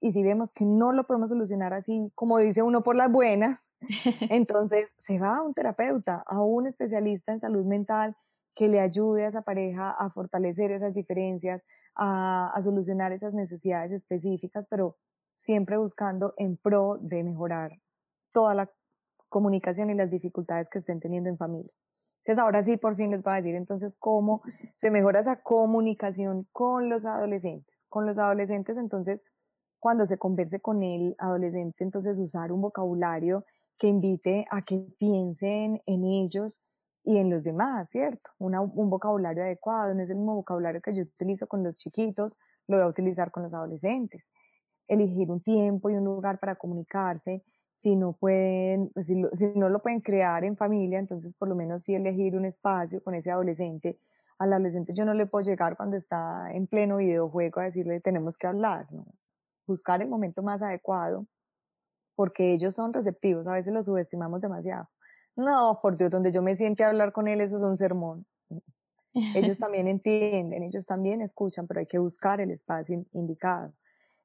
Y 0.00 0.12
si 0.12 0.22
vemos 0.22 0.52
que 0.52 0.64
no 0.66 0.92
lo 0.92 1.04
podemos 1.04 1.28
solucionar 1.28 1.72
así, 1.72 2.10
como 2.14 2.38
dice 2.38 2.62
uno 2.62 2.82
por 2.82 2.96
las 2.96 3.10
buenas, 3.10 3.60
entonces 4.30 4.94
se 4.98 5.18
va 5.18 5.36
a 5.36 5.42
un 5.42 5.54
terapeuta, 5.54 6.24
a 6.26 6.42
un 6.42 6.66
especialista 6.66 7.32
en 7.32 7.40
salud 7.40 7.64
mental 7.64 8.16
que 8.54 8.68
le 8.68 8.80
ayude 8.80 9.24
a 9.24 9.28
esa 9.28 9.42
pareja 9.42 9.90
a 9.90 10.10
fortalecer 10.10 10.70
esas 10.70 10.94
diferencias, 10.94 11.64
a, 11.94 12.50
a, 12.54 12.60
solucionar 12.60 13.12
esas 13.12 13.34
necesidades 13.34 13.92
específicas, 13.92 14.66
pero 14.68 14.96
siempre 15.32 15.78
buscando 15.78 16.34
en 16.36 16.56
pro 16.56 16.98
de 17.00 17.24
mejorar 17.24 17.80
toda 18.30 18.54
la 18.54 18.68
comunicación 19.28 19.90
y 19.90 19.94
las 19.94 20.10
dificultades 20.10 20.68
que 20.68 20.78
estén 20.78 21.00
teniendo 21.00 21.30
en 21.30 21.38
familia. 21.38 21.72
Entonces 22.24 22.42
ahora 22.42 22.62
sí, 22.62 22.76
por 22.76 22.94
fin 22.94 23.10
les 23.10 23.22
voy 23.22 23.32
a 23.32 23.36
decir 23.36 23.56
entonces 23.56 23.96
cómo 23.98 24.42
se 24.76 24.92
mejora 24.92 25.20
esa 25.20 25.42
comunicación 25.42 26.44
con 26.52 26.88
los 26.88 27.04
adolescentes. 27.04 27.84
Con 27.88 28.06
los 28.06 28.18
adolescentes, 28.18 28.78
entonces, 28.78 29.24
cuando 29.80 30.06
se 30.06 30.18
converse 30.18 30.60
con 30.60 30.84
el 30.84 31.16
adolescente, 31.18 31.82
entonces 31.82 32.20
usar 32.20 32.52
un 32.52 32.60
vocabulario 32.60 33.44
que 33.76 33.88
invite 33.88 34.46
a 34.50 34.62
que 34.62 34.86
piensen 34.98 35.82
en 35.86 36.04
ellos, 36.04 36.64
y 37.04 37.18
en 37.18 37.30
los 37.30 37.42
demás, 37.42 37.90
¿cierto? 37.90 38.30
un 38.38 38.90
vocabulario 38.90 39.42
adecuado, 39.42 39.94
no 39.94 40.02
es 40.02 40.10
el 40.10 40.16
mismo 40.16 40.34
vocabulario 40.34 40.80
que 40.80 40.94
yo 40.94 41.02
utilizo 41.02 41.46
con 41.46 41.64
los 41.64 41.78
chiquitos, 41.78 42.38
lo 42.68 42.76
voy 42.76 42.86
a 42.86 42.88
utilizar 42.88 43.30
con 43.30 43.42
los 43.42 43.54
adolescentes. 43.54 44.30
Elegir 44.86 45.30
un 45.30 45.40
tiempo 45.40 45.90
y 45.90 45.96
un 45.96 46.04
lugar 46.04 46.38
para 46.38 46.54
comunicarse, 46.54 47.42
si 47.72 47.96
no 47.96 48.12
pueden, 48.12 48.90
pues, 48.90 49.06
si, 49.06 49.22
si 49.32 49.46
no 49.56 49.68
lo 49.68 49.80
pueden 49.80 50.00
crear 50.00 50.44
en 50.44 50.56
familia, 50.56 50.98
entonces 50.98 51.34
por 51.34 51.48
lo 51.48 51.56
menos 51.56 51.82
sí 51.82 51.94
elegir 51.94 52.36
un 52.36 52.44
espacio 52.44 53.02
con 53.02 53.14
ese 53.14 53.30
adolescente. 53.30 53.98
Al 54.38 54.52
adolescente 54.52 54.92
yo 54.94 55.04
no 55.04 55.14
le 55.14 55.26
puedo 55.26 55.44
llegar 55.44 55.76
cuando 55.76 55.96
está 55.96 56.52
en 56.52 56.66
pleno 56.66 56.98
videojuego 56.98 57.60
a 57.60 57.64
decirle 57.64 58.00
tenemos 58.00 58.38
que 58.38 58.46
hablar. 58.46 58.86
Buscar 59.66 60.02
el 60.02 60.08
momento 60.08 60.42
más 60.42 60.62
adecuado, 60.62 61.26
porque 62.14 62.52
ellos 62.52 62.74
son 62.74 62.92
receptivos, 62.92 63.46
a 63.46 63.54
veces 63.54 63.72
los 63.72 63.86
subestimamos 63.86 64.40
demasiado. 64.42 64.88
No, 65.36 65.78
por 65.82 65.96
Dios, 65.96 66.10
donde 66.10 66.32
yo 66.32 66.42
me 66.42 66.54
siente 66.54 66.84
a 66.84 66.88
hablar 66.88 67.12
con 67.12 67.28
él, 67.28 67.40
eso 67.40 67.56
es 67.56 67.62
un 67.62 67.76
sermón. 67.76 68.26
Ellos 69.34 69.58
también 69.58 69.88
entienden, 69.88 70.62
ellos 70.62 70.86
también 70.86 71.20
escuchan, 71.20 71.66
pero 71.66 71.80
hay 71.80 71.86
que 71.86 71.98
buscar 71.98 72.40
el 72.40 72.50
espacio 72.50 73.04
indicado. 73.12 73.72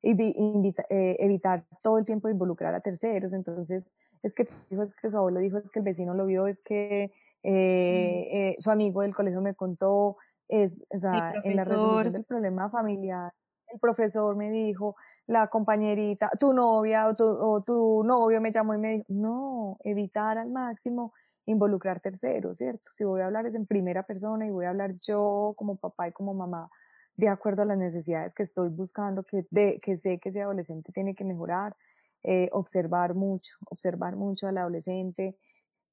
Y 0.02 0.12
eh, 0.22 1.18
evitar 1.20 1.66
todo 1.82 1.98
el 1.98 2.06
tiempo 2.06 2.30
involucrar 2.30 2.74
a 2.76 2.82
terceros. 2.82 3.34
Entonces, 3.34 3.92
es 4.22 4.34
que 4.34 4.46
dijo, 4.70 4.82
es 4.82 4.96
que 4.96 5.10
su 5.10 5.18
abuelo 5.18 5.40
dijo, 5.40 5.58
es 5.58 5.72
que 5.72 5.80
el 5.80 5.86
vecino 5.86 6.14
lo 6.14 6.26
vio, 6.26 6.48
es 6.48 6.62
que 6.64 7.12
eh, 7.44 8.28
eh, 8.32 8.56
su 8.60 8.70
amigo 8.70 9.02
del 9.02 9.16
colegio 9.16 9.42
me 9.42 9.56
contó, 9.56 10.18
es, 10.48 10.86
o 10.90 10.98
sea, 10.98 11.34
en 11.44 11.56
la 11.56 11.64
resolución 11.64 12.14
del 12.14 12.24
problema 12.24 12.70
familiar 12.70 13.34
el 13.74 13.80
profesor 13.80 14.36
me 14.36 14.50
dijo, 14.50 14.96
la 15.28 15.48
compañerita, 15.48 16.30
tu 16.40 16.54
novia 16.54 17.08
o 17.08 17.62
tu, 17.64 18.04
novio 18.04 18.42
me 18.42 18.52
llamó 18.52 18.74
y 18.74 18.78
me 18.80 18.90
dijo, 18.90 19.06
no, 19.10 19.78
evitar 19.84 20.38
al 20.38 20.50
máximo 20.52 21.14
involucrar 21.46 22.00
terceros, 22.02 22.58
¿cierto? 22.58 22.92
Si 22.92 23.04
voy 23.06 23.22
a 23.22 23.28
hablar 23.28 23.46
es 23.46 23.56
en 23.56 23.66
primera 23.66 24.04
persona 24.04 24.46
y 24.46 24.52
voy 24.52 24.66
a 24.66 24.70
hablar 24.70 24.96
yo 25.02 25.54
como 25.58 25.76
papá 25.78 26.08
y 26.10 26.12
como 26.12 26.34
mamá, 26.34 26.70
de 27.16 27.30
acuerdo 27.30 27.64
a 27.64 27.66
las 27.66 27.78
necesidades 27.78 28.34
que 28.36 28.44
estoy 28.44 28.70
buscando, 28.70 29.24
que, 29.24 29.46
de, 29.52 29.80
que 29.82 29.98
sé 29.98 30.20
que 30.20 30.30
ese 30.30 30.42
adolescente 30.42 30.92
tiene 30.92 31.16
que 31.16 31.24
mejorar. 31.24 31.76
eh, 32.24 32.50
observar 32.52 33.14
mucho, 33.16 33.58
observar 33.70 34.16
mucho 34.18 34.48
al 34.48 34.58
adolescente, 34.58 35.38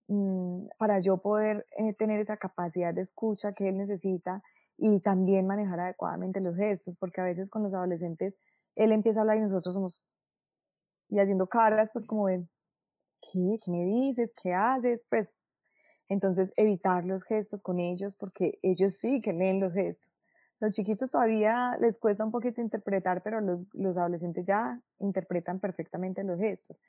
mm, 0.09 0.68
para 0.79 1.01
yo 1.01 1.18
poder 1.18 1.66
eh, 1.79 1.95
tener 1.95 2.20
esa 2.20 2.37
capacidad 2.37 2.95
de 2.95 3.03
escucha 3.03 3.53
que 3.53 3.68
él 3.68 3.79
necesita 3.79 4.43
y 4.77 5.01
también 5.01 5.47
manejar 5.47 5.81
adecuadamente 5.81 6.41
los 6.41 6.57
gestos, 6.57 6.97
porque 6.97 7.20
a 7.20 7.25
veces 7.25 7.51
con 7.51 7.62
los 7.62 7.75
adolescentes 7.75 8.39
él 8.75 8.93
empieza 8.93 9.20
a 9.20 9.22
hablar 9.22 9.39
y 9.39 9.43
nosotros 9.43 9.75
somos 9.75 10.05
y 11.09 11.18
haciendo 11.18 11.47
caras, 11.47 11.91
pues 11.93 12.07
como 12.07 12.25
ven, 12.25 12.49
¿qué? 13.20 13.59
¿Qué 13.62 13.70
me 13.70 13.85
dices? 13.85 14.33
¿Qué 14.43 14.55
haces? 14.55 15.05
Pues 15.09 15.37
entonces 16.09 16.53
evitar 16.57 17.05
los 17.05 17.25
gestos 17.25 17.62
con 17.62 17.79
ellos 17.79 18.16
porque 18.16 18.59
ellos 18.62 18.97
sí 18.97 19.20
que 19.22 19.33
leen 19.33 19.61
los 19.61 19.72
gestos. 19.72 20.20
Los 20.61 20.72
chiquitos 20.72 21.11
todavía 21.11 21.77
les 21.81 21.99
cuesta 21.99 22.25
un 22.25 22.31
poquito 22.31 22.61
interpretar, 22.61 23.22
pero 23.22 23.41
los, 23.41 23.66
los 23.72 23.99
adolescentes 23.99 24.47
ya 24.47 24.81
interpretan 24.99 25.59
perfectamente 25.59 26.22
los 26.25 26.39
gestos. 26.39 26.81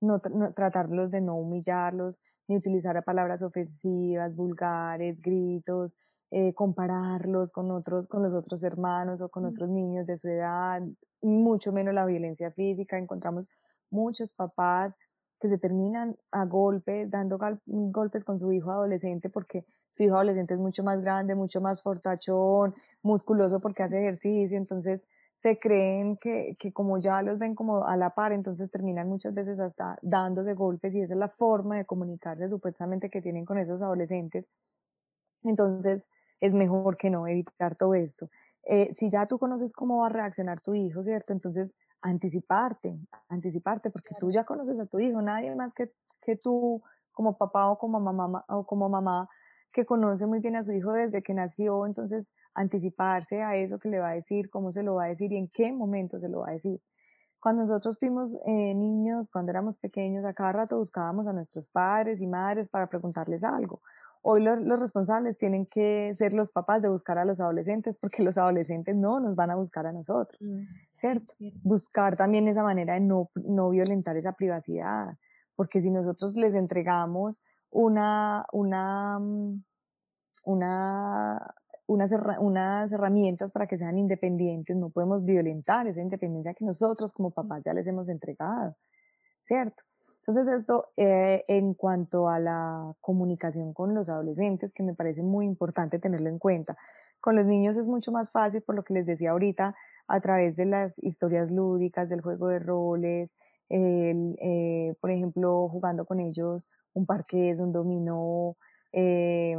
No, 0.00 0.18
tratarlos 0.20 1.12
de 1.12 1.20
no 1.20 1.36
humillarlos, 1.36 2.20
ni 2.48 2.56
utilizar 2.56 3.02
palabras 3.04 3.42
ofensivas, 3.42 4.34
vulgares, 4.34 5.22
gritos, 5.22 5.96
eh, 6.34 6.54
compararlos 6.54 7.52
con 7.52 7.70
otros, 7.70 8.08
con 8.08 8.22
los 8.22 8.32
otros 8.32 8.62
hermanos 8.62 9.20
o 9.20 9.28
con 9.28 9.44
otros 9.44 9.68
niños 9.68 10.06
de 10.06 10.16
su 10.16 10.28
edad, 10.28 10.80
mucho 11.20 11.72
menos 11.72 11.92
la 11.92 12.06
violencia 12.06 12.50
física. 12.50 12.96
Encontramos 12.96 13.50
muchos 13.90 14.32
papás 14.32 14.96
que 15.38 15.50
se 15.50 15.58
terminan 15.58 16.16
a 16.30 16.46
golpes, 16.46 17.10
dando 17.10 17.38
golpes 17.66 18.24
con 18.24 18.38
su 18.38 18.50
hijo 18.50 18.70
adolescente 18.70 19.28
porque 19.28 19.66
su 19.90 20.04
hijo 20.04 20.14
adolescente 20.14 20.54
es 20.54 20.60
mucho 20.60 20.82
más 20.82 21.02
grande, 21.02 21.34
mucho 21.34 21.60
más 21.60 21.82
fortachón, 21.82 22.74
musculoso 23.02 23.60
porque 23.60 23.82
hace 23.82 23.98
ejercicio, 23.98 24.56
entonces 24.56 25.08
se 25.34 25.58
creen 25.58 26.16
que, 26.16 26.56
que 26.58 26.72
como 26.72 26.96
ya 26.96 27.20
los 27.20 27.38
ven 27.38 27.54
como 27.54 27.84
a 27.84 27.94
la 27.98 28.14
par, 28.14 28.32
entonces 28.32 28.70
terminan 28.70 29.06
muchas 29.06 29.34
veces 29.34 29.60
hasta 29.60 29.98
dándose 30.00 30.54
golpes 30.54 30.94
y 30.94 31.02
esa 31.02 31.12
es 31.12 31.20
la 31.20 31.28
forma 31.28 31.76
de 31.76 31.84
comunicarse 31.84 32.48
supuestamente 32.48 33.10
que 33.10 33.20
tienen 33.20 33.44
con 33.44 33.58
esos 33.58 33.82
adolescentes. 33.82 34.48
Entonces 35.44 36.08
es 36.42 36.54
mejor 36.54 36.96
que 36.96 37.08
no 37.08 37.28
evitar 37.28 37.76
todo 37.76 37.94
esto. 37.94 38.28
Eh, 38.64 38.92
si 38.92 39.08
ya 39.08 39.26
tú 39.26 39.38
conoces 39.38 39.72
cómo 39.72 40.00
va 40.00 40.08
a 40.08 40.10
reaccionar 40.10 40.60
tu 40.60 40.74
hijo, 40.74 41.02
¿cierto? 41.02 41.32
Entonces 41.32 41.76
anticiparte, 42.00 42.98
anticiparte, 43.28 43.90
porque 43.90 44.16
tú 44.18 44.32
ya 44.32 44.42
conoces 44.44 44.80
a 44.80 44.86
tu 44.86 44.98
hijo, 44.98 45.22
nadie 45.22 45.54
más 45.54 45.72
que, 45.72 45.86
que 46.20 46.34
tú 46.36 46.82
como 47.12 47.38
papá 47.38 47.70
o 47.70 47.78
como 47.78 48.00
mamá, 48.00 48.44
o 48.48 48.66
como 48.66 48.88
mamá 48.88 49.28
que 49.72 49.86
conoce 49.86 50.26
muy 50.26 50.40
bien 50.40 50.56
a 50.56 50.64
su 50.64 50.72
hijo 50.72 50.92
desde 50.92 51.22
que 51.22 51.32
nació, 51.32 51.86
entonces 51.86 52.34
anticiparse 52.54 53.42
a 53.42 53.54
eso 53.54 53.78
que 53.78 53.88
le 53.88 54.00
va 54.00 54.10
a 54.10 54.14
decir, 54.14 54.50
cómo 54.50 54.72
se 54.72 54.82
lo 54.82 54.96
va 54.96 55.04
a 55.04 55.08
decir 55.08 55.32
y 55.32 55.36
en 55.36 55.48
qué 55.48 55.72
momento 55.72 56.18
se 56.18 56.28
lo 56.28 56.40
va 56.40 56.48
a 56.48 56.52
decir. 56.52 56.82
Cuando 57.38 57.62
nosotros 57.62 57.98
fuimos 57.98 58.36
eh, 58.46 58.74
niños, 58.74 59.28
cuando 59.28 59.50
éramos 59.50 59.78
pequeños, 59.78 60.24
a 60.24 60.34
cada 60.34 60.52
rato 60.52 60.78
buscábamos 60.78 61.26
a 61.28 61.32
nuestros 61.32 61.68
padres 61.68 62.20
y 62.20 62.26
madres 62.26 62.68
para 62.68 62.88
preguntarles 62.88 63.44
algo. 63.44 63.80
Hoy 64.24 64.42
los 64.42 64.78
responsables 64.78 65.36
tienen 65.36 65.66
que 65.66 66.14
ser 66.14 66.32
los 66.32 66.52
papás 66.52 66.80
de 66.80 66.88
buscar 66.88 67.18
a 67.18 67.24
los 67.24 67.40
adolescentes 67.40 67.98
porque 67.98 68.22
los 68.22 68.38
adolescentes 68.38 68.94
no 68.94 69.18
nos 69.18 69.34
van 69.34 69.50
a 69.50 69.56
buscar 69.56 69.84
a 69.86 69.92
nosotros, 69.92 70.40
mm, 70.40 70.62
¿cierto? 70.94 71.34
Buscar 71.64 72.16
también 72.16 72.46
esa 72.46 72.62
manera 72.62 72.94
de 72.94 73.00
no, 73.00 73.30
no 73.34 73.70
violentar 73.70 74.16
esa 74.16 74.34
privacidad, 74.34 75.18
porque 75.56 75.80
si 75.80 75.90
nosotros 75.90 76.36
les 76.36 76.54
entregamos 76.54 77.44
una, 77.70 78.46
una, 78.52 79.18
mm, 79.18 79.64
una, 80.44 81.54
unas, 81.86 82.12
unas 82.38 82.92
herramientas 82.92 83.50
para 83.50 83.66
que 83.66 83.76
sean 83.76 83.98
independientes, 83.98 84.76
no 84.76 84.90
podemos 84.90 85.24
violentar 85.24 85.88
esa 85.88 86.00
independencia 86.00 86.54
que 86.54 86.64
nosotros 86.64 87.12
como 87.12 87.32
papás 87.32 87.64
ya 87.64 87.74
les 87.74 87.88
hemos 87.88 88.08
entregado, 88.08 88.76
¿cierto? 89.40 89.82
Entonces 90.24 90.46
esto 90.46 90.84
eh, 90.96 91.44
en 91.48 91.74
cuanto 91.74 92.28
a 92.28 92.38
la 92.38 92.94
comunicación 93.00 93.72
con 93.74 93.92
los 93.92 94.08
adolescentes, 94.08 94.72
que 94.72 94.84
me 94.84 94.94
parece 94.94 95.24
muy 95.24 95.46
importante 95.46 95.98
tenerlo 95.98 96.28
en 96.28 96.38
cuenta. 96.38 96.76
Con 97.20 97.34
los 97.34 97.46
niños 97.46 97.76
es 97.76 97.88
mucho 97.88 98.12
más 98.12 98.30
fácil, 98.30 98.62
por 98.62 98.76
lo 98.76 98.84
que 98.84 98.94
les 98.94 99.06
decía 99.06 99.32
ahorita, 99.32 99.74
a 100.06 100.20
través 100.20 100.54
de 100.54 100.66
las 100.66 101.02
historias 101.02 101.50
lúdicas, 101.50 102.08
del 102.08 102.20
juego 102.20 102.48
de 102.48 102.60
roles, 102.60 103.36
eh, 103.68 104.94
por 105.00 105.10
ejemplo, 105.10 105.68
jugando 105.68 106.04
con 106.04 106.20
ellos 106.20 106.68
un 106.94 107.04
parqués, 107.04 107.58
un 107.58 107.72
dominó, 107.72 108.56
eh, 108.92 109.56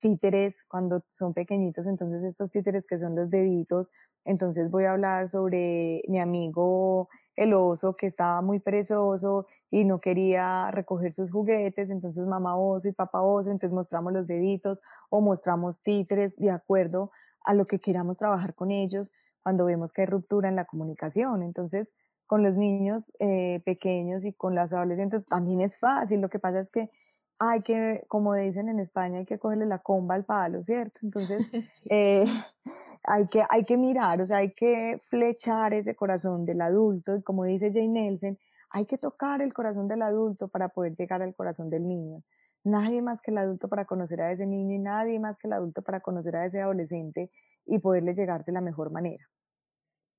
títeres 0.00 0.64
cuando 0.64 1.02
son 1.08 1.34
pequeñitos, 1.34 1.86
entonces 1.86 2.22
estos 2.22 2.50
títeres 2.50 2.86
que 2.86 2.98
son 2.98 3.16
los 3.16 3.30
deditos, 3.30 3.90
entonces 4.24 4.70
voy 4.70 4.84
a 4.84 4.92
hablar 4.92 5.28
sobre 5.28 6.02
mi 6.08 6.20
amigo 6.20 7.08
el 7.36 7.54
oso 7.54 7.94
que 7.94 8.06
estaba 8.06 8.40
muy 8.42 8.58
perezoso 8.60 9.46
y 9.70 9.84
no 9.84 10.00
quería 10.00 10.70
recoger 10.70 11.12
sus 11.12 11.30
juguetes, 11.30 11.90
entonces 11.90 12.26
mamá 12.26 12.56
oso 12.56 12.88
y 12.88 12.92
papá 12.92 13.22
oso, 13.22 13.50
entonces 13.50 13.72
mostramos 13.72 14.12
los 14.12 14.26
deditos 14.26 14.80
o 15.10 15.20
mostramos 15.20 15.82
títeres 15.82 16.36
de 16.36 16.50
acuerdo 16.50 17.10
a 17.44 17.54
lo 17.54 17.66
que 17.66 17.78
queramos 17.78 18.18
trabajar 18.18 18.54
con 18.54 18.70
ellos 18.70 19.12
cuando 19.42 19.64
vemos 19.66 19.92
que 19.92 20.02
hay 20.02 20.06
ruptura 20.06 20.48
en 20.48 20.56
la 20.56 20.64
comunicación. 20.64 21.42
Entonces, 21.42 21.94
con 22.26 22.42
los 22.42 22.56
niños 22.56 23.12
eh, 23.20 23.62
pequeños 23.64 24.24
y 24.24 24.32
con 24.32 24.54
las 24.54 24.72
adolescentes 24.72 25.26
también 25.26 25.60
es 25.60 25.78
fácil, 25.78 26.20
lo 26.20 26.28
que 26.28 26.40
pasa 26.40 26.60
es 26.60 26.72
que 26.72 26.90
hay 27.38 27.62
que, 27.62 28.04
como 28.08 28.34
dicen 28.34 28.68
en 28.68 28.78
España, 28.78 29.18
hay 29.18 29.26
que 29.26 29.38
cogerle 29.38 29.66
la 29.66 29.80
comba 29.80 30.14
al 30.14 30.24
palo, 30.24 30.62
¿cierto? 30.62 31.00
Entonces, 31.02 31.48
eh, 31.90 32.24
hay, 33.04 33.26
que, 33.28 33.42
hay 33.48 33.64
que 33.64 33.76
mirar, 33.76 34.20
o 34.20 34.26
sea, 34.26 34.38
hay 34.38 34.52
que 34.52 34.98
flechar 35.02 35.74
ese 35.74 35.94
corazón 35.94 36.46
del 36.46 36.60
adulto 36.60 37.14
y 37.16 37.22
como 37.22 37.44
dice 37.44 37.72
Jane 37.72 37.88
Nelson, 37.88 38.38
hay 38.70 38.86
que 38.86 38.98
tocar 38.98 39.42
el 39.42 39.52
corazón 39.52 39.88
del 39.88 40.02
adulto 40.02 40.48
para 40.48 40.68
poder 40.68 40.94
llegar 40.94 41.22
al 41.22 41.34
corazón 41.34 41.70
del 41.70 41.86
niño. 41.86 42.22
Nadie 42.64 43.00
más 43.00 43.22
que 43.22 43.30
el 43.30 43.38
adulto 43.38 43.68
para 43.68 43.84
conocer 43.84 44.20
a 44.20 44.32
ese 44.32 44.46
niño 44.46 44.74
y 44.74 44.78
nadie 44.78 45.20
más 45.20 45.38
que 45.38 45.46
el 45.46 45.52
adulto 45.52 45.82
para 45.82 46.00
conocer 46.00 46.34
a 46.36 46.44
ese 46.44 46.60
adolescente 46.60 47.30
y 47.64 47.78
poderle 47.78 48.12
llegar 48.12 48.44
de 48.44 48.52
la 48.52 48.60
mejor 48.60 48.90
manera. 48.90 49.28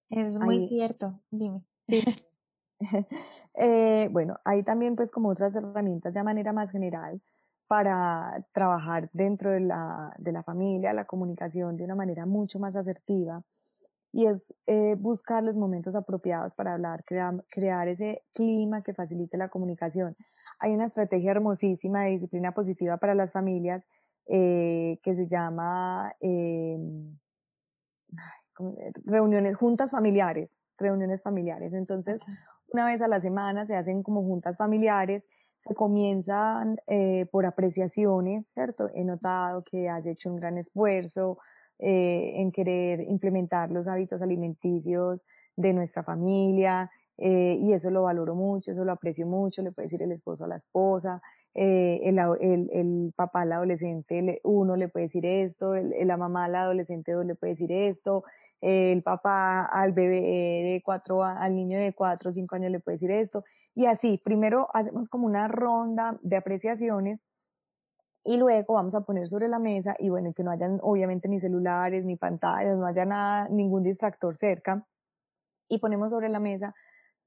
Es 0.09 0.39
muy 0.39 0.65
cierto, 0.65 1.20
dime. 1.30 1.65
Eh, 3.59 4.09
bueno, 4.11 4.38
hay 4.45 4.61
también 4.63 4.95
pues 4.95 5.11
como 5.11 5.30
otras 5.30 5.55
herramientas 5.55 6.13
de 6.13 6.23
manera 6.23 6.53
más 6.53 6.71
general 6.71 7.21
para 7.67 8.45
trabajar 8.53 9.09
dentro 9.13 9.49
de 9.51 9.61
la, 9.61 10.13
de 10.19 10.32
la 10.32 10.43
familia, 10.43 10.93
la 10.93 11.05
comunicación 11.05 11.75
de 11.75 11.84
una 11.84 11.95
manera 11.95 12.28
mucho 12.28 12.59
más 12.59 12.75
asertiva 12.75 13.43
y 14.11 14.25
es 14.28 14.53
eh, 14.67 14.95
buscar 14.97 15.43
los 15.43 15.57
momentos 15.57 15.95
apropiados 15.95 16.55
para 16.55 16.73
hablar, 16.73 17.03
crear, 17.03 17.43
crear 17.49 17.88
ese 17.88 18.23
clima 18.34 18.82
que 18.82 18.93
facilite 18.93 19.38
la 19.38 19.49
comunicación. 19.49 20.15
Hay 20.59 20.73
una 20.73 20.86
estrategia 20.86 21.32
hermosísima 21.32 22.03
de 22.03 22.11
disciplina 22.11 22.51
positiva 22.53 22.97
para 22.97 23.15
las 23.15 23.32
familias 23.32 23.88
eh, 24.28 24.99
que 25.03 25.15
se 25.15 25.28
llama 25.28 26.13
em, 26.19 27.17
reuniones, 29.05 29.55
juntas 29.55 29.91
familiares, 29.91 30.59
reuniones 30.78 31.21
familiares. 31.21 31.73
Entonces, 31.73 32.21
una 32.70 32.86
vez 32.86 33.01
a 33.01 33.07
la 33.07 33.20
semana 33.20 33.65
se 33.65 33.76
hacen 33.76 34.03
como 34.03 34.22
juntas 34.24 34.57
familiares, 34.57 35.28
se 35.57 35.74
comienzan 35.74 36.78
eh, 36.88 37.26
por 37.32 37.45
apreciaciones, 37.45 38.51
¿cierto? 38.53 38.89
He 38.93 39.03
notado 39.03 39.63
que 39.63 39.89
has 39.89 40.05
hecho 40.05 40.30
un 40.30 40.36
gran 40.36 40.57
esfuerzo 40.57 41.39
eh, 41.80 42.34
en 42.41 42.51
querer 42.51 43.01
implementar 43.01 43.72
los 43.72 43.88
hábitos 43.88 44.22
alimenticios 44.22 45.26
de 45.55 45.74
nuestra 45.74 46.03
familia, 46.03 46.91
eh, 47.18 47.57
y 47.59 47.74
eso 47.74 47.89
lo 47.89 48.03
valoro 48.03 48.36
mucho, 48.36 48.72
eso 48.72 48.86
lo 48.86 48.91
aprecio 48.91 49.26
mucho, 49.26 49.63
le 49.63 49.72
puede 49.72 49.88
decir 49.88 50.01
el 50.03 50.11
esposo 50.11 50.45
a 50.45 50.47
la 50.47 50.55
esposa, 50.55 51.22
eh, 51.55 51.99
el, 52.03 52.20
el, 52.39 52.70
el, 52.72 53.13
papá 53.15 53.41
al 53.41 53.53
adolescente, 53.53 54.39
uno 54.43 54.76
le 54.76 54.88
puede 54.88 55.05
decir 55.05 55.26
esto, 55.26 55.74
el, 55.74 55.93
la 56.07 56.18
mamá 56.18 56.45
al 56.45 56.55
adolescente 56.55 57.13
dos 57.13 57.26
le 57.26 57.36
puede 57.36 57.53
decir 57.53 57.72
esto, 57.72 58.24
el 58.61 59.01
papá 59.01 59.65
al 59.65 59.93
bebé 59.93 60.22
de 60.22 60.82
cuatro, 60.86 61.24
al 61.24 61.55
niño 61.55 61.80
de 61.80 61.93
cuatro 61.93 62.30
o 62.30 62.32
cinco 62.34 62.55
años 62.55 62.72
le 62.72 62.80
puede 62.80 62.95
decir 62.95 63.11
esto, 63.11 63.43
y 63.74 63.88
así, 63.88 64.22
primero 64.24 64.68
hacemos 64.74 65.09
como 65.09 65.26
una 65.26 65.47
ronda 65.47 66.20
de 66.22 66.38
apreciaciones 66.38 67.26
y 68.24 68.36
luego 68.36 68.74
vamos 68.74 68.93
a 68.93 69.01
poner 69.01 69.28
sobre 69.30 69.47
la 69.47 69.57
mesa 69.57 69.95
y 69.99 70.09
bueno, 70.09 70.34
que 70.34 70.43
no 70.43 70.51
hayan 70.51 70.80
obviamente 70.84 71.30
ni 71.30 71.39
celulares, 71.39 72.05
ni 72.05 72.18
pantallas, 72.18 72.78
no 72.78 72.86
haya 72.86 73.05
nada, 73.05 73.47
ningún 73.49 73.84
distractor 73.84 74.36
cerca 74.36 74.86
y 75.70 75.80
ponemos 75.80 76.11
sobre 76.11 76.28
la 76.28 76.39
mesa 76.39 76.76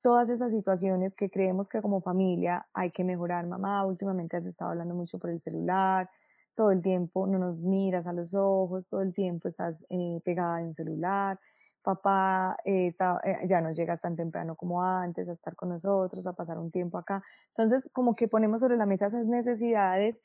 todas 0.03 0.30
esas 0.30 0.53
situaciones 0.53 1.14
que 1.14 1.30
creemos 1.30 1.68
que 1.68 1.82
como 1.82 2.01
familia 2.01 2.66
hay 2.72 2.90
que 2.90 3.05
mejorar. 3.05 3.46
Mamá, 3.46 3.84
últimamente 3.84 4.36
has 4.36 4.46
estado 4.46 4.70
hablando 4.70 4.94
mucho 4.94 5.18
por 5.18 5.30
el 5.30 5.40
celular, 5.40 6.09
todo 6.55 6.72
el 6.72 6.82
tiempo 6.82 7.26
no 7.26 7.38
nos 7.38 7.62
miras 7.62 8.07
a 8.07 8.12
los 8.12 8.34
ojos, 8.34 8.88
todo 8.88 9.03
el 9.03 9.14
tiempo 9.14 9.48
estás 9.48 9.84
eh, 9.88 10.20
pegada 10.24 10.61
en 10.61 10.66
un 10.66 10.74
celular. 10.74 11.38
Papá 11.82 12.57
eh, 12.64 12.86
está, 12.86 13.20
eh, 13.24 13.38
ya 13.46 13.61
no 13.62 13.70
llegas 13.72 14.03
tan 14.03 14.16
temprano 14.16 14.55
como 14.57 14.82
antes 14.82 15.28
a 15.28 15.32
estar 15.32 15.57
con 15.57 15.70
nosotros, 15.70 16.26
a 16.26 16.34
pasar 16.34 16.59
un 16.59 16.70
tiempo 16.70 16.98
acá. 16.98 17.22
Entonces, 17.48 17.88
como 17.92 18.14
que 18.14 18.28
ponemos 18.28 18.61
sobre 18.61 18.76
la 18.76 18.86
mesa 18.86 19.07
esas 19.07 19.28
necesidades 19.28 20.22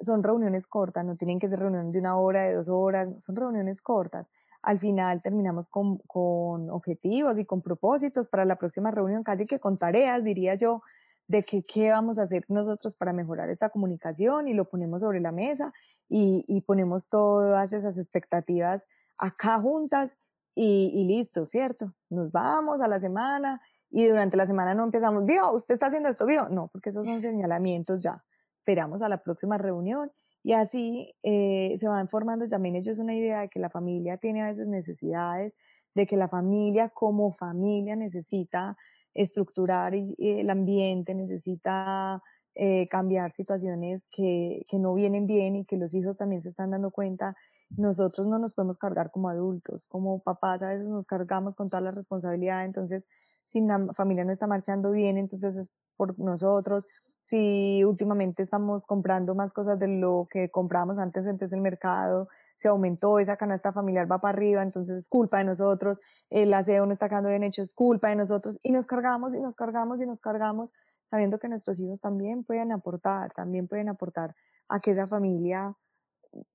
son 0.00 0.22
reuniones 0.22 0.66
cortas, 0.66 1.04
no 1.04 1.16
tienen 1.16 1.38
que 1.38 1.48
ser 1.48 1.60
reuniones 1.60 1.92
de 1.92 2.00
una 2.00 2.16
hora, 2.16 2.42
de 2.42 2.54
dos 2.54 2.68
horas, 2.68 3.08
son 3.18 3.36
reuniones 3.36 3.80
cortas. 3.80 4.30
Al 4.64 4.78
final 4.78 5.22
terminamos 5.22 5.68
con, 5.68 5.98
con 6.06 6.70
objetivos 6.70 7.38
y 7.38 7.44
con 7.44 7.62
propósitos 7.62 8.28
para 8.28 8.44
la 8.44 8.56
próxima 8.56 8.90
reunión, 8.90 9.22
casi 9.22 9.46
que 9.46 9.58
con 9.58 9.76
tareas, 9.76 10.24
diría 10.24 10.54
yo, 10.54 10.80
de 11.26 11.42
que, 11.42 11.64
qué 11.64 11.90
vamos 11.90 12.18
a 12.18 12.22
hacer 12.22 12.44
nosotros 12.48 12.94
para 12.94 13.12
mejorar 13.12 13.48
esta 13.48 13.70
comunicación 13.70 14.48
y 14.48 14.54
lo 14.54 14.68
ponemos 14.68 15.00
sobre 15.00 15.20
la 15.20 15.32
mesa 15.32 15.72
y, 16.08 16.44
y 16.48 16.62
ponemos 16.62 17.08
todas 17.08 17.72
esas 17.72 17.96
expectativas 17.96 18.86
acá 19.16 19.58
juntas 19.58 20.16
y, 20.54 20.92
y, 20.94 21.06
listo, 21.06 21.46
¿cierto? 21.46 21.94
Nos 22.10 22.30
vamos 22.30 22.80
a 22.80 22.88
la 22.88 23.00
semana 23.00 23.60
y 23.90 24.06
durante 24.06 24.36
la 24.36 24.46
semana 24.46 24.74
no 24.74 24.84
empezamos, 24.84 25.24
vio, 25.26 25.50
usted 25.52 25.74
está 25.74 25.86
haciendo 25.86 26.08
esto, 26.08 26.26
vio, 26.26 26.48
no, 26.48 26.68
porque 26.68 26.90
esos 26.90 27.06
son 27.06 27.20
señalamientos 27.20 28.02
ya. 28.02 28.24
Esperamos 28.54 29.02
a 29.02 29.08
la 29.08 29.18
próxima 29.18 29.58
reunión 29.58 30.10
y 30.44 30.52
así 30.52 31.14
eh, 31.22 31.74
se 31.78 31.88
van 31.88 32.08
formando 32.08 32.46
también 32.46 32.76
ellos 32.76 32.98
una 32.98 33.14
idea 33.14 33.40
de 33.40 33.48
que 33.48 33.58
la 33.58 33.70
familia 33.70 34.18
tiene 34.18 34.42
a 34.42 34.50
veces 34.50 34.68
necesidades, 34.68 35.56
de 35.94 36.06
que 36.06 36.18
la 36.18 36.28
familia 36.28 36.90
como 36.90 37.32
familia 37.32 37.96
necesita 37.96 38.76
estructurar 39.14 39.94
el 39.94 40.50
ambiente, 40.50 41.14
necesita 41.14 42.22
eh, 42.54 42.88
cambiar 42.88 43.30
situaciones 43.30 44.06
que, 44.12 44.66
que, 44.68 44.78
no 44.78 44.92
vienen 44.92 45.26
bien 45.26 45.56
y 45.56 45.64
que 45.64 45.78
los 45.78 45.94
hijos 45.94 46.18
también 46.18 46.42
se 46.42 46.50
están 46.50 46.70
dando 46.70 46.90
cuenta. 46.90 47.34
Nosotros 47.70 48.26
no 48.26 48.38
nos 48.38 48.52
podemos 48.52 48.76
cargar 48.76 49.10
como 49.10 49.30
adultos, 49.30 49.86
como 49.86 50.18
papás 50.18 50.62
a 50.62 50.68
veces 50.68 50.88
nos 50.88 51.06
cargamos 51.06 51.56
con 51.56 51.70
toda 51.70 51.80
la 51.80 51.90
responsabilidad, 51.90 52.66
entonces 52.66 53.08
si 53.40 53.62
la 53.62 53.86
familia 53.94 54.24
no 54.24 54.32
está 54.32 54.46
marchando 54.46 54.92
bien, 54.92 55.16
entonces 55.16 55.56
es 55.56 55.72
por 55.96 56.18
nosotros, 56.18 56.86
si 57.24 57.82
últimamente 57.84 58.42
estamos 58.42 58.84
comprando 58.84 59.34
más 59.34 59.54
cosas 59.54 59.78
de 59.78 59.88
lo 59.88 60.28
que 60.30 60.50
comprábamos 60.50 60.98
antes, 60.98 61.24
entonces 61.24 61.54
el 61.54 61.62
mercado 61.62 62.28
se 62.54 62.68
aumentó, 62.68 63.18
esa 63.18 63.38
canasta 63.38 63.72
familiar 63.72 64.10
va 64.12 64.20
para 64.20 64.36
arriba, 64.36 64.62
entonces 64.62 64.98
es 64.98 65.08
culpa 65.08 65.38
de 65.38 65.44
nosotros, 65.44 66.02
el 66.28 66.52
aseo 66.52 66.84
no 66.84 66.92
está 66.92 67.08
quedando 67.08 67.30
bien 67.30 67.42
hecho, 67.42 67.62
es 67.62 67.72
culpa 67.72 68.10
de 68.10 68.16
nosotros, 68.16 68.60
y 68.62 68.72
nos 68.72 68.84
cargamos 68.84 69.34
y 69.34 69.40
nos 69.40 69.54
cargamos 69.54 70.02
y 70.02 70.06
nos 70.06 70.20
cargamos, 70.20 70.74
sabiendo 71.04 71.38
que 71.38 71.48
nuestros 71.48 71.80
hijos 71.80 71.98
también 71.98 72.44
pueden 72.44 72.72
aportar, 72.72 73.32
también 73.32 73.68
pueden 73.68 73.88
aportar 73.88 74.36
a 74.68 74.80
que 74.80 74.90
esa 74.90 75.06
familia 75.06 75.74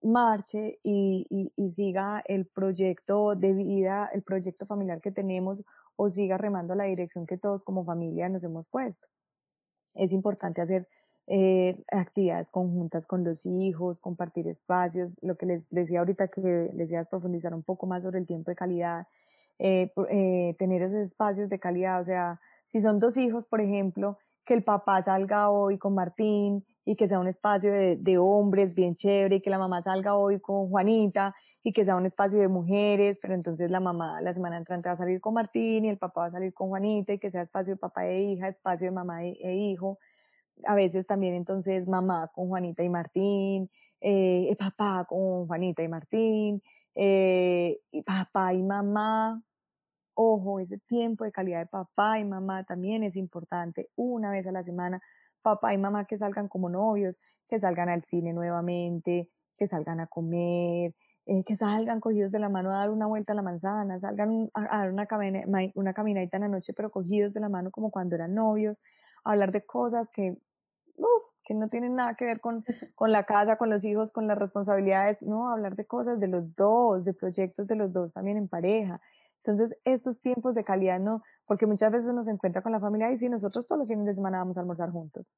marche 0.03 0.77
y, 0.83 1.25
y, 1.31 1.51
y 1.55 1.69
siga 1.71 2.21
el 2.27 2.45
proyecto 2.45 3.35
de 3.35 3.53
vida, 3.53 4.07
el 4.13 4.21
proyecto 4.21 4.67
familiar 4.67 5.01
que 5.01 5.11
tenemos 5.11 5.63
o 5.95 6.09
siga 6.09 6.37
remando 6.37 6.75
la 6.75 6.83
dirección 6.83 7.25
que 7.25 7.39
todos 7.39 7.63
como 7.63 7.83
familia 7.83 8.29
nos 8.29 8.43
hemos 8.43 8.67
puesto 8.67 9.07
es 9.93 10.13
importante 10.13 10.61
hacer 10.61 10.87
eh, 11.31 11.83
actividades 11.91 12.49
conjuntas 12.49 13.05
con 13.05 13.23
los 13.23 13.45
hijos, 13.45 14.01
compartir 14.01 14.47
espacios, 14.47 15.15
lo 15.21 15.37
que 15.37 15.45
les 15.45 15.69
decía 15.69 15.99
ahorita 15.99 16.27
que 16.27 16.71
les 16.73 16.91
iba 16.91 17.03
profundizar 17.05 17.53
un 17.53 17.61
poco 17.61 17.85
más 17.85 18.01
sobre 18.01 18.17
el 18.17 18.25
tiempo 18.25 18.49
de 18.49 18.55
calidad, 18.55 19.07
eh, 19.59 19.91
eh, 20.09 20.55
tener 20.57 20.81
esos 20.81 20.99
espacios 20.99 21.49
de 21.49 21.59
calidad, 21.59 21.99
o 21.99 22.03
sea, 22.03 22.39
si 22.65 22.81
son 22.81 22.97
dos 22.97 23.15
hijos, 23.17 23.45
por 23.45 23.61
ejemplo, 23.61 24.17
que 24.43 24.55
el 24.55 24.63
papá 24.63 25.01
salga 25.03 25.51
hoy 25.51 25.77
con 25.77 25.93
Martín 25.93 26.65
y 26.89 26.95
que 26.95 27.07
sea 27.07 27.19
un 27.19 27.27
espacio 27.27 27.71
de, 27.71 27.97
de, 27.97 28.17
hombres 28.17 28.73
bien 28.73 28.95
chévere 28.95 29.35
y 29.35 29.41
que 29.41 29.51
la 29.51 29.59
mamá 29.59 29.79
salga 29.79 30.15
hoy 30.15 30.39
con 30.39 30.69
Juanita 30.69 31.35
y 31.61 31.71
que 31.71 31.85
sea 31.85 31.95
un 31.95 32.07
espacio 32.07 32.39
de 32.39 32.47
mujeres, 32.47 33.19
pero 33.21 33.35
entonces 33.35 33.69
la 33.69 33.79
mamá 33.79 34.19
la 34.23 34.33
semana 34.33 34.57
entrante 34.57 34.89
va 34.89 34.93
a 34.93 34.97
salir 34.97 35.21
con 35.21 35.35
Martín 35.35 35.85
y 35.85 35.89
el 35.89 35.99
papá 35.99 36.21
va 36.21 36.27
a 36.27 36.31
salir 36.31 36.51
con 36.51 36.69
Juanita 36.69 37.13
y 37.13 37.19
que 37.19 37.29
sea 37.29 37.43
espacio 37.43 37.75
de 37.75 37.77
papá 37.77 38.07
e 38.07 38.23
hija, 38.23 38.47
espacio 38.47 38.87
de 38.87 38.91
mamá 38.91 39.23
e, 39.23 39.37
e 39.39 39.55
hijo. 39.55 39.99
A 40.65 40.73
veces 40.73 41.05
también 41.05 41.35
entonces 41.35 41.87
mamá 41.87 42.27
con 42.33 42.47
Juanita 42.47 42.83
y 42.83 42.89
Martín, 42.89 43.69
eh, 44.01 44.55
papá 44.57 45.05
con 45.07 45.45
Juanita 45.45 45.83
y 45.83 45.89
Martín, 45.89 46.63
eh, 46.95 47.77
y 47.91 48.01
papá 48.01 48.55
y 48.55 48.63
mamá. 48.63 49.43
Ojo, 50.15 50.59
ese 50.59 50.79
tiempo 50.79 51.23
de 51.23 51.31
calidad 51.31 51.59
de 51.59 51.67
papá 51.67 52.17
y 52.17 52.25
mamá 52.25 52.63
también 52.63 53.03
es 53.03 53.15
importante, 53.15 53.91
una 53.95 54.31
vez 54.31 54.47
a 54.47 54.51
la 54.51 54.63
semana. 54.63 54.99
Papá 55.41 55.73
y 55.73 55.77
mamá 55.77 56.05
que 56.05 56.17
salgan 56.17 56.47
como 56.47 56.69
novios, 56.69 57.19
que 57.47 57.59
salgan 57.59 57.89
al 57.89 58.03
cine 58.03 58.33
nuevamente, 58.33 59.29
que 59.55 59.67
salgan 59.67 59.99
a 59.99 60.07
comer, 60.07 60.95
eh, 61.25 61.43
que 61.45 61.55
salgan 61.55 61.99
cogidos 61.99 62.31
de 62.31 62.39
la 62.39 62.49
mano 62.49 62.71
a 62.71 62.79
dar 62.79 62.89
una 62.89 63.05
vuelta 63.05 63.33
a 63.33 63.35
la 63.35 63.43
manzana, 63.43 63.99
salgan 63.99 64.49
a, 64.53 64.79
dar 64.79 64.91
una, 64.91 65.07
una 65.75 65.93
caminadita 65.93 66.37
en 66.37 66.43
la 66.43 66.49
noche, 66.49 66.73
pero 66.73 66.89
cogidos 66.89 67.33
de 67.33 67.39
la 67.39 67.49
mano 67.49 67.69
como 67.69 67.91
cuando 67.91 68.15
eran 68.15 68.33
novios, 68.33 68.81
a 69.23 69.31
hablar 69.31 69.51
de 69.51 69.63
cosas 69.63 70.09
que, 70.11 70.37
uf, 70.95 71.23
que 71.43 71.53
no 71.53 71.69
tienen 71.69 71.95
nada 71.95 72.15
que 72.15 72.25
ver 72.25 72.39
con, 72.39 72.65
con 72.95 73.11
la 73.11 73.25
casa, 73.25 73.57
con 73.57 73.69
los 73.69 73.83
hijos, 73.83 74.11
con 74.11 74.27
las 74.27 74.37
responsabilidades, 74.37 75.21
no, 75.21 75.49
hablar 75.51 75.75
de 75.75 75.85
cosas 75.85 76.19
de 76.19 76.29
los 76.29 76.55
dos, 76.55 77.05
de 77.05 77.13
proyectos 77.13 77.67
de 77.67 77.75
los 77.75 77.93
dos 77.93 78.13
también 78.13 78.37
en 78.37 78.47
pareja. 78.47 78.99
Entonces, 79.43 79.77
estos 79.85 80.21
tiempos 80.21 80.53
de 80.53 80.63
calidad 80.63 80.99
no, 80.99 81.21
porque 81.45 81.65
muchas 81.65 81.91
veces 81.91 82.13
nos 82.13 82.27
encuentra 82.27 82.61
con 82.61 82.71
la 82.71 82.79
familia 82.79 83.11
y 83.11 83.17
si 83.17 83.29
nosotros 83.29 83.67
todos 83.67 83.79
los 83.79 83.87
fines 83.87 84.05
de 84.05 84.13
semana 84.13 84.39
vamos 84.39 84.57
a 84.57 84.61
almorzar 84.61 84.91
juntos. 84.91 85.35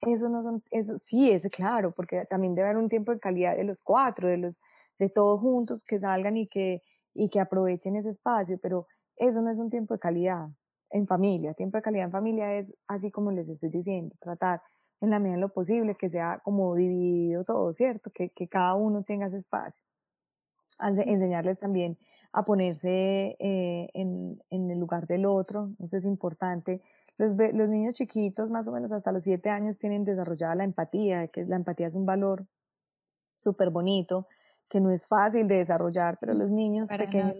Eso 0.00 0.28
no 0.28 0.42
son, 0.42 0.60
eso 0.72 0.98
sí 0.98 1.30
es 1.30 1.48
claro, 1.50 1.92
porque 1.94 2.24
también 2.28 2.54
debe 2.56 2.70
haber 2.70 2.82
un 2.82 2.88
tiempo 2.88 3.12
de 3.12 3.20
calidad 3.20 3.56
de 3.56 3.62
los 3.62 3.82
cuatro, 3.82 4.28
de 4.28 4.38
los, 4.38 4.60
de 4.98 5.08
todos 5.08 5.40
juntos 5.40 5.84
que 5.84 5.98
salgan 6.00 6.36
y 6.36 6.48
que, 6.48 6.82
y 7.14 7.28
que 7.30 7.38
aprovechen 7.38 7.94
ese 7.94 8.10
espacio, 8.10 8.58
pero 8.60 8.84
eso 9.16 9.42
no 9.42 9.50
es 9.50 9.60
un 9.60 9.70
tiempo 9.70 9.94
de 9.94 10.00
calidad 10.00 10.48
en 10.90 11.06
familia. 11.06 11.54
Tiempo 11.54 11.78
de 11.78 11.82
calidad 11.82 12.06
en 12.06 12.12
familia 12.12 12.52
es 12.54 12.74
así 12.88 13.12
como 13.12 13.30
les 13.30 13.48
estoy 13.48 13.70
diciendo, 13.70 14.16
tratar 14.20 14.60
en 15.00 15.10
la 15.10 15.20
medida 15.20 15.36
de 15.36 15.40
lo 15.40 15.52
posible 15.52 15.94
que 15.96 16.10
sea 16.10 16.40
como 16.44 16.74
dividido 16.74 17.44
todo, 17.44 17.72
¿cierto? 17.72 18.10
Que, 18.12 18.30
que 18.30 18.48
cada 18.48 18.74
uno 18.74 19.04
tenga 19.04 19.26
ese 19.26 19.36
espacio. 19.36 19.82
Enseñarles 20.80 21.60
también 21.60 21.96
a 22.32 22.44
ponerse 22.44 23.36
eh, 23.38 23.90
en, 23.92 24.42
en, 24.50 24.70
el 24.70 24.78
lugar 24.78 25.06
del 25.06 25.26
otro, 25.26 25.70
eso 25.78 25.96
es 25.96 26.04
importante. 26.04 26.80
Los, 27.18 27.36
los 27.36 27.68
niños 27.68 27.96
chiquitos, 27.96 28.50
más 28.50 28.66
o 28.68 28.72
menos 28.72 28.90
hasta 28.90 29.12
los 29.12 29.22
siete 29.22 29.50
años, 29.50 29.78
tienen 29.78 30.04
desarrollada 30.04 30.54
la 30.54 30.64
empatía, 30.64 31.28
que 31.28 31.44
la 31.44 31.56
empatía 31.56 31.86
es 31.86 31.94
un 31.94 32.06
valor 32.06 32.46
súper 33.34 33.70
bonito, 33.70 34.26
que 34.68 34.80
no 34.80 34.90
es 34.90 35.06
fácil 35.06 35.46
de 35.46 35.58
desarrollar, 35.58 36.16
pero 36.20 36.32
los 36.32 36.50
niños 36.50 36.88
pequeños, 36.88 37.36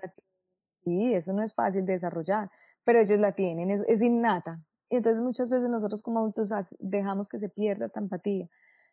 sí, 0.85 1.15
eso 1.15 1.33
no 1.33 1.43
es 1.43 1.55
fácil 1.55 1.87
de 1.87 1.95
desarrollar, 1.95 2.51
pero 2.85 3.01
ellos 3.01 3.19
la 3.19 3.33
tienen, 3.33 3.71
es, 3.71 3.81
es 3.89 4.03
innata. 4.03 4.63
Y 4.91 4.97
entonces 4.97 5.23
muchas 5.23 5.49
veces 5.49 5.71
nosotros 5.71 6.03
como 6.03 6.19
adultos 6.19 6.53
dejamos 6.79 7.31
que 7.31 7.39
se 7.39 7.49
pierda 7.49 7.87
esta 7.87 8.01
empatía. 8.01 8.51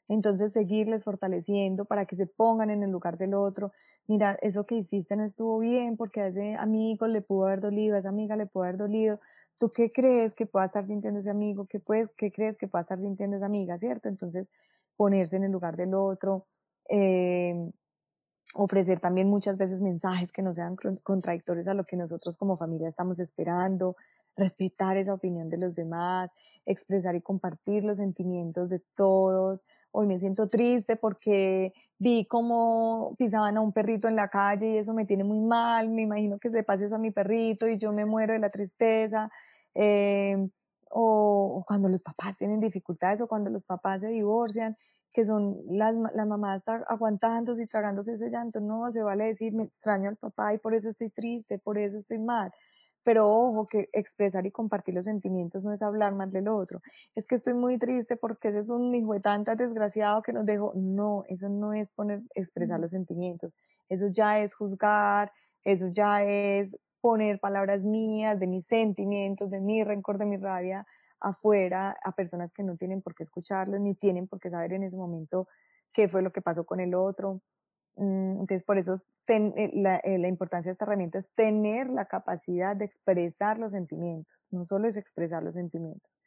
Entonces, 0.09 0.51
seguirles 0.51 1.03
fortaleciendo 1.05 1.85
para 1.85 2.05
que 2.05 2.15
se 2.15 2.27
pongan 2.27 2.69
en 2.71 2.83
el 2.83 2.91
lugar 2.91 3.17
del 3.17 3.33
otro. 3.35 3.71
Mira, 4.07 4.37
eso 4.41 4.65
que 4.65 4.75
hiciste 4.75 5.15
no 5.15 5.23
estuvo 5.23 5.59
bien 5.59 5.95
porque 5.95 6.21
a 6.21 6.27
ese 6.27 6.55
amigo 6.55 7.07
le 7.07 7.21
pudo 7.21 7.45
haber 7.45 7.61
dolido, 7.61 7.95
a 7.95 7.99
esa 7.99 8.09
amiga 8.09 8.35
le 8.35 8.47
pudo 8.47 8.63
haber 8.63 8.77
dolido. 8.77 9.19
¿Tú 9.59 9.71
qué 9.71 9.91
crees 9.91 10.35
que 10.35 10.45
pueda 10.45 10.65
estar 10.65 10.83
sintiendo 10.83 11.19
ese 11.19 11.29
amigo? 11.29 11.67
¿Qué, 11.67 11.79
puedes, 11.79 12.09
qué 12.17 12.31
crees 12.31 12.57
que 12.57 12.67
pueda 12.67 12.81
estar 12.81 12.97
sintiendo 12.97 13.37
esa 13.37 13.45
amiga? 13.45 13.77
¿Cierto? 13.77 14.09
Entonces, 14.09 14.49
ponerse 14.97 15.37
en 15.37 15.43
el 15.45 15.51
lugar 15.51 15.77
del 15.77 15.93
otro. 15.93 16.47
Eh, 16.89 17.71
ofrecer 18.55 18.99
también 18.99 19.29
muchas 19.29 19.57
veces 19.57 19.81
mensajes 19.81 20.31
que 20.31 20.41
no 20.41 20.53
sean 20.53 20.75
contradictorios 21.03 21.67
a 21.67 21.73
lo 21.73 21.83
que 21.83 21.95
nosotros 21.95 22.35
como 22.37 22.57
familia 22.57 22.87
estamos 22.87 23.19
esperando, 23.19 23.95
respetar 24.35 24.97
esa 24.97 25.13
opinión 25.13 25.49
de 25.49 25.57
los 25.57 25.75
demás, 25.75 26.33
expresar 26.65 27.15
y 27.15 27.21
compartir 27.21 27.83
los 27.83 27.97
sentimientos 27.97 28.69
de 28.69 28.79
todos. 28.95 29.65
Hoy 29.91 30.07
me 30.07 30.19
siento 30.19 30.47
triste 30.47 30.95
porque 30.95 31.73
vi 31.97 32.25
cómo 32.25 33.15
pisaban 33.17 33.57
a 33.57 33.61
un 33.61 33.73
perrito 33.73 34.07
en 34.07 34.15
la 34.15 34.29
calle 34.29 34.69
y 34.69 34.77
eso 34.77 34.93
me 34.93 35.05
tiene 35.05 35.23
muy 35.23 35.41
mal, 35.41 35.89
me 35.89 36.03
imagino 36.03 36.39
que 36.39 36.49
le 36.49 36.63
pase 36.63 36.85
eso 36.85 36.95
a 36.95 36.99
mi 36.99 37.11
perrito 37.11 37.67
y 37.67 37.77
yo 37.77 37.91
me 37.91 38.05
muero 38.05 38.33
de 38.33 38.39
la 38.39 38.49
tristeza. 38.49 39.29
Eh, 39.75 40.49
o, 40.89 41.63
cuando 41.67 41.89
los 41.89 42.03
papás 42.03 42.37
tienen 42.37 42.59
dificultades 42.59 43.21
o 43.21 43.27
cuando 43.27 43.49
los 43.49 43.65
papás 43.65 44.01
se 44.01 44.07
divorcian, 44.07 44.75
que 45.11 45.25
son 45.25 45.57
las, 45.65 45.95
la 46.13 46.25
mamá 46.25 46.57
aguantándose 46.87 47.63
y 47.63 47.67
tragándose 47.67 48.13
ese 48.13 48.29
llanto, 48.29 48.59
no, 48.59 48.89
se 48.91 49.01
vale 49.03 49.25
decir, 49.25 49.53
me 49.53 49.63
extraño 49.63 50.09
al 50.09 50.17
papá 50.17 50.53
y 50.53 50.57
por 50.57 50.73
eso 50.73 50.89
estoy 50.89 51.09
triste, 51.09 51.59
por 51.59 51.77
eso 51.77 51.97
estoy 51.97 52.19
mal. 52.19 52.51
Pero 53.09 53.27
ojo, 53.27 53.65
que 53.65 53.89
expresar 53.91 54.45
y 54.45 54.51
compartir 54.51 54.93
los 54.93 55.05
sentimientos 55.05 55.63
no 55.63 55.73
es 55.73 55.81
hablar 55.81 56.13
mal 56.13 56.29
del 56.29 56.47
otro. 56.47 56.79
Es 57.15 57.25
que 57.25 57.33
estoy 57.33 57.55
muy 57.55 57.79
triste 57.79 58.17
porque 58.17 58.49
ese 58.49 58.59
es 58.59 58.69
un 58.69 58.93
hijo 58.93 59.13
de 59.13 59.19
tanta 59.19 59.55
desgraciado 59.55 60.21
que 60.21 60.31
nos 60.31 60.45
dejó. 60.45 60.73
No, 60.75 61.23
eso 61.27 61.49
no 61.49 61.73
es 61.73 61.89
poner, 61.89 62.21
expresar 62.35 62.79
los 62.79 62.91
sentimientos. 62.91 63.57
Eso 63.89 64.05
ya 64.13 64.37
es 64.37 64.53
juzgar, 64.53 65.31
eso 65.63 65.87
ya 65.91 66.23
es 66.23 66.77
poner 67.01 67.39
palabras 67.39 67.83
mías, 67.83 68.39
de 68.39 68.45
mis 68.45 68.67
sentimientos, 68.67 69.49
de 69.49 69.59
mi 69.59 69.83
rencor, 69.83 70.19
de 70.19 70.27
mi 70.27 70.37
rabia 70.37 70.85
afuera 71.19 71.97
a 72.03 72.11
personas 72.11 72.53
que 72.53 72.61
no 72.61 72.77
tienen 72.77 73.01
por 73.01 73.15
qué 73.15 73.23
escucharlos, 73.23 73.79
ni 73.79 73.95
tienen 73.95 74.27
por 74.27 74.39
qué 74.39 74.51
saber 74.51 74.73
en 74.73 74.83
ese 74.83 74.97
momento 74.97 75.47
qué 75.93 76.07
fue 76.07 76.21
lo 76.21 76.31
que 76.31 76.43
pasó 76.43 76.63
con 76.63 76.79
el 76.79 76.93
otro. 76.93 77.41
Mm, 77.95 78.41
entonces, 78.41 78.63
por 78.63 78.77
eso 78.77 78.93
eh, 79.27 79.71
la, 79.73 79.97
eh, 79.97 80.17
la, 80.17 80.27
importancia 80.27 80.69
de 80.69 80.73
esta 80.73 80.85
herramienta 80.85 81.19
es 81.19 81.33
tener 81.33 81.89
la 81.89 82.05
capacidad 82.05 82.75
de 82.75 82.85
expresar 82.85 83.59
los 83.59 83.71
sentimientos. 83.71 84.47
No 84.51 84.65
solo 84.65 84.87
es 84.87 84.97
expresar 84.97 85.43
los 85.43 85.55
sentimientos, 85.55 86.21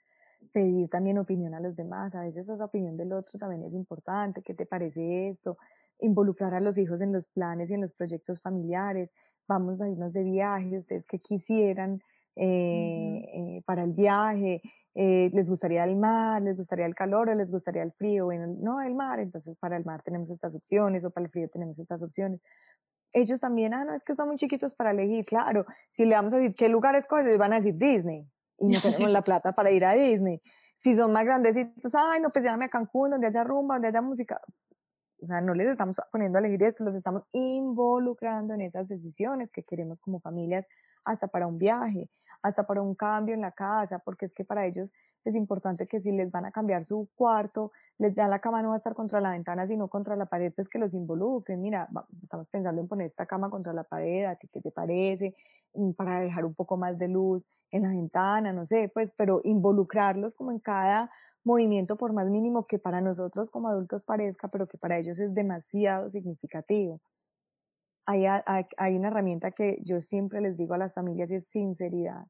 pedir 0.52 0.88
también 0.90 1.18
opinión 1.18 1.54
a 1.54 1.60
los 1.60 1.76
demás. 1.76 2.14
A 2.14 2.22
veces 2.22 2.48
esa 2.48 2.64
opinión 2.64 2.96
del 2.96 3.12
otro 3.12 3.38
también 3.38 3.62
es 3.62 3.74
importante. 3.74 4.42
¿Qué 4.42 4.54
te 4.54 4.66
parece 4.66 5.28
esto? 5.28 5.56
involucrar 6.02 6.52
a 6.54 6.60
los 6.60 6.78
hijos 6.78 7.00
en 7.00 7.12
los 7.12 7.28
planes 7.28 7.70
y 7.70 7.74
en 7.74 7.80
los 7.80 7.92
proyectos 7.92 8.40
familiares, 8.40 9.14
vamos 9.48 9.80
a 9.80 9.88
irnos 9.88 10.12
de 10.12 10.24
viaje, 10.24 10.76
ustedes 10.76 11.06
que 11.06 11.20
quisieran 11.20 12.02
eh, 12.36 13.28
eh, 13.34 13.62
para 13.64 13.84
el 13.84 13.92
viaje, 13.92 14.62
eh, 14.94 15.30
les 15.32 15.48
gustaría 15.48 15.84
el 15.84 15.96
mar, 15.96 16.42
les 16.42 16.56
gustaría 16.56 16.84
el 16.84 16.94
calor 16.94 17.30
o 17.30 17.34
les 17.34 17.50
gustaría 17.50 17.82
el 17.82 17.92
frío, 17.92 18.26
bueno, 18.26 18.46
no 18.60 18.82
el 18.82 18.94
mar, 18.94 19.20
entonces 19.20 19.56
para 19.56 19.76
el 19.76 19.84
mar 19.84 20.02
tenemos 20.02 20.30
estas 20.30 20.54
opciones 20.54 21.04
o 21.04 21.10
para 21.10 21.26
el 21.26 21.30
frío 21.30 21.48
tenemos 21.48 21.78
estas 21.78 22.02
opciones. 22.02 22.40
Ellos 23.14 23.40
también, 23.40 23.74
ah, 23.74 23.84
no, 23.84 23.94
es 23.94 24.04
que 24.04 24.14
son 24.14 24.28
muy 24.28 24.36
chiquitos 24.36 24.74
para 24.74 24.90
elegir, 24.90 25.24
claro, 25.24 25.66
si 25.90 26.04
le 26.04 26.14
vamos 26.14 26.32
a 26.32 26.36
decir 26.36 26.54
qué 26.54 26.68
lugar 26.68 26.94
escoges, 26.94 27.26
ellos 27.26 27.38
van 27.38 27.52
a 27.52 27.56
decir 27.56 27.76
Disney 27.76 28.26
y 28.58 28.68
no 28.68 28.80
tenemos 28.80 29.10
la 29.10 29.22
plata 29.24 29.52
para 29.52 29.70
ir 29.70 29.84
a 29.84 29.94
Disney. 29.94 30.40
Si 30.74 30.94
son 30.94 31.12
más 31.12 31.24
grandecitos, 31.24 31.94
ay, 31.94 32.20
no, 32.20 32.30
pues 32.30 32.44
llévame 32.44 32.66
a 32.66 32.68
Cancún, 32.68 33.10
donde 33.10 33.26
haya 33.26 33.44
rumba, 33.44 33.76
donde 33.76 33.88
haya 33.88 34.02
música. 34.02 34.40
O 35.22 35.26
sea, 35.26 35.40
no 35.40 35.54
les 35.54 35.68
estamos 35.68 35.98
poniendo 36.10 36.38
a 36.38 36.40
elegir 36.40 36.62
esto, 36.64 36.84
los 36.84 36.94
estamos 36.94 37.22
involucrando 37.32 38.54
en 38.54 38.60
esas 38.60 38.88
decisiones 38.88 39.52
que 39.52 39.62
queremos 39.62 40.00
como 40.00 40.20
familias 40.20 40.68
hasta 41.04 41.28
para 41.28 41.46
un 41.46 41.58
viaje 41.58 42.10
hasta 42.42 42.66
para 42.66 42.82
un 42.82 42.94
cambio 42.94 43.34
en 43.34 43.40
la 43.40 43.52
casa, 43.52 44.00
porque 44.00 44.24
es 44.24 44.34
que 44.34 44.44
para 44.44 44.66
ellos 44.66 44.92
es 45.24 45.34
importante 45.34 45.86
que 45.86 46.00
si 46.00 46.12
les 46.12 46.30
van 46.30 46.44
a 46.44 46.50
cambiar 46.52 46.84
su 46.84 47.08
cuarto, 47.14 47.72
les 47.98 48.14
da 48.14 48.28
la 48.28 48.40
cama 48.40 48.62
no 48.62 48.70
va 48.70 48.74
a 48.74 48.78
estar 48.78 48.94
contra 48.94 49.20
la 49.20 49.30
ventana, 49.30 49.66
sino 49.66 49.88
contra 49.88 50.16
la 50.16 50.26
pared, 50.26 50.52
pues 50.54 50.68
que 50.68 50.78
los 50.78 50.94
involucren. 50.94 51.60
Mira, 51.60 51.88
estamos 52.20 52.48
pensando 52.48 52.80
en 52.82 52.88
poner 52.88 53.06
esta 53.06 53.26
cama 53.26 53.50
contra 53.50 53.72
la 53.72 53.84
pared, 53.84 54.24
¿a 54.24 54.34
ti 54.36 54.48
qué 54.52 54.60
te 54.60 54.70
parece? 54.72 55.34
Mm, 55.74 55.92
para 55.92 56.20
dejar 56.20 56.44
un 56.44 56.54
poco 56.54 56.76
más 56.76 56.98
de 56.98 57.08
luz 57.08 57.46
en 57.70 57.82
la 57.82 57.90
ventana, 57.90 58.52
no 58.52 58.64
sé, 58.64 58.90
pues, 58.92 59.12
pero 59.16 59.40
involucrarlos 59.44 60.34
como 60.34 60.50
en 60.52 60.58
cada 60.58 61.10
movimiento, 61.44 61.96
por 61.96 62.12
más 62.12 62.28
mínimo 62.30 62.64
que 62.66 62.78
para 62.78 63.00
nosotros 63.00 63.50
como 63.50 63.68
adultos 63.68 64.04
parezca, 64.04 64.48
pero 64.48 64.66
que 64.68 64.78
para 64.78 64.98
ellos 64.98 65.18
es 65.18 65.34
demasiado 65.34 66.08
significativo 66.08 67.00
hay, 68.06 68.26
hay, 68.26 68.96
una 68.96 69.08
herramienta 69.08 69.52
que 69.52 69.78
yo 69.84 70.00
siempre 70.00 70.40
les 70.40 70.56
digo 70.56 70.74
a 70.74 70.78
las 70.78 70.94
familias 70.94 71.30
y 71.30 71.36
es 71.36 71.46
sinceridad. 71.46 72.26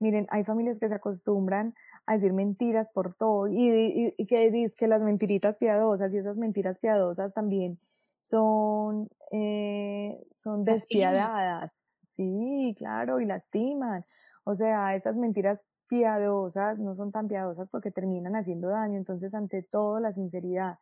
Miren, 0.00 0.26
hay 0.30 0.44
familias 0.44 0.80
que 0.80 0.88
se 0.88 0.94
acostumbran 0.94 1.74
a 2.06 2.14
decir 2.14 2.32
mentiras 2.32 2.90
por 2.92 3.14
todo 3.14 3.46
y, 3.48 4.12
y, 4.16 4.26
que 4.26 4.50
dicen 4.50 4.76
que 4.76 4.88
las 4.88 5.02
mentiritas 5.02 5.58
piadosas 5.58 6.12
y 6.12 6.18
esas 6.18 6.36
mentiras 6.36 6.80
piadosas 6.80 7.32
también 7.32 7.78
son, 8.20 9.08
eh, 9.30 10.26
son 10.34 10.64
despiadadas. 10.64 11.84
Sí, 12.02 12.74
claro, 12.76 13.20
y 13.20 13.26
lastiman. 13.26 14.04
O 14.44 14.54
sea, 14.54 14.94
estas 14.94 15.16
mentiras 15.16 15.62
piadosas 15.88 16.78
no 16.78 16.94
son 16.94 17.12
tan 17.12 17.28
piadosas 17.28 17.70
porque 17.70 17.90
terminan 17.90 18.34
haciendo 18.34 18.68
daño. 18.68 18.96
Entonces, 18.96 19.34
ante 19.34 19.62
todo, 19.62 20.00
la 20.00 20.12
sinceridad 20.12 20.78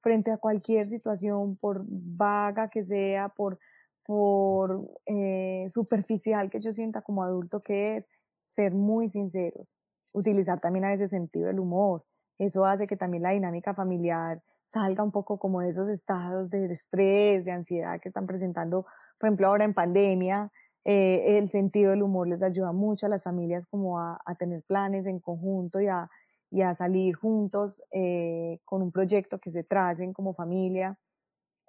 frente 0.00 0.30
a 0.30 0.38
cualquier 0.38 0.86
situación, 0.86 1.56
por 1.56 1.84
vaga 1.86 2.68
que 2.68 2.82
sea, 2.82 3.28
por, 3.28 3.58
por 4.04 4.88
eh, 5.06 5.64
superficial 5.68 6.50
que 6.50 6.60
yo 6.60 6.72
sienta 6.72 7.02
como 7.02 7.22
adulto 7.22 7.60
que 7.60 7.96
es, 7.96 8.10
ser 8.40 8.74
muy 8.74 9.08
sinceros, 9.08 9.78
utilizar 10.12 10.60
también 10.60 10.84
a 10.84 10.92
ese 10.92 11.08
sentido 11.08 11.48
del 11.48 11.60
humor. 11.60 12.04
Eso 12.38 12.64
hace 12.64 12.86
que 12.86 12.96
también 12.96 13.22
la 13.22 13.30
dinámica 13.30 13.74
familiar 13.74 14.42
salga 14.64 15.04
un 15.04 15.10
poco 15.10 15.38
como 15.38 15.60
de 15.60 15.68
esos 15.68 15.88
estados 15.88 16.50
de 16.50 16.66
estrés, 16.66 17.44
de 17.44 17.52
ansiedad 17.52 18.00
que 18.00 18.08
están 18.08 18.26
presentando, 18.26 18.86
por 19.18 19.28
ejemplo, 19.28 19.48
ahora 19.48 19.64
en 19.64 19.74
pandemia. 19.74 20.50
Eh, 20.84 21.38
el 21.38 21.48
sentido 21.48 21.90
del 21.90 22.02
humor 22.02 22.26
les 22.28 22.42
ayuda 22.42 22.72
mucho 22.72 23.04
a 23.04 23.10
las 23.10 23.24
familias 23.24 23.66
como 23.66 23.98
a, 23.98 24.18
a 24.24 24.34
tener 24.36 24.62
planes 24.62 25.06
en 25.06 25.20
conjunto 25.20 25.80
y 25.80 25.88
a, 25.88 26.08
y 26.50 26.62
a 26.62 26.74
salir 26.74 27.14
juntos 27.14 27.82
eh, 27.92 28.60
con 28.64 28.82
un 28.82 28.90
proyecto 28.90 29.38
que 29.38 29.50
se 29.50 29.64
tracen 29.64 30.12
como 30.12 30.34
familia, 30.34 30.98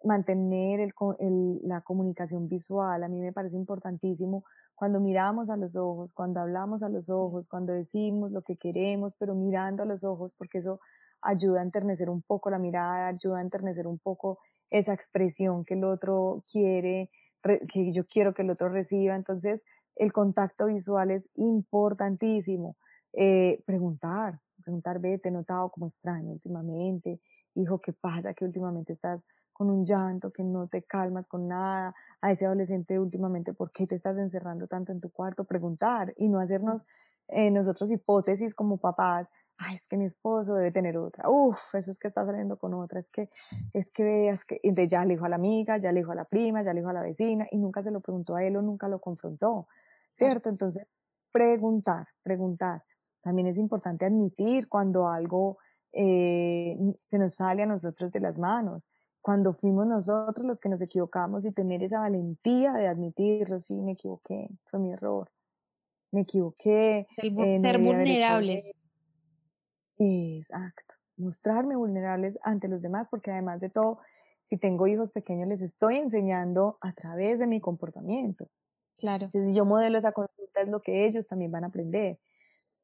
mantener 0.03 0.79
el, 0.79 0.93
el, 1.19 1.59
la 1.63 1.81
comunicación 1.81 2.47
visual, 2.47 3.03
a 3.03 3.07
mí 3.07 3.19
me 3.19 3.33
parece 3.33 3.55
importantísimo 3.57 4.43
cuando 4.81 4.99
miramos 4.99 5.51
a 5.51 5.57
los 5.57 5.75
ojos, 5.75 6.11
cuando 6.11 6.39
hablamos 6.39 6.81
a 6.81 6.89
los 6.89 7.11
ojos, 7.11 7.47
cuando 7.47 7.71
decimos 7.71 8.31
lo 8.31 8.41
que 8.41 8.57
queremos, 8.57 9.15
pero 9.15 9.35
mirando 9.35 9.83
a 9.83 9.85
los 9.85 10.03
ojos, 10.03 10.33
porque 10.35 10.57
eso 10.57 10.79
ayuda 11.21 11.59
a 11.59 11.63
enternecer 11.63 12.09
un 12.09 12.23
poco 12.23 12.49
la 12.49 12.57
mirada, 12.57 13.09
ayuda 13.09 13.37
a 13.37 13.41
enternecer 13.41 13.85
un 13.85 13.99
poco 13.99 14.39
esa 14.71 14.91
expresión 14.91 15.65
que 15.65 15.75
el 15.75 15.83
otro 15.83 16.43
quiere, 16.51 17.11
que 17.71 17.93
yo 17.93 18.07
quiero 18.07 18.33
que 18.33 18.41
el 18.41 18.49
otro 18.49 18.69
reciba. 18.69 19.15
Entonces, 19.15 19.65
el 19.95 20.11
contacto 20.11 20.65
visual 20.65 21.11
es 21.11 21.29
importantísimo. 21.35 22.75
Eh, 23.13 23.61
preguntar, 23.67 24.39
preguntar, 24.61 24.99
ve, 24.99 25.17
te 25.17 25.29
he 25.29 25.31
notado 25.31 25.69
como 25.69 25.87
extraño 25.87 26.31
últimamente, 26.31 27.19
hijo, 27.55 27.79
¿qué 27.79 27.93
pasa? 27.93 28.33
Que 28.33 28.45
últimamente 28.45 28.93
estás 28.93 29.25
con 29.53 29.69
un 29.69 29.85
llanto, 29.85 30.31
que 30.31 30.43
no 30.43 30.67
te 30.67 30.81
calmas 30.83 31.27
con 31.27 31.47
nada, 31.47 31.93
a 32.21 32.31
ese 32.31 32.45
adolescente 32.45 32.99
últimamente, 32.99 33.53
¿por 33.53 33.71
qué 33.71 33.85
te 33.85 33.95
estás 33.95 34.17
encerrando 34.17 34.67
tanto 34.67 34.91
en 34.91 35.01
tu 35.01 35.11
cuarto? 35.11 35.43
Preguntar 35.43 36.13
y 36.17 36.29
no 36.29 36.39
hacernos 36.39 36.85
eh, 37.27 37.51
nosotros 37.51 37.91
hipótesis 37.91 38.55
como 38.55 38.77
papás, 38.77 39.29
ay, 39.57 39.75
es 39.75 39.87
que 39.87 39.97
mi 39.97 40.05
esposo 40.05 40.55
debe 40.55 40.71
tener 40.71 40.97
otra, 40.97 41.29
uf, 41.29 41.75
eso 41.75 41.91
es 41.91 41.99
que 41.99 42.07
está 42.07 42.25
saliendo 42.25 42.57
con 42.57 42.73
otra, 42.73 42.99
es 42.99 43.09
que, 43.09 43.29
es 43.73 43.91
que 43.91 44.03
veas 44.03 44.45
que, 44.45 44.59
ya 44.87 45.05
le 45.05 45.13
dijo 45.13 45.25
a 45.25 45.29
la 45.29 45.35
amiga, 45.35 45.77
ya 45.77 45.91
le 45.91 45.99
dijo 45.99 46.11
a 46.11 46.15
la 46.15 46.25
prima, 46.25 46.63
ya 46.63 46.73
le 46.73 46.79
dijo 46.79 46.89
a 46.89 46.93
la 46.93 47.03
vecina, 47.03 47.45
y 47.51 47.59
nunca 47.59 47.83
se 47.83 47.91
lo 47.91 47.99
preguntó 47.99 48.35
a 48.35 48.43
él 48.43 48.57
o 48.57 48.61
nunca 48.61 48.87
lo 48.87 48.99
confrontó, 48.99 49.67
¿cierto? 50.11 50.49
Entonces, 50.49 50.91
preguntar, 51.31 52.07
preguntar. 52.23 52.83
También 53.21 53.47
es 53.47 53.57
importante 53.57 54.05
admitir 54.05 54.67
cuando 54.67 55.07
algo 55.07 55.57
eh, 55.93 56.77
se 56.95 57.17
nos 57.19 57.35
sale 57.35 57.63
a 57.63 57.65
nosotros 57.65 58.11
de 58.11 58.19
las 58.19 58.37
manos, 58.39 58.89
cuando 59.21 59.53
fuimos 59.53 59.85
nosotros 59.87 60.45
los 60.45 60.59
que 60.59 60.69
nos 60.69 60.81
equivocamos 60.81 61.45
y 61.45 61.51
tener 61.51 61.83
esa 61.83 61.99
valentía 61.99 62.73
de 62.73 62.87
admitirlo, 62.87 63.59
sí, 63.59 63.81
me 63.83 63.91
equivoqué, 63.91 64.49
fue 64.65 64.79
mi 64.79 64.91
error, 64.91 65.29
me 66.11 66.21
equivoqué. 66.21 67.07
Eh, 67.17 67.59
ser 67.61 67.77
vulnerables. 67.79 68.71
Exacto, 69.99 70.95
mostrarme 71.17 71.75
vulnerables 71.75 72.39
ante 72.41 72.67
los 72.67 72.81
demás, 72.81 73.09
porque 73.09 73.31
además 73.31 73.59
de 73.59 73.69
todo, 73.69 73.99
si 74.41 74.57
tengo 74.57 74.87
hijos 74.87 75.11
pequeños, 75.11 75.47
les 75.47 75.61
estoy 75.61 75.97
enseñando 75.97 76.77
a 76.81 76.93
través 76.93 77.37
de 77.37 77.45
mi 77.45 77.59
comportamiento. 77.59 78.47
Claro. 78.97 79.25
Entonces, 79.25 79.51
si 79.51 79.55
yo 79.55 79.65
modelo 79.65 79.97
esa 79.97 80.11
consulta, 80.11 80.61
es 80.61 80.69
lo 80.69 80.81
que 80.81 81.05
ellos 81.05 81.27
también 81.27 81.51
van 81.51 81.65
a 81.65 81.67
aprender 81.67 82.17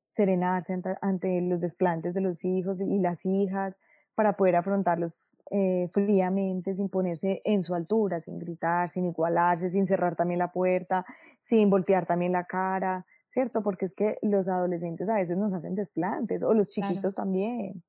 serenarse 0.07 0.79
ante, 1.01 1.41
los 1.41 1.61
desplantes 1.61 2.13
de 2.13 2.21
los 2.21 2.45
hijos 2.45 2.81
y 2.81 2.99
las 2.99 3.25
hijas 3.25 3.77
para 4.15 4.33
poder 4.33 4.55
afrontarlos 4.55 5.33
eh, 5.51 5.89
fríamente, 5.93 6.73
sin 6.73 6.89
ponerse 6.89 7.41
en 7.45 7.61
su 7.61 7.75
altura, 7.75 8.19
sin 8.19 8.39
gritar, 8.39 8.89
sin 8.89 9.05
igualarse, 9.05 9.69
sin 9.69 9.85
cerrar 9.85 10.15
también 10.15 10.39
la 10.39 10.51
puerta, 10.51 11.05
sin 11.39 11.69
voltear 11.69 12.05
también 12.05 12.31
la 12.31 12.45
cara, 12.45 13.05
¿cierto? 13.27 13.61
Porque 13.61 13.85
es 13.85 13.93
que 13.93 14.17
los 14.23 14.47
adolescentes 14.47 15.07
a 15.09 15.15
veces 15.15 15.37
nos 15.37 15.53
hacen 15.53 15.75
desplantes, 15.75 16.43
o 16.43 16.53
los 16.53 16.69
chiquitos 16.69 17.13
también. 17.13 17.83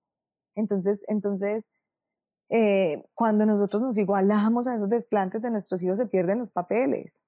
Entonces, 0.55 1.05
entonces, 1.09 1.71
eh, 2.51 3.05
cuando 3.15 3.47
nosotros 3.47 3.83
nos 3.83 3.97
igualamos 3.97 4.67
a 4.67 4.75
esos 4.75 4.89
desplantes 4.89 5.41
de 5.41 5.51
nuestros 5.51 5.83
hijos, 5.83 5.97
se 5.97 6.07
pierden 6.07 6.39
los 6.39 6.51
papeles 6.51 7.23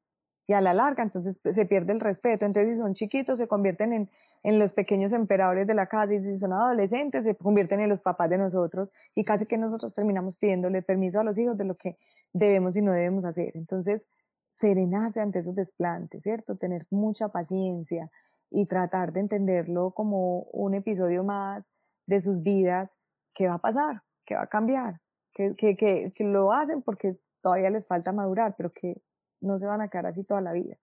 y 0.51 0.53
a 0.53 0.61
la 0.61 0.75
larga 0.75 1.05
entonces 1.05 1.39
pues, 1.41 1.55
se 1.55 1.65
pierde 1.65 1.93
el 1.93 2.01
respeto. 2.01 2.45
Entonces 2.45 2.75
si 2.75 2.83
son 2.83 2.93
chiquitos 2.93 3.39
se 3.39 3.47
convierten 3.47 3.93
en, 3.93 4.11
en 4.43 4.59
los 4.59 4.73
pequeños 4.73 5.13
emperadores 5.13 5.65
de 5.69 5.75
la 5.75 5.87
casa 5.87 6.13
y 6.13 6.19
si 6.19 6.37
son 6.37 6.53
adolescentes 6.53 7.23
se 7.23 7.37
convierten 7.37 7.79
en 7.79 7.89
los 7.89 8.03
papás 8.03 8.29
de 8.31 8.37
nosotros 8.37 8.91
y 9.15 9.23
casi 9.23 9.47
que 9.47 9.59
nosotros 9.59 9.95
terminamos 9.95 10.37
pidiéndole 10.37 10.83
permiso 10.83 11.21
a 11.21 11.25
los 11.25 11.39
hijos 11.39 11.57
de 11.57 11.67
lo 11.67 11.77
que 11.77 11.99
debemos 12.33 12.75
y 12.75 12.83
no 12.83 12.93
debemos 12.93 13.25
hacer. 13.25 13.53
Entonces 13.55 14.09
serenarse 14.49 15.21
ante 15.21 15.39
esos 15.39 15.55
desplantes, 15.55 16.25
¿cierto? 16.25 16.57
Tener 16.57 16.85
mucha 16.91 17.29
paciencia 17.29 18.11
y 18.51 18.67
tratar 18.67 19.13
de 19.13 19.21
entenderlo 19.21 19.93
como 19.93 20.41
un 20.53 20.75
episodio 20.75 21.23
más 21.23 21.71
de 22.07 22.19
sus 22.19 22.43
vidas 22.43 22.97
que 23.35 23.47
va 23.47 23.55
a 23.55 23.59
pasar, 23.59 24.03
que 24.27 24.35
va 24.35 24.43
a 24.43 24.49
cambiar, 24.49 25.01
que, 25.33 25.55
que, 25.55 25.77
que, 25.77 26.13
que 26.13 26.25
lo 26.25 26.51
hacen 26.51 26.83
porque 26.83 27.13
todavía 27.41 27.71
les 27.71 27.87
falta 27.87 28.11
madurar, 28.11 28.57
pero 28.57 28.73
que 28.73 29.01
no 29.43 29.59
se 29.59 29.67
van 29.67 29.81
a 29.81 29.89
quedar 29.89 30.07
así 30.07 30.25
toda 30.25 30.41
la 30.41 30.53
vida. 30.53 30.77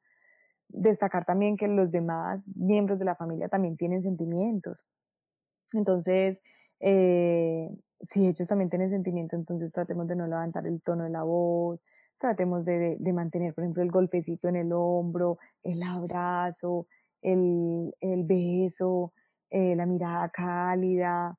Destacar 0.70 1.26
también 1.26 1.58
que 1.58 1.68
los 1.68 1.92
demás 1.92 2.50
miembros 2.56 3.00
de 3.00 3.06
la 3.06 3.16
familia 3.16 3.50
también 3.50 3.78
tienen 3.78 4.02
sentimientos. 4.02 4.86
Entonces, 5.74 6.42
eh, 6.80 7.70
si 8.02 8.28
ellos 8.28 8.48
también 8.48 8.70
tienen 8.70 8.90
sentimientos, 8.90 9.40
entonces 9.40 9.72
tratemos 9.72 10.08
de 10.08 10.16
no 10.16 10.28
levantar 10.28 10.68
el 10.68 10.82
tono 10.82 11.06
de 11.06 11.10
la 11.10 11.24
voz, 11.24 11.84
tratemos 12.18 12.66
de, 12.66 12.98
mantener, 13.14 13.54
por 13.54 13.64
ejemplo, 13.64 13.84
el 13.84 13.92
golpecito 13.92 14.48
en 14.48 14.56
el 14.56 14.72
hombro, 14.72 15.40
el 15.64 15.82
abrazo, 15.84 16.88
el, 17.22 17.96
el 18.00 18.24
beso, 18.24 19.14
eh, 19.50 19.76
la 19.76 19.86
mirada 19.86 20.30
cálida, 20.30 21.38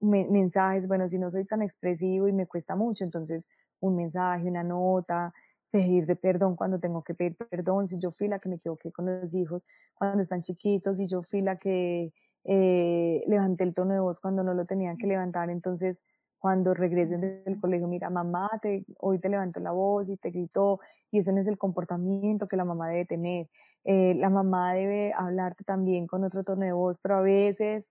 mensajes, 0.00 0.86
bueno, 0.86 1.08
si 1.08 1.18
no 1.18 1.30
soy 1.30 1.44
tan 1.44 1.62
expresivo 1.62 2.28
y 2.28 2.32
me 2.32 2.46
cuesta 2.46 2.76
mucho, 2.76 3.04
entonces 3.04 3.48
un 3.80 3.96
mensaje, 3.96 4.48
una 4.48 4.62
nota, 4.62 5.32
pedir 5.70 6.06
de 6.06 6.16
perdón 6.16 6.56
cuando 6.56 6.78
tengo 6.80 7.02
que 7.02 7.14
pedir 7.14 7.36
perdón, 7.36 7.86
si 7.86 7.98
yo 7.98 8.10
fui 8.10 8.28
la 8.28 8.38
que 8.38 8.48
me 8.48 8.56
equivoqué 8.56 8.92
con 8.92 9.06
los 9.06 9.34
hijos 9.34 9.66
cuando 9.94 10.22
están 10.22 10.42
chiquitos, 10.42 10.96
si 10.98 11.06
yo 11.08 11.22
fui 11.22 11.42
la 11.42 11.56
que 11.56 12.12
eh, 12.44 13.22
levanté 13.26 13.64
el 13.64 13.74
tono 13.74 13.94
de 13.94 14.00
voz 14.00 14.20
cuando 14.20 14.44
no 14.44 14.54
lo 14.54 14.64
tenían 14.64 14.96
que 14.96 15.06
levantar, 15.06 15.50
entonces 15.50 16.04
cuando 16.38 16.72
regresen 16.74 17.20
del 17.20 17.60
colegio, 17.60 17.88
mira, 17.88 18.10
mamá, 18.10 18.48
te, 18.62 18.84
hoy 19.00 19.18
te 19.18 19.28
levantó 19.28 19.60
la 19.60 19.72
voz 19.72 20.08
y 20.08 20.16
te 20.16 20.30
gritó, 20.30 20.80
y 21.10 21.18
ese 21.18 21.32
no 21.32 21.40
es 21.40 21.48
el 21.48 21.58
comportamiento 21.58 22.46
que 22.46 22.56
la 22.56 22.64
mamá 22.64 22.88
debe 22.88 23.04
tener. 23.06 23.48
Eh, 23.84 24.14
la 24.16 24.30
mamá 24.30 24.72
debe 24.72 25.12
hablarte 25.16 25.64
también 25.64 26.06
con 26.06 26.24
otro 26.24 26.44
tono 26.44 26.64
de 26.64 26.72
voz, 26.72 26.98
pero 27.00 27.16
a 27.16 27.22
veces 27.22 27.90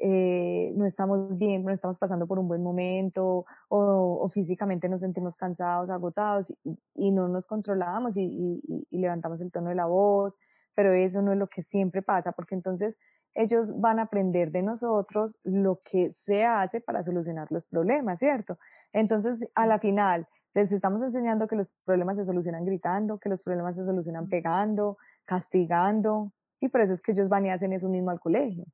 eh, 0.00 0.72
no 0.76 0.84
estamos 0.84 1.38
bien, 1.38 1.64
no 1.64 1.72
estamos 1.72 1.98
pasando 1.98 2.26
por 2.26 2.38
un 2.38 2.48
buen 2.48 2.62
momento 2.62 3.46
o, 3.68 4.28
físicamente 4.28 4.88
nos 4.88 5.00
sentimos 5.00 5.36
cansados, 5.36 5.90
agotados 5.90 6.52
y, 6.94 7.12
no 7.12 7.28
nos 7.28 7.46
controlamos 7.46 8.16
y, 8.16 8.60
y, 8.90 8.98
levantamos 8.98 9.40
el 9.40 9.50
tono 9.50 9.70
de 9.70 9.74
la 9.74 9.86
voz, 9.86 10.38
pero 10.74 10.92
eso 10.92 11.22
no 11.22 11.32
es 11.32 11.38
lo 11.38 11.46
que 11.46 11.62
siempre 11.62 12.02
pasa 12.02 12.32
porque 12.32 12.54
entonces 12.54 12.98
ellos 13.34 13.80
van 13.80 13.98
a 13.98 14.02
aprender 14.02 14.50
de 14.50 14.62
nosotros 14.62 15.38
lo 15.44 15.80
que 15.82 16.10
se 16.10 16.44
hace 16.44 16.80
para 16.80 17.02
solucionar 17.02 17.48
los 17.50 17.66
problemas, 17.66 18.18
¿cierto? 18.18 18.58
Entonces, 18.92 19.48
a 19.54 19.66
la 19.66 19.78
final, 19.78 20.26
les 20.54 20.72
estamos 20.72 21.02
enseñando 21.02 21.46
que 21.46 21.56
los 21.56 21.74
problemas 21.84 22.16
se 22.16 22.24
solucionan 22.24 22.64
gritando, 22.64 23.18
que 23.18 23.28
los 23.28 23.42
problemas 23.42 23.76
se 23.76 23.84
solucionan 23.84 24.26
pegando, 24.28 24.96
castigando, 25.26 26.32
y 26.60 26.68
por 26.68 26.80
eso 26.80 26.94
es 26.94 27.02
que 27.02 27.12
ellos 27.12 27.28
van 27.28 27.44
y 27.44 27.50
hacen 27.50 27.74
eso 27.74 27.88
mismo 27.90 28.10
al 28.10 28.20
colegio. 28.20 28.64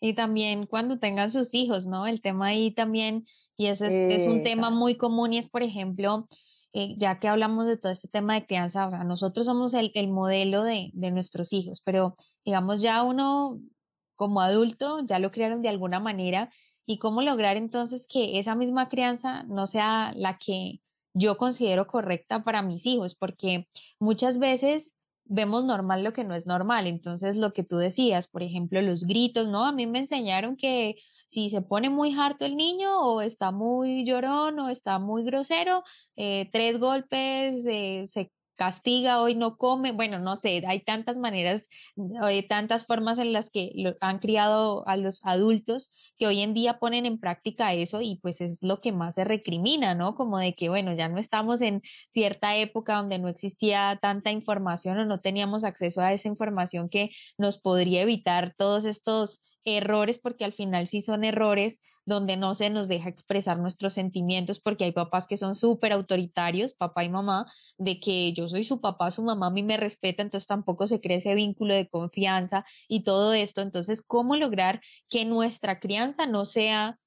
Y 0.00 0.14
también 0.14 0.66
cuando 0.66 0.98
tengan 0.98 1.30
sus 1.30 1.54
hijos, 1.54 1.86
¿no? 1.86 2.06
El 2.06 2.22
tema 2.22 2.46
ahí 2.48 2.70
también, 2.70 3.26
y 3.56 3.66
eso 3.66 3.84
es, 3.84 4.26
un 4.26 4.42
tema 4.42 4.70
muy 4.70 4.96
común 4.96 5.34
y 5.34 5.38
es, 5.38 5.48
por 5.48 5.62
ejemplo, 5.62 6.26
eh, 6.72 6.94
ya 6.96 7.18
que 7.18 7.28
hablamos 7.28 7.66
de 7.66 7.76
todo 7.76 7.92
este 7.92 8.08
tema 8.08 8.34
de 8.34 8.46
crianza, 8.46 8.86
o 8.86 8.90
sea, 8.90 9.04
nosotros 9.04 9.46
somos 9.46 9.74
el, 9.74 9.90
el 9.94 10.08
modelo 10.08 10.64
de, 10.64 10.90
de, 10.94 11.10
nuestros 11.10 11.52
hijos, 11.52 11.82
pero 11.84 12.16
digamos 12.44 12.80
ya 12.80 13.02
uno 13.02 13.60
como 14.14 14.40
adulto 14.40 15.04
ya 15.04 15.18
lo 15.18 15.30
criaron 15.32 15.62
de 15.62 15.68
alguna 15.68 16.00
manera 16.00 16.50
y 16.86 16.98
cómo 16.98 17.22
lograr 17.22 17.56
entonces 17.56 18.06
que 18.06 18.38
esa 18.38 18.54
misma 18.54 18.88
crianza 18.88 19.42
no 19.44 19.66
sea 19.66 20.12
la 20.16 20.38
que 20.38 20.80
yo 21.14 21.36
considero 21.38 21.86
correcta 21.86 22.44
para 22.44 22.62
mis 22.62 22.86
hijos, 22.86 23.14
porque 23.14 23.66
muchas 23.98 24.38
veces 24.38 24.99
vemos 25.30 25.64
normal 25.64 26.02
lo 26.04 26.12
que 26.12 26.24
no 26.24 26.34
es 26.34 26.46
normal. 26.46 26.86
Entonces, 26.86 27.36
lo 27.36 27.52
que 27.52 27.62
tú 27.64 27.78
decías, 27.78 28.26
por 28.28 28.42
ejemplo, 28.42 28.82
los 28.82 29.04
gritos, 29.04 29.48
¿no? 29.48 29.64
A 29.64 29.72
mí 29.72 29.86
me 29.86 30.00
enseñaron 30.00 30.56
que 30.56 30.96
si 31.28 31.50
se 31.50 31.62
pone 31.62 31.88
muy 31.88 32.12
harto 32.18 32.44
el 32.44 32.56
niño 32.56 33.00
o 33.00 33.22
está 33.22 33.52
muy 33.52 34.04
llorón 34.04 34.58
o 34.58 34.68
está 34.68 34.98
muy 34.98 35.24
grosero, 35.24 35.84
eh, 36.16 36.50
tres 36.52 36.78
golpes, 36.80 37.64
eh, 37.66 38.04
se 38.08 38.32
castiga, 38.60 39.22
hoy 39.22 39.34
no 39.34 39.56
come, 39.56 39.92
bueno, 39.92 40.18
no 40.18 40.36
sé, 40.36 40.62
hay 40.66 40.80
tantas 40.80 41.16
maneras, 41.16 41.70
hay 42.20 42.42
tantas 42.42 42.84
formas 42.84 43.18
en 43.18 43.32
las 43.32 43.48
que 43.48 43.72
han 44.02 44.18
criado 44.18 44.86
a 44.86 44.98
los 44.98 45.24
adultos 45.24 46.12
que 46.18 46.26
hoy 46.26 46.42
en 46.42 46.52
día 46.52 46.78
ponen 46.78 47.06
en 47.06 47.18
práctica 47.18 47.72
eso 47.72 48.02
y 48.02 48.16
pues 48.20 48.42
es 48.42 48.62
lo 48.62 48.82
que 48.82 48.92
más 48.92 49.14
se 49.14 49.24
recrimina, 49.24 49.94
¿no? 49.94 50.14
Como 50.14 50.38
de 50.38 50.54
que, 50.54 50.68
bueno, 50.68 50.92
ya 50.92 51.08
no 51.08 51.18
estamos 51.18 51.62
en 51.62 51.80
cierta 52.10 52.54
época 52.54 52.96
donde 52.96 53.18
no 53.18 53.28
existía 53.28 53.98
tanta 54.02 54.30
información 54.30 54.98
o 54.98 55.06
no 55.06 55.20
teníamos 55.20 55.64
acceso 55.64 56.02
a 56.02 56.12
esa 56.12 56.28
información 56.28 56.90
que 56.90 57.08
nos 57.38 57.56
podría 57.56 58.02
evitar 58.02 58.52
todos 58.58 58.84
estos 58.84 59.58
errores, 59.64 60.18
porque 60.18 60.44
al 60.44 60.52
final 60.52 60.86
sí 60.86 61.00
son 61.00 61.24
errores 61.24 61.80
donde 62.06 62.36
no 62.36 62.54
se 62.54 62.70
nos 62.70 62.88
deja 62.88 63.08
expresar 63.08 63.58
nuestros 63.58 63.92
sentimientos, 63.94 64.60
porque 64.60 64.84
hay 64.84 64.92
papás 64.92 65.26
que 65.26 65.36
son 65.36 65.54
súper 65.54 65.92
autoritarios, 65.92 66.74
papá 66.74 67.04
y 67.04 67.08
mamá, 67.08 67.46
de 67.78 68.00
que 68.00 68.32
yo 68.32 68.48
soy 68.48 68.64
su 68.64 68.80
papá, 68.80 69.10
su 69.10 69.22
mamá 69.22 69.48
a 69.48 69.50
mí 69.50 69.62
me 69.62 69.76
respeta, 69.76 70.22
entonces 70.22 70.46
tampoco 70.46 70.86
se 70.86 71.00
crea 71.00 71.18
ese 71.18 71.34
vínculo 71.34 71.74
de 71.74 71.88
confianza 71.88 72.64
y 72.88 73.04
todo 73.04 73.32
esto. 73.32 73.62
Entonces, 73.62 74.02
¿cómo 74.02 74.36
lograr 74.36 74.80
que 75.08 75.24
nuestra 75.24 75.80
crianza 75.80 76.26
no 76.26 76.44
sea 76.44 76.98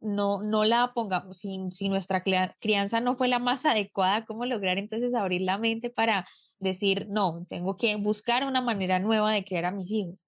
no, 0.00 0.42
no 0.42 0.64
la 0.64 0.92
pongamos, 0.94 1.38
si, 1.38 1.58
si 1.70 1.88
nuestra 1.88 2.22
crianza 2.60 3.00
no 3.00 3.16
fue 3.16 3.28
la 3.28 3.38
más 3.40 3.66
adecuada, 3.66 4.24
¿cómo 4.26 4.46
lograr 4.46 4.78
entonces 4.78 5.14
abrir 5.14 5.42
la 5.42 5.58
mente 5.58 5.90
para 5.90 6.26
decir, 6.60 7.08
no, 7.10 7.46
tengo 7.48 7.76
que 7.76 7.96
buscar 7.96 8.44
una 8.44 8.62
manera 8.62 9.00
nueva 9.00 9.32
de 9.32 9.44
criar 9.44 9.64
a 9.64 9.72
mis 9.72 9.90
hijos? 9.90 10.27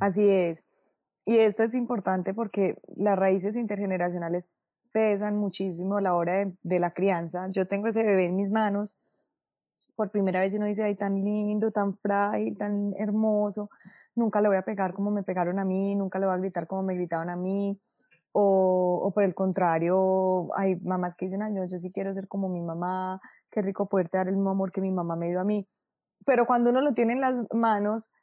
Así 0.00 0.28
es. 0.28 0.64
Y 1.24 1.38
esto 1.38 1.62
es 1.62 1.74
importante 1.74 2.34
porque 2.34 2.76
las 2.96 3.18
raíces 3.18 3.56
intergeneracionales 3.56 4.54
pesan 4.92 5.36
muchísimo 5.38 5.96
a 5.96 6.02
la 6.02 6.14
hora 6.14 6.50
de, 6.62 6.80
la 6.80 6.92
crianza. 6.92 7.48
Yo 7.50 7.66
tengo 7.66 7.88
ese 7.88 8.02
bebé 8.02 8.26
en 8.26 8.36
mis 8.36 8.50
manos 8.50 8.98
por 9.94 10.10
primera 10.10 10.40
vez 10.40 10.54
uno 10.54 10.66
dice, 10.66 10.82
ay, 10.82 10.96
tan 10.96 11.22
lindo, 11.22 11.70
tan 11.70 11.92
frágil, 11.98 12.56
tan 12.56 12.94
hermoso, 12.96 13.70
nunca 14.14 14.40
le 14.40 14.48
voy 14.48 14.56
a 14.56 14.62
pegar 14.62 14.94
como 14.94 15.10
me 15.10 15.22
pegaron 15.22 15.58
a 15.58 15.64
mí, 15.64 15.94
nunca 15.94 16.18
le 16.18 16.26
voy 16.26 16.34
a 16.34 16.38
gritar 16.38 16.66
como 16.66 16.82
me 16.82 16.94
gritaron 16.94 17.30
a 17.30 17.36
mí. 17.36 17.78
O, 18.32 18.98
o 19.04 19.12
por 19.12 19.24
el 19.24 19.34
contrario, 19.34 20.48
hay 20.56 20.76
mamás 20.76 21.14
que 21.14 21.26
dicen, 21.26 21.42
ay, 21.42 21.54
yo, 21.54 21.64
yo 21.66 21.76
sí 21.78 21.92
quiero 21.92 22.12
ser 22.14 22.28
como 22.28 22.48
mi 22.48 22.62
mamá, 22.62 23.20
qué 23.50 23.60
rico 23.60 23.88
poderte 23.88 24.16
dar 24.16 24.28
el 24.28 24.36
mismo 24.36 24.50
amor 24.50 24.72
que 24.72 24.80
mi 24.80 24.90
mamá 24.90 25.16
me 25.16 25.28
dio 25.28 25.40
a 25.40 25.44
mí. 25.44 25.66
Pero 26.24 26.46
cuando 26.46 26.70
uno 26.70 26.80
lo 26.80 26.94
tiene 26.94 27.12
en 27.12 27.20
las 27.20 27.34
manos, 27.52 28.14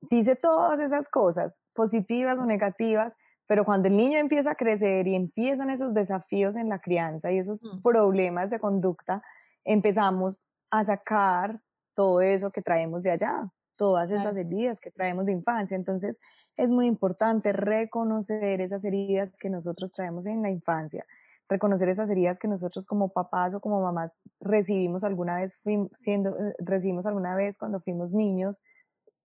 dice 0.00 0.36
todas 0.36 0.80
esas 0.80 1.08
cosas, 1.08 1.62
positivas 1.72 2.38
o 2.38 2.46
negativas, 2.46 3.16
pero 3.46 3.64
cuando 3.64 3.88
el 3.88 3.96
niño 3.96 4.18
empieza 4.18 4.52
a 4.52 4.54
crecer 4.54 5.08
y 5.08 5.14
empiezan 5.14 5.70
esos 5.70 5.94
desafíos 5.94 6.54
en 6.56 6.68
la 6.68 6.80
crianza 6.80 7.32
y 7.32 7.38
esos 7.38 7.62
mm. 7.62 7.82
problemas 7.82 8.50
de 8.50 8.60
conducta, 8.60 9.22
empezamos 9.64 10.52
a 10.70 10.84
sacar 10.84 11.60
todo 11.94 12.20
eso 12.20 12.50
que 12.50 12.62
traemos 12.62 13.02
de 13.02 13.10
allá, 13.10 13.50
todas 13.76 14.10
esas 14.10 14.36
heridas 14.36 14.80
que 14.80 14.90
traemos 14.90 15.26
de 15.26 15.32
infancia. 15.32 15.76
Entonces 15.76 16.18
es 16.56 16.70
muy 16.72 16.86
importante 16.86 17.52
reconocer 17.52 18.60
esas 18.60 18.84
heridas 18.84 19.32
que 19.38 19.48
nosotros 19.48 19.92
traemos 19.92 20.26
en 20.26 20.42
la 20.42 20.50
infancia, 20.50 21.06
reconocer 21.48 21.88
esas 21.88 22.10
heridas 22.10 22.38
que 22.38 22.48
nosotros 22.48 22.86
como 22.86 23.08
papás 23.08 23.54
o 23.54 23.60
como 23.60 23.80
mamás 23.80 24.20
recibimos 24.40 25.04
alguna 25.04 25.36
vez, 25.36 25.62
siendo, 25.92 26.36
eh, 26.38 26.54
recibimos 26.58 27.06
alguna 27.06 27.34
vez 27.34 27.56
cuando 27.56 27.80
fuimos 27.80 28.12
niños 28.12 28.62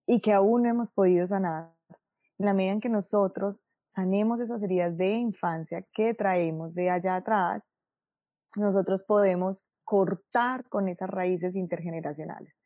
y 0.06 0.20
que 0.20 0.32
aún 0.32 0.62
no 0.62 0.70
hemos 0.70 0.92
podido 0.92 1.26
sanar. 1.26 1.74
En 2.38 2.46
la 2.46 2.54
medida 2.54 2.72
en 2.72 2.80
que 2.80 2.88
nosotros 2.88 3.68
sanemos 3.84 4.40
esas 4.40 4.62
heridas 4.62 4.96
de 4.96 5.12
infancia 5.12 5.86
que 5.92 6.14
traemos 6.14 6.74
de 6.74 6.90
allá 6.90 7.16
atrás, 7.16 7.70
nosotros 8.56 9.02
podemos 9.02 9.70
cortar 9.84 10.68
con 10.68 10.88
esas 10.88 11.10
raíces 11.10 11.56
intergeneracionales. 11.56 12.60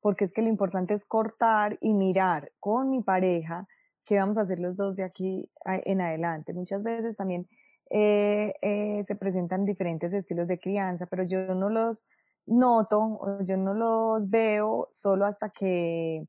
Porque 0.00 0.24
es 0.24 0.32
que 0.32 0.42
lo 0.42 0.48
importante 0.48 0.92
es 0.94 1.04
cortar 1.04 1.78
y 1.80 1.94
mirar 1.94 2.52
con 2.60 2.90
mi 2.90 3.02
pareja 3.02 3.66
qué 4.04 4.18
vamos 4.18 4.36
a 4.36 4.42
hacer 4.42 4.58
los 4.58 4.76
dos 4.76 4.96
de 4.96 5.04
aquí 5.04 5.50
en 5.64 6.00
adelante. 6.00 6.52
Muchas 6.52 6.82
veces 6.82 7.16
también 7.16 7.48
eh, 7.90 8.52
eh, 8.60 9.02
se 9.02 9.16
presentan 9.16 9.64
diferentes 9.64 10.12
estilos 10.12 10.46
de 10.46 10.58
crianza, 10.58 11.06
pero 11.06 11.22
yo 11.24 11.54
no 11.54 11.70
los 11.70 12.04
noto, 12.46 13.18
yo 13.46 13.56
no 13.56 13.72
los 13.72 14.28
veo 14.28 14.88
solo 14.90 15.24
hasta 15.24 15.48
que 15.48 16.26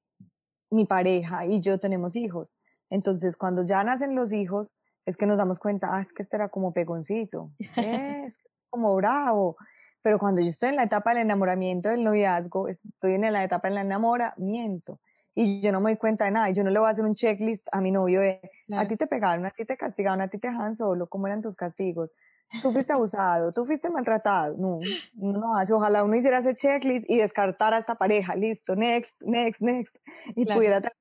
mi 0.70 0.86
pareja 0.86 1.46
y 1.46 1.62
yo 1.62 1.80
tenemos 1.80 2.16
hijos. 2.16 2.54
Entonces, 2.90 3.38
cuando 3.38 3.66
ya 3.66 3.84
nacen 3.84 4.16
los 4.16 4.34
hijos, 4.34 4.76
es 5.06 5.18
que 5.18 5.28
nos 5.28 5.38
damos 5.38 5.60
cuenta, 5.60 5.96
ah, 5.96 6.02
es 6.02 6.14
que 6.14 6.24
este 6.24 6.36
era 6.36 6.50
como 6.50 6.74
pegoncito, 6.74 7.52
es 7.78 8.42
como 8.70 8.96
bravo. 8.96 9.58
Pero 10.02 10.20
cuando 10.20 10.42
yo 10.42 10.48
estoy 10.48 10.70
en 10.70 10.76
la 10.76 10.84
etapa 10.84 11.14
del 11.14 11.24
enamoramiento, 11.24 11.90
del 11.90 12.04
noviazgo, 12.04 12.68
estoy 12.68 13.14
en 13.14 13.22
la 13.34 13.44
etapa 13.44 13.70
del 13.70 13.80
enamoramiento 13.80 15.00
y 15.36 15.62
yo 15.62 15.74
no 15.74 15.82
me 15.82 15.92
doy 15.92 15.98
cuenta 15.98 16.26
de 16.26 16.32
nada. 16.32 16.50
Y 16.50 16.54
yo 16.54 16.64
no 16.64 16.70
le 16.70 16.80
voy 16.80 16.88
a 16.88 16.92
hacer 16.92 17.06
un 17.06 17.14
checklist 17.14 17.68
a 17.72 17.82
mi 17.82 17.92
novio 17.92 18.22
de, 18.22 18.40
a 18.76 18.88
ti 18.88 18.96
te 18.96 19.06
pegaron, 19.06 19.46
a 19.46 19.52
ti 19.52 19.66
te 19.66 19.76
castigaron, 19.76 20.22
a 20.22 20.30
ti 20.30 20.38
te 20.38 20.48
dejaban 20.48 20.74
solo, 20.74 21.08
¿cómo 21.08 21.28
eran 21.28 21.42
tus 21.42 21.56
castigos? 21.58 22.16
Tú 22.62 22.72
fuiste 22.72 22.94
abusado, 22.94 23.52
tú 23.52 23.66
fuiste 23.66 23.90
maltratado. 23.90 24.56
No, 24.58 24.80
no 25.16 25.58
hace. 25.58 25.74
Ojalá 25.74 26.04
uno 26.04 26.16
hiciera 26.16 26.38
ese 26.38 26.56
checklist 26.56 27.10
y 27.10 27.18
descartara 27.18 27.76
a 27.76 27.80
esta 27.80 27.96
pareja. 27.96 28.36
Listo, 28.36 28.76
next, 28.76 29.22
next, 29.24 29.62
next. 29.62 29.98
Y 30.36 30.46
pudiera 30.46 30.80
tener 30.80 30.96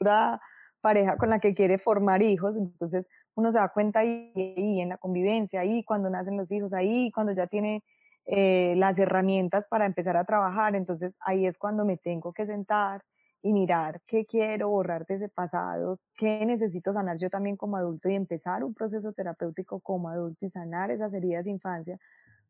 una 0.00 0.40
pareja 0.80 1.16
con 1.16 1.30
la 1.30 1.40
que 1.40 1.54
quiere 1.54 1.78
formar 1.78 2.22
hijos. 2.22 2.56
Entonces 2.56 3.10
uno 3.34 3.52
se 3.52 3.58
da 3.58 3.68
cuenta 3.68 4.00
ahí, 4.00 4.32
ahí 4.34 4.80
en 4.80 4.88
la 4.88 4.96
convivencia, 4.96 5.60
ahí 5.60 5.84
cuando 5.84 6.08
nacen 6.08 6.36
los 6.36 6.50
hijos, 6.52 6.72
ahí 6.72 7.10
cuando 7.12 7.34
ya 7.34 7.46
tiene 7.46 7.82
eh, 8.26 8.74
las 8.76 8.98
herramientas 8.98 9.66
para 9.66 9.86
empezar 9.86 10.16
a 10.16 10.24
trabajar. 10.24 10.76
Entonces 10.76 11.16
ahí 11.20 11.46
es 11.46 11.58
cuando 11.58 11.84
me 11.84 11.96
tengo 11.96 12.32
que 12.32 12.46
sentar 12.46 13.02
y 13.42 13.52
mirar 13.52 14.00
qué 14.06 14.24
quiero 14.24 14.70
borrar 14.70 15.04
de 15.06 15.16
ese 15.16 15.28
pasado, 15.28 16.00
qué 16.16 16.46
necesito 16.46 16.94
sanar 16.94 17.18
yo 17.18 17.28
también 17.28 17.56
como 17.56 17.76
adulto 17.76 18.08
y 18.08 18.14
empezar 18.14 18.64
un 18.64 18.72
proceso 18.72 19.12
terapéutico 19.12 19.80
como 19.80 20.08
adulto 20.08 20.46
y 20.46 20.48
sanar 20.48 20.90
esas 20.90 21.12
heridas 21.12 21.44
de 21.44 21.50
infancia 21.50 21.98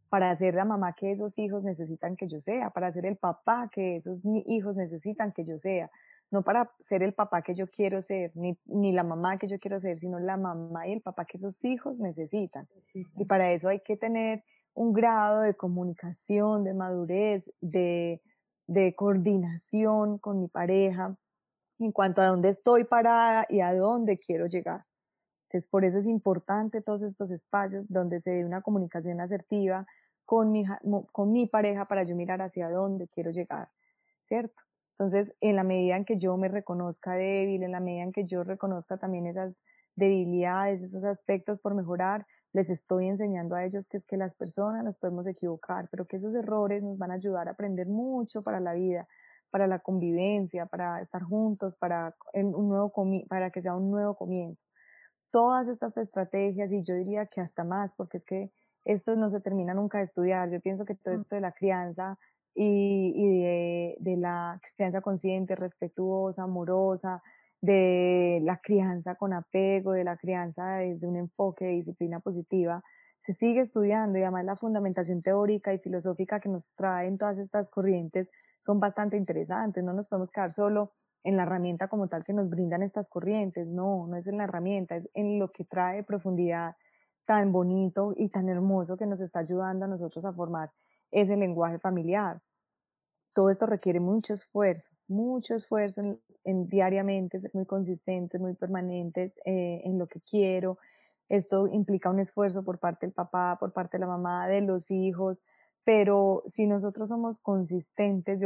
para 0.09 0.35
ser 0.37 0.55
la 0.55 0.65
mamá 0.65 0.93
que 0.93 1.11
esos 1.11 1.37
hijos 1.41 1.65
necesitan 1.65 2.15
que 2.15 2.29
yo 2.29 2.39
sea, 2.39 2.71
para 2.71 2.93
ser 2.93 3.07
el 3.07 3.17
papá 3.17 3.69
que 3.73 3.97
esos 3.97 4.23
hijos 4.47 4.77
necesitan 4.77 5.33
que 5.33 5.45
yo 5.45 5.59
sea, 5.59 5.91
no 6.31 6.43
para 6.43 6.71
ser 6.79 7.03
el 7.03 7.13
papá 7.13 7.43
que 7.43 7.57
yo 7.57 7.67
quiero 7.67 8.01
ser, 8.01 8.31
ni, 8.37 8.57
ni 8.67 8.93
la 8.93 9.03
mamá 9.03 9.37
que 9.39 9.49
yo 9.49 9.59
quiero 9.59 9.81
ser, 9.81 9.99
sino 9.99 10.21
la 10.21 10.37
mamá 10.37 10.87
y 10.87 10.93
el 10.93 11.01
papá 11.03 11.25
que 11.25 11.37
esos 11.37 11.65
hijos 11.65 11.99
necesitan. 11.99 12.69
Y 13.17 13.25
para 13.25 13.51
eso 13.51 13.69
hay 13.69 13.81
que 13.81 13.97
tener 13.97 14.45
un 14.75 14.93
grado 14.93 15.41
de 15.41 15.55
comunicación, 15.55 16.65
de 16.65 16.75
madurez, 16.75 17.53
de, 17.61 18.23
de 18.67 18.95
coordinación 18.95 20.19
con 20.19 20.41
mi 20.41 20.49
pareja 20.49 21.17
en 21.79 21.93
cuanto 21.93 22.23
a 22.23 22.27
dónde 22.27 22.49
estoy 22.49 22.85
parada 22.85 23.47
y 23.49 23.61
a 23.61 23.75
dónde 23.75 24.19
quiero 24.19 24.47
llegar. 24.47 24.85
Entonces, 25.49 25.69
por 25.69 25.85
eso 25.85 25.99
es 25.99 26.07
importante 26.07 26.83
todos 26.83 27.03
estos 27.03 27.31
espacios 27.31 27.87
donde 27.89 28.21
se 28.21 28.31
dé 28.31 28.45
una 28.45 28.63
comunicación 28.63 29.21
asertiva 29.21 29.87
con 30.25 30.51
mi, 30.51 30.65
con 31.13 31.33
mi 31.33 31.47
pareja 31.47 31.87
para 31.87 32.03
yo 32.05 32.17
mirar 32.17 32.43
hacia 32.43 32.71
dónde 32.71 33.09
quiero 33.09 33.31
llegar, 33.31 33.71
¿cierto? 34.21 34.63
Entonces, 34.95 35.37
en 35.41 35.57
la 35.57 35.65
medida 35.65 35.97
en 35.97 36.05
que 36.05 36.19
yo 36.19 36.37
me 36.37 36.49
reconozca 36.49 37.15
débil, 37.15 37.63
en 37.63 37.73
la 37.73 37.81
medida 37.81 38.05
en 38.05 38.13
que 38.13 38.25
yo 38.25 38.45
reconozca 38.45 38.97
también 38.97 39.27
esas 39.27 39.65
debilidades, 39.97 40.83
esos 40.83 41.05
aspectos 41.05 41.59
por 41.59 41.75
mejorar, 41.75 42.27
les 42.55 42.71
estoy 42.71 43.09
enseñando 43.09 43.57
a 43.57 43.65
ellos 43.65 43.89
que 43.89 43.97
es 43.97 44.07
que 44.07 44.17
las 44.17 44.37
personas 44.37 44.85
nos 44.85 44.97
podemos 44.97 45.27
equivocar, 45.27 45.89
pero 45.91 46.07
que 46.07 46.17
esos 46.17 46.35
errores 46.35 46.83
nos 46.85 46.97
van 46.97 47.11
a 47.11 47.15
ayudar 47.15 47.49
a 47.49 47.51
aprender 47.51 47.89
mucho 47.89 48.43
para 48.43 48.61
la 48.61 48.75
vida, 48.75 49.09
para 49.51 49.67
la 49.67 49.81
convivencia, 49.81 50.65
para 50.67 51.01
estar 51.01 51.25
juntos, 51.25 51.77
para, 51.77 52.15
un 52.33 52.69
nuevo 52.69 52.93
para 53.29 53.51
que 53.51 53.61
sea 53.61 53.75
un 53.75 53.91
nuevo 53.91 54.15
comienzo. 54.15 54.65
Todas 55.33 55.67
estas 55.67 55.97
estrategias, 55.97 56.71
y 56.71 56.85
yo 56.85 56.95
diría 56.95 57.27
que 57.27 57.41
hasta 57.41 57.65
más, 57.65 57.95
porque 57.97 58.19
es 58.19 58.25
que 58.25 58.53
esto 58.85 59.17
no 59.17 59.31
se 59.31 59.41
termina 59.41 59.75
nunca 59.75 59.99
de 59.99 60.05
estudiar. 60.05 60.49
Yo 60.49 60.61
pienso 60.61 60.85
que 60.85 60.95
todo 60.95 61.13
mm. 61.13 61.21
esto 61.21 61.35
de 61.35 61.41
la 61.41 61.53
crianza 61.53 62.19
y, 62.55 63.13
y 63.17 63.41
de, 63.41 63.97
de, 63.99 64.17
la 64.17 64.61
crianza 64.77 65.01
consciente, 65.01 65.57
respetuosa, 65.57 66.45
amorosa, 66.45 67.21
de 67.65 68.41
la 68.43 68.59
crianza 68.59 69.15
con 69.15 69.33
apego, 69.33 69.93
de 69.93 70.05
la 70.05 70.19
crianza 70.19 70.77
desde 70.77 71.07
un 71.07 71.17
enfoque 71.17 71.65
de 71.65 71.71
disciplina 71.73 72.21
positiva, 72.21 72.83
se 73.19 73.33
sigue 73.33 73.61
estudiando 73.61 74.19
y 74.19 74.23
además 74.23 74.45
la 74.45 74.57
fundamentación 74.57 75.23
teórica 75.23 75.73
y 75.73 75.79
filosófica 75.79 76.41
que 76.41 76.51
nos 76.51 76.75
traen 76.75 77.17
todas 77.17 77.39
estas 77.39 77.71
corrientes 77.71 78.31
son 78.61 78.81
bastante 78.81 79.17
interesantes. 79.17 79.83
No 79.83 79.95
nos 79.95 80.09
podemos 80.09 80.31
quedar 80.31 80.53
solo 80.53 80.93
en 81.23 81.39
la 81.39 81.45
herramienta 81.45 81.89
como 81.89 82.07
tal 82.09 82.23
que 82.23 82.35
nos 82.35 82.51
brindan 82.51 82.83
estas 82.83 83.09
corrientes. 83.09 83.73
No, 83.73 84.07
no 84.07 84.17
es 84.19 84.27
en 84.27 84.37
la 84.37 84.45
herramienta, 84.45 84.95
es 84.95 85.09
en 85.15 85.39
lo 85.39 85.51
que 85.51 85.65
trae 85.65 86.03
profundidad 86.03 86.77
tan 87.25 87.51
bonito 87.51 88.13
y 88.15 88.29
tan 88.29 88.51
hermoso 88.51 88.99
que 88.99 89.07
nos 89.07 89.21
está 89.21 89.39
ayudando 89.39 89.87
a 89.87 89.89
nosotros 89.89 90.27
a 90.27 90.35
formar 90.35 90.71
ese 91.11 91.39
lenguaje 91.39 91.79
familiar. 91.79 92.43
Todo 93.35 93.51
esto 93.51 93.67
requiere 93.67 94.01
mucho 94.01 94.33
esfuerzo, 94.33 94.93
mucho 95.09 95.55
esfuerzo 95.55 96.03
en, 96.45 96.69
diariamente, 96.69 97.39
ser 97.39 97.51
muy 97.55 97.67
consistentes, 97.67 98.41
muy 98.41 98.55
permanentes 98.55 99.37
eh, 99.45 99.83
en 99.85 99.99
lo 99.99 100.07
que 100.07 100.21
quiero. 100.21 100.79
Esto 101.29 101.67
implica 101.67 102.11
un 102.11 102.21
esfuerzo 102.21 102.65
por 102.65 102.79
parte 102.79 103.07
del 103.07 103.13
papá, 103.13 103.57
por 103.59 103.73
parte 103.73 103.97
de 103.97 104.03
la 104.03 104.07
mamá, 104.07 104.47
de 104.47 104.61
los 104.61 104.91
hijos, 104.91 105.43
pero 105.85 106.43
si 106.47 106.67
nosotros 106.67 107.09
somos 107.09 107.41
consistentes, 107.41 108.43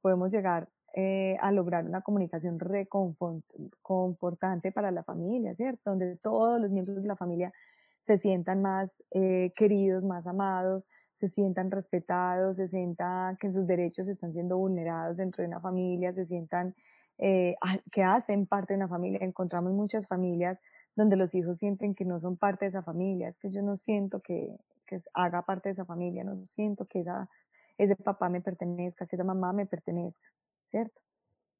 podemos 0.00 0.32
llegar 0.32 0.68
eh, 0.94 1.36
a 1.40 1.52
lograr 1.52 1.84
una 1.84 2.00
comunicación 2.00 2.58
reconfortante 2.58 4.72
para 4.72 4.90
la 4.90 5.04
familia, 5.04 5.54
¿cierto? 5.54 5.90
Donde 5.90 6.16
todos 6.16 6.60
los 6.60 6.72
miembros 6.72 7.02
de 7.02 7.08
la 7.08 7.16
familia 7.16 7.52
se 8.00 8.16
sientan 8.16 8.62
más 8.62 9.04
eh, 9.10 9.52
queridos, 9.54 10.04
más 10.04 10.26
amados, 10.26 10.88
se 11.12 11.28
sientan 11.28 11.70
respetados, 11.70 12.56
se 12.56 12.66
sientan 12.66 13.36
que 13.36 13.50
sus 13.50 13.66
derechos 13.66 14.08
están 14.08 14.32
siendo 14.32 14.56
vulnerados 14.56 15.18
dentro 15.18 15.42
de 15.42 15.48
una 15.48 15.60
familia, 15.60 16.12
se 16.12 16.24
sientan 16.24 16.74
eh, 17.18 17.56
que 17.92 18.02
hacen 18.02 18.46
parte 18.46 18.72
de 18.72 18.78
una 18.78 18.88
familia. 18.88 19.18
Encontramos 19.22 19.74
muchas 19.74 20.08
familias 20.08 20.60
donde 20.96 21.16
los 21.16 21.34
hijos 21.34 21.58
sienten 21.58 21.94
que 21.94 22.06
no 22.06 22.18
son 22.18 22.38
parte 22.38 22.64
de 22.64 22.70
esa 22.70 22.82
familia, 22.82 23.28
es 23.28 23.38
que 23.38 23.50
yo 23.50 23.62
no 23.62 23.76
siento 23.76 24.20
que, 24.20 24.56
que 24.86 24.96
haga 25.14 25.42
parte 25.42 25.68
de 25.68 25.74
esa 25.74 25.84
familia, 25.84 26.24
no 26.24 26.34
siento 26.34 26.86
que 26.86 27.00
esa, 27.00 27.28
ese 27.76 27.96
papá 27.96 28.30
me 28.30 28.40
pertenezca, 28.40 29.06
que 29.06 29.16
esa 29.16 29.24
mamá 29.24 29.52
me 29.52 29.66
pertenezca, 29.66 30.28
¿cierto? 30.64 31.02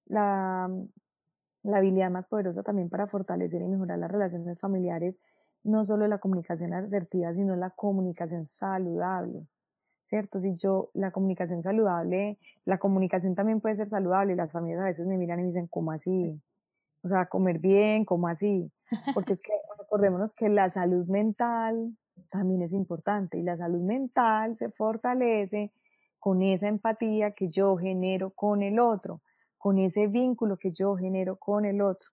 La, 0.06 0.70
la 1.62 1.76
habilidad 1.76 2.10
más 2.10 2.26
poderosa 2.26 2.62
también 2.62 2.88
para 2.88 3.06
fortalecer 3.06 3.60
y 3.60 3.68
mejorar 3.68 3.98
las 3.98 4.10
relaciones 4.10 4.58
familiares 4.58 5.20
no 5.62 5.84
solo 5.84 6.06
la 6.08 6.18
comunicación 6.18 6.72
asertiva, 6.72 7.34
sino 7.34 7.56
la 7.56 7.70
comunicación 7.70 8.44
saludable, 8.46 9.46
¿cierto? 10.02 10.38
Si 10.38 10.56
yo, 10.56 10.90
la 10.94 11.10
comunicación 11.10 11.62
saludable, 11.62 12.38
la 12.66 12.78
comunicación 12.78 13.34
también 13.34 13.60
puede 13.60 13.76
ser 13.76 13.86
saludable, 13.86 14.36
las 14.36 14.52
familias 14.52 14.80
a 14.82 14.86
veces 14.86 15.06
me 15.06 15.18
miran 15.18 15.40
y 15.40 15.42
me 15.42 15.48
dicen, 15.48 15.66
¿cómo 15.68 15.92
así? 15.92 16.40
O 17.02 17.08
sea, 17.08 17.26
comer 17.26 17.58
bien, 17.58 18.04
¿cómo 18.04 18.28
así? 18.28 18.72
Porque 19.14 19.32
es 19.32 19.42
que 19.42 19.52
recordémonos 19.78 20.34
que 20.34 20.48
la 20.48 20.68
salud 20.68 21.06
mental 21.06 21.96
también 22.30 22.62
es 22.62 22.72
importante 22.72 23.38
y 23.38 23.42
la 23.42 23.56
salud 23.56 23.80
mental 23.80 24.54
se 24.54 24.70
fortalece 24.70 25.72
con 26.18 26.42
esa 26.42 26.68
empatía 26.68 27.32
que 27.32 27.48
yo 27.48 27.76
genero 27.76 28.30
con 28.30 28.62
el 28.62 28.78
otro, 28.78 29.22
con 29.56 29.78
ese 29.78 30.06
vínculo 30.06 30.58
que 30.58 30.72
yo 30.72 30.96
genero 30.96 31.36
con 31.36 31.64
el 31.64 31.80
otro. 31.80 32.10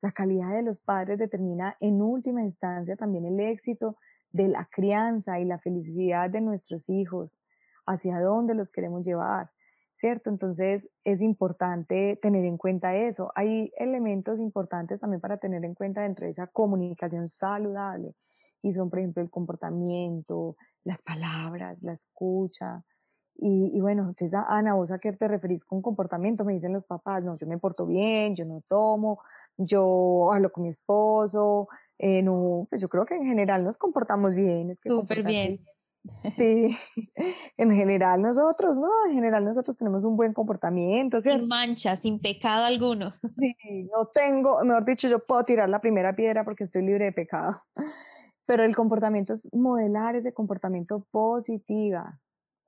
La 0.00 0.12
calidad 0.12 0.54
de 0.54 0.62
los 0.62 0.80
padres 0.80 1.18
determina 1.18 1.76
en 1.80 2.02
última 2.02 2.42
instancia 2.42 2.96
también 2.96 3.24
el 3.24 3.40
éxito 3.40 3.96
de 4.30 4.48
la 4.48 4.68
crianza 4.70 5.40
y 5.40 5.44
la 5.44 5.58
felicidad 5.58 6.28
de 6.30 6.40
nuestros 6.42 6.88
hijos, 6.90 7.40
hacia 7.86 8.20
dónde 8.20 8.54
los 8.54 8.70
queremos 8.70 9.06
llevar, 9.06 9.50
¿cierto? 9.94 10.28
Entonces 10.28 10.90
es 11.04 11.22
importante 11.22 12.18
tener 12.20 12.44
en 12.44 12.58
cuenta 12.58 12.94
eso. 12.94 13.32
Hay 13.34 13.72
elementos 13.76 14.38
importantes 14.40 15.00
también 15.00 15.20
para 15.20 15.38
tener 15.38 15.64
en 15.64 15.74
cuenta 15.74 16.02
dentro 16.02 16.24
de 16.24 16.30
esa 16.30 16.48
comunicación 16.48 17.28
saludable 17.28 18.14
y 18.62 18.72
son, 18.72 18.90
por 18.90 18.98
ejemplo, 18.98 19.22
el 19.22 19.30
comportamiento, 19.30 20.56
las 20.84 21.02
palabras, 21.02 21.82
la 21.82 21.92
escucha, 21.92 22.84
y, 23.38 23.80
bueno, 23.80 24.02
entonces, 24.08 24.38
Ana, 24.48 24.74
¿vos 24.74 24.92
a 24.92 24.98
qué 24.98 25.12
te 25.12 25.28
referís 25.28 25.64
con 25.64 25.82
comportamiento? 25.82 26.44
Me 26.44 26.54
dicen 26.54 26.72
los 26.72 26.86
papás, 26.86 27.22
no, 27.22 27.36
yo 27.36 27.46
me 27.46 27.58
porto 27.58 27.86
bien, 27.86 28.34
yo 28.34 28.46
no 28.46 28.62
tomo, 28.66 29.20
yo 29.58 30.32
hablo 30.32 30.50
con 30.50 30.62
mi 30.62 30.70
esposo, 30.70 31.68
eh, 31.98 32.22
no, 32.22 32.66
pues 32.70 32.80
yo 32.80 32.88
creo 32.88 33.04
que 33.04 33.14
en 33.14 33.26
general 33.26 33.62
nos 33.64 33.76
comportamos 33.76 34.34
bien. 34.34 34.70
Es 34.70 34.80
que 34.80 34.90
Súper 34.90 35.24
bien. 35.24 35.60
Sí, 36.36 36.76
en 37.56 37.70
general 37.72 38.22
nosotros, 38.22 38.78
¿no? 38.78 38.88
En 39.08 39.14
general 39.14 39.44
nosotros 39.44 39.76
tenemos 39.76 40.04
un 40.04 40.16
buen 40.16 40.32
comportamiento, 40.32 41.20
¿cierto? 41.20 41.40
Sin 41.40 41.48
mancha, 41.48 41.96
sin 41.96 42.20
pecado 42.20 42.64
alguno. 42.64 43.14
Sí, 43.38 43.88
no 43.92 44.06
tengo, 44.14 44.62
mejor 44.64 44.84
dicho, 44.84 45.08
yo 45.08 45.18
puedo 45.18 45.44
tirar 45.44 45.68
la 45.68 45.80
primera 45.80 46.14
piedra 46.14 46.42
porque 46.44 46.64
estoy 46.64 46.86
libre 46.86 47.06
de 47.06 47.12
pecado. 47.12 47.60
Pero 48.46 48.64
el 48.64 48.76
comportamiento 48.76 49.32
es 49.32 49.48
modelar 49.52 50.14
ese 50.14 50.32
comportamiento 50.32 51.04
positiva, 51.10 52.20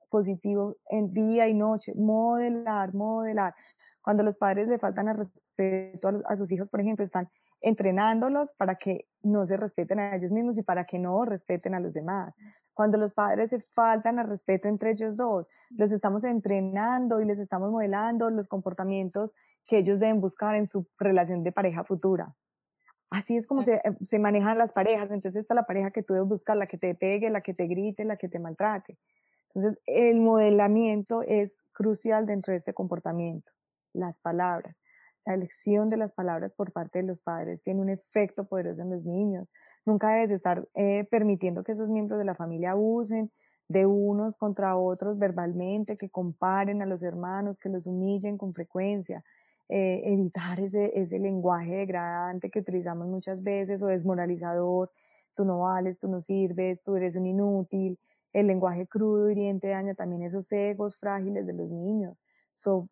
positivo 0.09 0.75
en 0.89 1.13
día 1.13 1.47
y 1.47 1.53
noche, 1.53 1.93
modelar, 1.95 2.93
modelar. 2.93 3.55
Cuando 4.01 4.23
los 4.23 4.37
padres 4.37 4.67
le 4.67 4.79
faltan 4.79 5.07
al 5.07 5.17
respeto 5.17 6.09
a, 6.25 6.35
sus 6.35 6.51
hijos, 6.51 6.69
por 6.69 6.81
ejemplo, 6.81 7.03
están 7.03 7.29
entrenándolos 7.61 8.53
para 8.53 8.75
que 8.75 9.05
no 9.23 9.45
se 9.45 9.57
respeten 9.57 9.99
a 9.99 10.15
ellos 10.15 10.31
mismos 10.31 10.57
y 10.57 10.63
para 10.63 10.85
que 10.85 10.99
no 10.99 11.25
respeten 11.25 11.75
a 11.75 11.79
los 11.79 11.93
demás. 11.93 12.35
Cuando 12.73 12.97
los 12.97 13.13
padres 13.13 13.49
se 13.49 13.59
faltan 13.59 14.19
al 14.19 14.29
respeto 14.29 14.67
entre 14.67 14.91
ellos 14.91 15.17
dos, 15.17 15.49
los 15.69 15.91
estamos 15.91 16.23
entrenando 16.23 17.19
y 17.21 17.25
les 17.25 17.39
estamos 17.39 17.71
modelando 17.71 18.29
los 18.29 18.47
comportamientos 18.47 19.33
que 19.65 19.79
ellos 19.79 19.99
deben 19.99 20.21
buscar 20.21 20.55
en 20.55 20.65
su 20.65 20.87
relación 20.97 21.43
de 21.43 21.51
pareja 21.51 21.83
futura. 21.83 22.35
Así 23.09 23.35
es 23.35 23.47
como 23.47 23.63
se, 23.63 23.81
se 24.03 24.19
manejan 24.19 24.57
las 24.57 24.71
parejas. 24.71 25.11
Entonces 25.11 25.41
está 25.41 25.55
la 25.55 25.63
pareja 25.63 25.91
que 25.91 26.03
tú 26.03 26.13
debes 26.13 26.29
buscar, 26.29 26.55
la 26.57 26.67
que 26.67 26.77
te 26.77 26.93
pegue, 26.95 27.29
la 27.29 27.41
que 27.41 27.53
te 27.53 27.65
grite, 27.65 28.05
la 28.05 28.17
que 28.17 28.29
te 28.29 28.39
maltrate. 28.39 28.97
Entonces, 29.49 29.81
el 29.87 30.21
modelamiento 30.21 31.21
es 31.23 31.63
crucial 31.71 32.25
dentro 32.25 32.51
de 32.51 32.57
este 32.57 32.73
comportamiento. 32.73 33.51
Las 33.93 34.19
palabras, 34.19 34.81
la 35.25 35.33
elección 35.33 35.89
de 35.89 35.97
las 35.97 36.13
palabras 36.13 36.53
por 36.53 36.71
parte 36.71 36.99
de 36.99 37.05
los 37.05 37.21
padres 37.21 37.63
tiene 37.63 37.81
un 37.81 37.89
efecto 37.89 38.45
poderoso 38.45 38.83
en 38.83 38.91
los 38.91 39.05
niños. 39.05 39.51
Nunca 39.85 40.09
debes 40.13 40.29
estar 40.29 40.67
eh, 40.75 41.05
permitiendo 41.09 41.63
que 41.63 41.71
esos 41.71 41.89
miembros 41.89 42.19
de 42.19 42.25
la 42.25 42.35
familia 42.35 42.71
abusen 42.71 43.31
de 43.67 43.85
unos 43.85 44.37
contra 44.37 44.77
otros 44.77 45.17
verbalmente, 45.17 45.97
que 45.97 46.09
comparen 46.09 46.81
a 46.81 46.85
los 46.85 47.03
hermanos, 47.03 47.59
que 47.59 47.69
los 47.69 47.87
humillen 47.87 48.37
con 48.37 48.53
frecuencia. 48.53 49.23
Eh, 49.67 50.01
evitar 50.13 50.59
ese, 50.59 50.91
ese 50.99 51.19
lenguaje 51.19 51.75
degradante 51.75 52.49
que 52.49 52.59
utilizamos 52.59 53.07
muchas 53.07 53.43
veces 53.43 53.83
o 53.83 53.87
desmoralizador. 53.87 54.91
Tú 55.35 55.45
no 55.45 55.59
vales, 55.59 55.99
tú 55.99 56.07
no 56.07 56.19
sirves, 56.19 56.83
tú 56.83 56.95
eres 56.95 57.15
un 57.15 57.27
inútil 57.27 57.99
el 58.33 58.47
lenguaje 58.47 58.87
crudo, 58.87 59.29
hiriente, 59.29 59.69
daña 59.69 59.93
también 59.93 60.23
esos 60.23 60.51
egos 60.51 60.97
frágiles 60.97 61.45
de 61.45 61.53
los 61.53 61.71
niños. 61.71 62.23
So, 62.51 62.87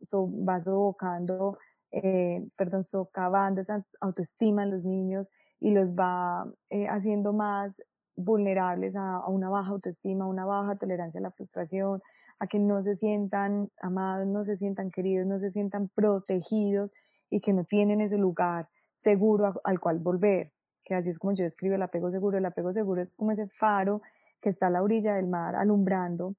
va 0.47 0.59
sofocando, 0.59 1.57
eh, 1.91 2.45
perdón, 2.57 2.83
socavando 2.83 3.61
esa 3.61 3.85
autoestima 3.99 4.63
en 4.63 4.71
los 4.71 4.85
niños 4.85 5.31
y 5.59 5.71
los 5.71 5.93
va 5.93 6.51
eh, 6.69 6.87
haciendo 6.87 7.33
más 7.33 7.81
vulnerables 8.15 8.95
a, 8.95 9.17
a, 9.17 9.29
una 9.29 9.49
baja 9.49 9.71
autoestima, 9.71 10.25
a 10.25 10.27
una 10.27 10.45
baja 10.45 10.75
tolerancia 10.75 11.19
a 11.19 11.23
la 11.23 11.31
frustración, 11.31 12.01
a 12.39 12.47
que 12.47 12.59
no 12.59 12.81
se 12.81 12.95
sientan 12.95 13.69
amados, 13.81 14.27
no 14.27 14.43
se 14.43 14.55
sientan 14.55 14.91
queridos, 14.91 15.27
no 15.27 15.39
se 15.39 15.49
sientan 15.49 15.89
protegidos 15.89 16.93
y 17.29 17.41
que 17.41 17.53
no 17.53 17.63
tienen 17.63 18.01
ese 18.01 18.17
lugar 18.17 18.69
seguro 18.93 19.53
al 19.63 19.79
cual 19.79 19.99
volver. 19.99 20.51
Que 20.83 20.95
así 20.95 21.09
es 21.09 21.19
como 21.19 21.33
yo 21.33 21.45
escribo 21.45 21.75
el 21.75 21.81
apego 21.81 22.09
seguro. 22.09 22.37
El 22.37 22.45
apego 22.45 22.71
seguro 22.71 23.01
es 23.01 23.15
como 23.15 23.31
ese 23.31 23.47
faro 23.47 24.01
que 24.47 24.51
está 24.51 24.67
a 24.67 24.69
la 24.69 24.81
orilla 24.81 25.13
del 25.13 25.27
mar 25.27 25.57
alumbrando 25.57 26.37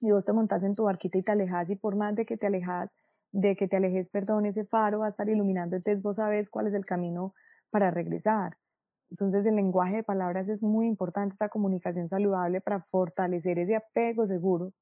y 0.00 0.10
vos 0.10 0.24
te 0.24 0.32
montás 0.32 0.62
en 0.62 0.74
tu 0.74 0.84
barquita 0.84 1.18
y 1.18 1.22
te 1.22 1.32
alejas 1.32 1.68
y 1.68 1.76
por 1.76 1.94
más 1.94 2.14
de 2.14 2.24
que 2.24 2.38
te 2.38 2.46
alejas, 2.46 2.96
de 3.32 3.54
que 3.54 3.68
te 3.68 3.76
alejes, 3.76 4.08
perdón, 4.08 4.46
ese 4.46 4.64
faro 4.64 5.00
va 5.00 5.06
a 5.06 5.08
estar 5.10 5.28
iluminando, 5.28 5.76
entonces 5.76 6.02
vos 6.02 6.16
sabes 6.16 6.48
cuál 6.48 6.68
es 6.68 6.72
el 6.72 6.86
camino 6.86 7.34
para 7.68 7.90
regresar. 7.90 8.56
Entonces 9.10 9.44
el 9.44 9.56
lenguaje 9.56 9.96
de 9.96 10.02
palabras 10.04 10.48
es 10.48 10.62
muy 10.62 10.86
importante, 10.86 11.34
esa 11.34 11.50
comunicación 11.50 12.08
saludable 12.08 12.62
para 12.62 12.80
fortalecer 12.80 13.58
ese 13.58 13.76
apego 13.76 14.24
seguro 14.24 14.72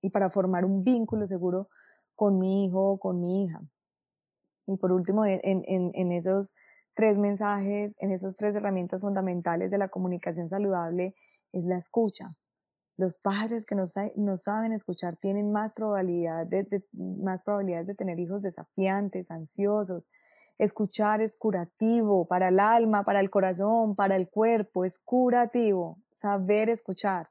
y 0.00 0.10
para 0.10 0.28
formar 0.28 0.64
un 0.64 0.82
vínculo 0.82 1.24
seguro 1.24 1.68
con 2.16 2.40
mi 2.40 2.64
hijo 2.64 2.94
o 2.94 2.98
con 2.98 3.20
mi 3.20 3.44
hija. 3.44 3.60
Y 4.66 4.76
por 4.76 4.90
último, 4.90 5.24
en, 5.24 5.40
en, 5.44 6.10
esos 6.10 6.52
tres 6.94 7.20
mensajes, 7.20 7.94
en 8.00 8.10
esas 8.10 8.34
tres 8.34 8.56
herramientas 8.56 9.00
fundamentales 9.00 9.70
de 9.70 9.78
la 9.78 9.86
comunicación 9.86 10.48
saludable, 10.48 11.14
es 11.52 11.64
la 11.64 11.76
escucha. 11.76 12.36
Los 12.96 13.18
padres 13.18 13.64
que 13.64 13.74
no, 13.74 13.86
saben 13.86 14.72
escuchar 14.72 15.16
tienen 15.16 15.50
más, 15.50 15.72
probabilidad 15.72 16.46
más 16.92 17.42
probabilidades 17.42 17.86
de 17.86 17.94
tener 17.94 18.20
hijos 18.20 18.42
desafiantes, 18.42 19.30
ansiosos. 19.30 20.10
Escuchar 20.58 21.20
es 21.20 21.36
curativo 21.36 22.26
para 22.26 22.48
el 22.48 22.60
alma, 22.60 23.04
para 23.04 23.20
el 23.20 23.30
corazón, 23.30 23.96
para 23.96 24.16
el 24.16 24.28
cuerpo, 24.28 24.84
es 24.84 24.98
curativo. 24.98 25.98
Saber 26.10 26.68
escuchar 26.68 27.28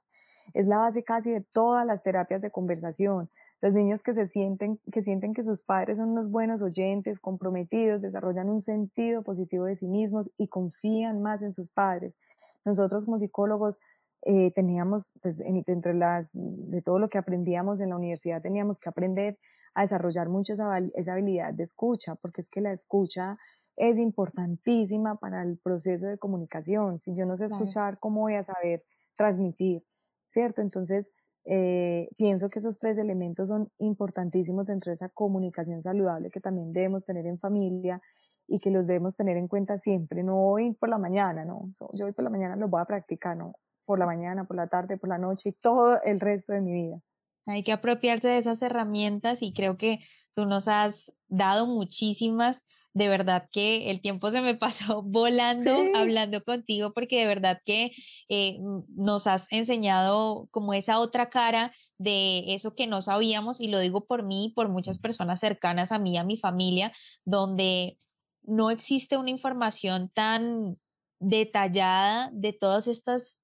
es 0.53 0.67
la 0.67 0.77
base 0.77 1.03
casi 1.03 1.31
de 1.31 1.41
todas 1.41 1.85
las 1.85 2.03
terapias 2.03 2.41
de 2.41 2.51
conversación. 2.51 3.29
Los 3.61 3.73
niños 3.73 4.01
que 4.01 4.13
se 4.13 4.25
sienten, 4.25 4.79
que 4.91 5.01
sienten 5.01 5.33
que 5.33 5.43
sus 5.43 5.61
padres 5.61 5.97
son 5.97 6.09
unos 6.09 6.31
buenos 6.31 6.61
oyentes, 6.61 7.19
comprometidos, 7.19 8.01
desarrollan 8.01 8.49
un 8.49 8.59
sentido 8.59 9.23
positivo 9.23 9.65
de 9.65 9.75
sí 9.75 9.87
mismos 9.87 10.31
y 10.37 10.47
confían 10.47 11.21
más 11.21 11.43
en 11.43 11.51
sus 11.51 11.69
padres. 11.69 12.17
Nosotros 12.65 13.05
como 13.05 13.17
psicólogos 13.17 13.79
eh, 14.23 14.51
teníamos, 14.51 15.13
pues, 15.21 15.41
entre 15.41 15.93
las, 15.93 16.31
de 16.33 16.81
todo 16.81 16.99
lo 16.99 17.09
que 17.09 17.17
aprendíamos 17.17 17.81
en 17.81 17.89
la 17.89 17.95
universidad, 17.95 18.41
teníamos 18.41 18.79
que 18.79 18.89
aprender 18.89 19.39
a 19.73 19.81
desarrollar 19.81 20.29
mucho 20.29 20.53
esa, 20.53 20.77
esa 20.95 21.13
habilidad 21.13 21.53
de 21.53 21.63
escucha, 21.63 22.15
porque 22.15 22.41
es 22.41 22.49
que 22.49 22.61
la 22.61 22.71
escucha 22.71 23.37
es 23.77 23.97
importantísima 23.97 25.15
para 25.15 25.41
el 25.43 25.57
proceso 25.57 26.07
de 26.07 26.17
comunicación. 26.17 26.99
Si 26.99 27.15
yo 27.15 27.25
no 27.25 27.35
sé 27.35 27.45
escuchar, 27.45 27.99
¿cómo 27.99 28.21
voy 28.21 28.35
a 28.35 28.43
saber 28.43 28.83
transmitir? 29.15 29.79
¿Cierto? 30.03 30.61
Entonces, 30.61 31.11
eh, 31.45 32.09
pienso 32.17 32.49
que 32.49 32.59
esos 32.59 32.77
tres 32.77 32.97
elementos 32.97 33.47
son 33.47 33.67
importantísimos 33.79 34.65
dentro 34.65 34.91
de 34.91 34.95
esa 34.95 35.09
comunicación 35.09 35.81
saludable 35.81 36.29
que 36.29 36.39
también 36.39 36.71
debemos 36.71 37.05
tener 37.05 37.25
en 37.25 37.39
familia 37.39 37.99
y 38.47 38.59
que 38.59 38.69
los 38.69 38.85
debemos 38.85 39.15
tener 39.15 39.37
en 39.37 39.47
cuenta 39.47 39.77
siempre, 39.77 40.23
no 40.23 40.37
hoy 40.37 40.73
por 40.73 40.89
la 40.89 40.97
mañana, 40.97 41.45
no, 41.45 41.63
yo 41.93 42.05
hoy 42.05 42.11
por 42.11 42.23
la 42.23 42.29
mañana 42.29 42.55
los 42.57 42.69
voy 42.69 42.81
a 42.81 42.85
practicar, 42.85 43.37
no, 43.37 43.53
por 43.85 43.99
la 43.99 44.05
mañana, 44.05 44.45
por 44.45 44.55
la 44.55 44.67
tarde, 44.67 44.97
por 44.97 45.09
la 45.09 45.17
noche 45.17 45.49
y 45.49 45.53
todo 45.53 46.01
el 46.03 46.19
resto 46.19 46.53
de 46.53 46.61
mi 46.61 46.73
vida. 46.73 47.01
Hay 47.47 47.63
que 47.63 47.71
apropiarse 47.71 48.27
de 48.27 48.37
esas 48.37 48.61
herramientas 48.61 49.41
y 49.41 49.53
creo 49.53 49.77
que 49.77 49.99
tú 50.35 50.45
nos 50.45 50.67
has 50.67 51.13
dado 51.27 51.67
muchísimas. 51.67 52.65
De 52.93 53.07
verdad 53.07 53.47
que 53.51 53.89
el 53.89 54.01
tiempo 54.01 54.29
se 54.31 54.41
me 54.41 54.55
pasó 54.57 55.01
volando 55.01 55.71
hablando 55.95 56.43
contigo 56.43 56.93
porque 56.93 57.19
de 57.19 57.25
verdad 57.25 57.59
que 57.65 57.91
eh, 58.29 58.57
nos 58.89 59.27
has 59.27 59.47
enseñado 59.51 60.47
como 60.51 60.73
esa 60.73 60.99
otra 60.99 61.29
cara 61.29 61.73
de 61.97 62.53
eso 62.53 62.75
que 62.75 62.87
no 62.87 63.01
sabíamos 63.01 63.61
y 63.61 63.69
lo 63.69 63.79
digo 63.79 64.05
por 64.05 64.23
mí 64.23 64.45
y 64.47 64.53
por 64.53 64.69
muchas 64.69 64.99
personas 64.99 65.39
cercanas 65.39 65.91
a 65.91 65.99
mí, 65.99 66.17
a 66.17 66.23
mi 66.23 66.37
familia, 66.37 66.91
donde 67.25 67.97
no 68.43 68.71
existe 68.71 69.17
una 69.17 69.29
información 69.29 70.09
tan 70.09 70.77
detallada 71.19 72.29
de 72.33 72.53
todas 72.53 72.87
estas 72.87 73.40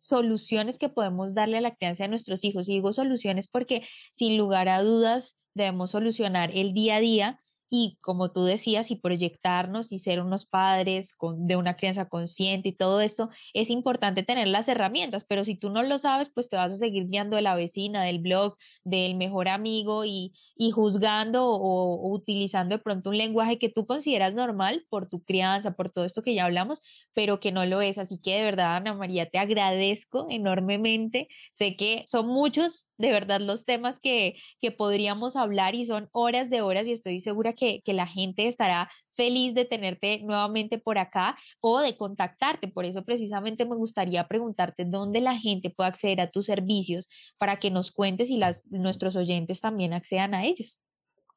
soluciones 0.00 0.78
que 0.78 0.88
podemos 0.88 1.34
darle 1.34 1.58
a 1.58 1.60
la 1.60 1.74
crianza 1.74 2.04
de 2.04 2.08
nuestros 2.08 2.42
hijos. 2.42 2.68
Y 2.68 2.74
digo 2.74 2.92
soluciones 2.92 3.48
porque 3.48 3.82
sin 4.10 4.38
lugar 4.38 4.68
a 4.68 4.82
dudas 4.82 5.46
debemos 5.54 5.90
solucionar 5.90 6.50
el 6.54 6.72
día 6.72 6.96
a 6.96 7.00
día 7.00 7.40
y 7.70 7.96
como 8.02 8.32
tú 8.32 8.44
decías, 8.44 8.90
y 8.90 8.96
proyectarnos 8.96 9.92
y 9.92 9.98
ser 9.98 10.20
unos 10.20 10.44
padres 10.44 11.14
con, 11.14 11.46
de 11.46 11.56
una 11.56 11.76
crianza 11.76 12.08
consciente 12.08 12.70
y 12.70 12.72
todo 12.72 13.00
esto, 13.00 13.30
es 13.54 13.70
importante 13.70 14.24
tener 14.24 14.48
las 14.48 14.68
herramientas, 14.68 15.24
pero 15.24 15.44
si 15.44 15.54
tú 15.54 15.70
no 15.70 15.82
lo 15.84 15.98
sabes, 15.98 16.30
pues 16.30 16.48
te 16.48 16.56
vas 16.56 16.72
a 16.72 16.76
seguir 16.76 17.08
guiando 17.08 17.36
de 17.36 17.42
la 17.42 17.54
vecina, 17.54 18.02
del 18.02 18.18
blog, 18.18 18.56
del 18.84 19.14
mejor 19.14 19.48
amigo 19.48 20.04
y, 20.04 20.32
y 20.56 20.72
juzgando 20.72 21.46
o, 21.46 22.12
utilizando 22.12 22.76
de 22.76 22.82
pronto 22.82 23.10
un 23.10 23.18
lenguaje 23.18 23.58
que 23.58 23.68
tú 23.68 23.86
consideras 23.86 24.34
normal 24.34 24.84
por 24.88 25.08
tu 25.08 25.22
crianza, 25.22 25.72
por 25.72 25.90
todo 25.90 26.04
esto 26.04 26.22
que 26.22 26.34
ya 26.34 26.46
hablamos, 26.46 26.82
pero 27.14 27.38
que 27.40 27.52
no 27.52 27.64
lo 27.66 27.80
es. 27.82 27.98
Así 27.98 28.18
que 28.20 28.36
de 28.36 28.44
verdad, 28.44 28.76
Ana 28.76 28.94
María, 28.94 29.30
te 29.30 29.38
agradezco 29.38 30.26
enormemente. 30.30 31.28
Sé 31.52 31.76
que 31.76 32.02
son 32.06 32.26
muchos, 32.26 32.90
de 32.98 33.12
verdad, 33.12 33.40
los 33.40 33.64
temas 33.64 34.00
que, 34.00 34.34
que 34.60 34.72
podríamos 34.72 35.36
hablar 35.36 35.74
y 35.74 35.84
son 35.84 36.08
horas 36.12 36.50
de 36.50 36.62
horas 36.62 36.86
y 36.86 36.92
estoy 36.92 37.20
segura 37.20 37.52
que, 37.60 37.92
la 37.92 38.06
gente 38.06 38.46
estará 38.46 38.88
feliz 39.10 39.54
de 39.54 39.64
tenerte 39.64 40.20
nuevamente 40.22 40.78
por 40.78 40.98
acá 40.98 41.36
o 41.60 41.80
de 41.80 41.96
contactarte. 41.96 42.68
Por 42.68 42.84
eso 42.84 43.04
precisamente 43.04 43.66
me 43.66 43.76
gustaría 43.76 44.26
preguntarte 44.26 44.84
dónde 44.86 45.20
la 45.20 45.36
gente 45.36 45.70
puede 45.70 45.88
acceder 45.88 46.20
a 46.20 46.30
tus 46.30 46.46
servicios 46.46 47.34
para 47.36 47.58
que 47.58 47.70
nos 47.70 47.92
cuentes 47.92 48.30
y 48.30 48.38
las, 48.38 48.64
nuestros 48.70 49.16
oyentes 49.16 49.60
también 49.60 49.92
accedan 49.92 50.34
a 50.34 50.44
ellos. 50.44 50.80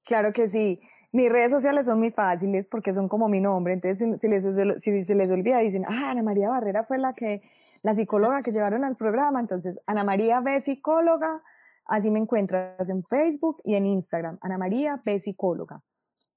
Claro 0.06 0.34
que 0.34 0.48
sí. 0.48 0.80
Mis 1.12 1.32
redes 1.32 1.52
sociales 1.52 1.86
son 1.86 2.00
muy 2.00 2.12
fáciles 2.12 2.68
porque 2.68 2.94
son 2.94 3.08
como 3.08 3.30
mi 3.30 3.40
nombre. 3.40 3.74
Entonces, 3.74 4.20
si, 4.20 5.04
se 5.04 5.16
les 5.16 5.32
olvida, 5.32 5.60
dicen, 5.60 5.86
ah, 5.88 6.12
Ana 6.12 6.24
María 6.24 6.50
Barrera 6.50 6.84
fue 6.84 6.98
la 6.98 7.14
que, 7.14 7.42
la 7.82 7.96
psicóloga 7.96 8.44
que 8.44 8.52
llevaron 8.52 8.84
al 8.84 8.98
programa. 8.98 9.40
Entonces, 9.40 9.80
Ana 9.88 10.04
María 10.04 10.42
B. 10.42 10.60
Psicóloga. 10.60 11.42
Así 11.86 12.12
me 12.12 12.20
encuentras 12.20 12.90
en 12.90 13.04
Facebook 13.04 13.62
y 13.64 13.76
en 13.76 13.86
Instagram. 13.86 14.38
Ana 14.42 14.58
María 14.58 15.02
B. 15.04 15.20
Psicóloga. 15.20 15.82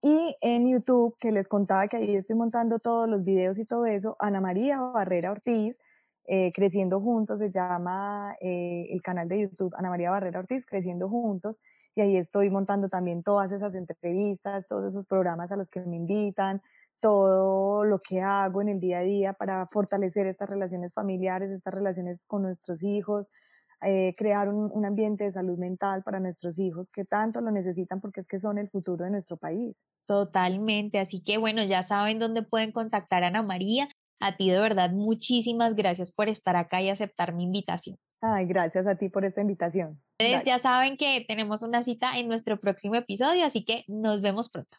Y 0.08 0.36
en 0.40 0.68
YouTube, 0.68 1.16
que 1.18 1.32
les 1.32 1.48
contaba 1.48 1.88
que 1.88 1.96
ahí 1.96 2.14
estoy 2.14 2.36
montando 2.36 2.78
todos 2.78 3.08
los 3.08 3.24
videos 3.24 3.58
y 3.58 3.64
todo 3.64 3.86
eso, 3.86 4.16
Ana 4.20 4.40
María 4.40 4.80
Barrera 4.80 5.32
Ortiz, 5.32 5.80
eh, 6.26 6.52
Creciendo 6.52 7.00
Juntos, 7.00 7.40
se 7.40 7.50
llama 7.50 8.32
eh, 8.40 8.86
el 8.92 9.02
canal 9.02 9.28
de 9.28 9.40
YouTube 9.40 9.74
Ana 9.76 9.90
María 9.90 10.12
Barrera 10.12 10.38
Ortiz, 10.38 10.64
Creciendo 10.64 11.08
Juntos, 11.08 11.60
y 11.96 12.02
ahí 12.02 12.16
estoy 12.16 12.50
montando 12.50 12.88
también 12.88 13.24
todas 13.24 13.50
esas 13.50 13.74
entrevistas, 13.74 14.68
todos 14.68 14.86
esos 14.86 15.08
programas 15.08 15.50
a 15.50 15.56
los 15.56 15.70
que 15.70 15.80
me 15.80 15.96
invitan, 15.96 16.62
todo 17.00 17.84
lo 17.84 17.98
que 18.00 18.20
hago 18.20 18.62
en 18.62 18.68
el 18.68 18.78
día 18.78 18.98
a 18.98 19.02
día 19.02 19.32
para 19.32 19.66
fortalecer 19.66 20.28
estas 20.28 20.48
relaciones 20.48 20.94
familiares, 20.94 21.50
estas 21.50 21.74
relaciones 21.74 22.26
con 22.26 22.42
nuestros 22.42 22.84
hijos, 22.84 23.28
eh, 23.82 24.14
crear 24.16 24.48
un, 24.48 24.70
un, 24.72 24.84
ambiente 24.86 25.24
de 25.24 25.30
salud 25.30 25.58
mental 25.58 26.02
para 26.02 26.18
nuestros 26.18 26.58
hijos 26.58 26.88
que 26.88 27.04
tanto 27.04 27.40
lo 27.40 27.50
necesitan 27.50 28.00
porque 28.00 28.20
es 28.20 28.28
que 28.28 28.38
son 28.38 28.58
el 28.58 28.68
futuro 28.68 29.04
de 29.04 29.10
nuestro 29.10 29.36
país. 29.36 29.86
Totalmente, 30.06 30.98
así 30.98 31.20
que 31.22 31.36
bueno, 31.38 31.62
ya 31.64 31.82
saben 31.82 32.18
dónde 32.18 32.42
pueden 32.42 32.72
contactar 32.72 33.24
a 33.24 33.28
Ana 33.28 33.42
María. 33.42 33.88
A 34.20 34.36
ti 34.36 34.50
de 34.50 34.60
verdad, 34.60 34.92
muchísimas 34.92 35.74
gracias 35.74 36.10
por 36.10 36.28
estar 36.28 36.56
acá 36.56 36.80
y 36.80 36.88
aceptar 36.88 37.34
mi 37.34 37.44
invitación. 37.44 37.98
Ay, 38.22 38.46
gracias 38.46 38.86
a 38.86 38.96
ti 38.96 39.10
por 39.10 39.24
esta 39.24 39.42
invitación. 39.42 40.00
Ustedes 40.18 40.42
ya 40.44 40.58
saben 40.58 40.96
que 40.96 41.24
tenemos 41.28 41.62
una 41.62 41.82
cita 41.82 42.18
en 42.18 42.28
nuestro 42.28 42.58
próximo 42.58 42.94
episodio, 42.94 43.44
así 43.44 43.64
que 43.64 43.84
nos 43.88 44.22
vemos 44.22 44.48
pronto. 44.48 44.78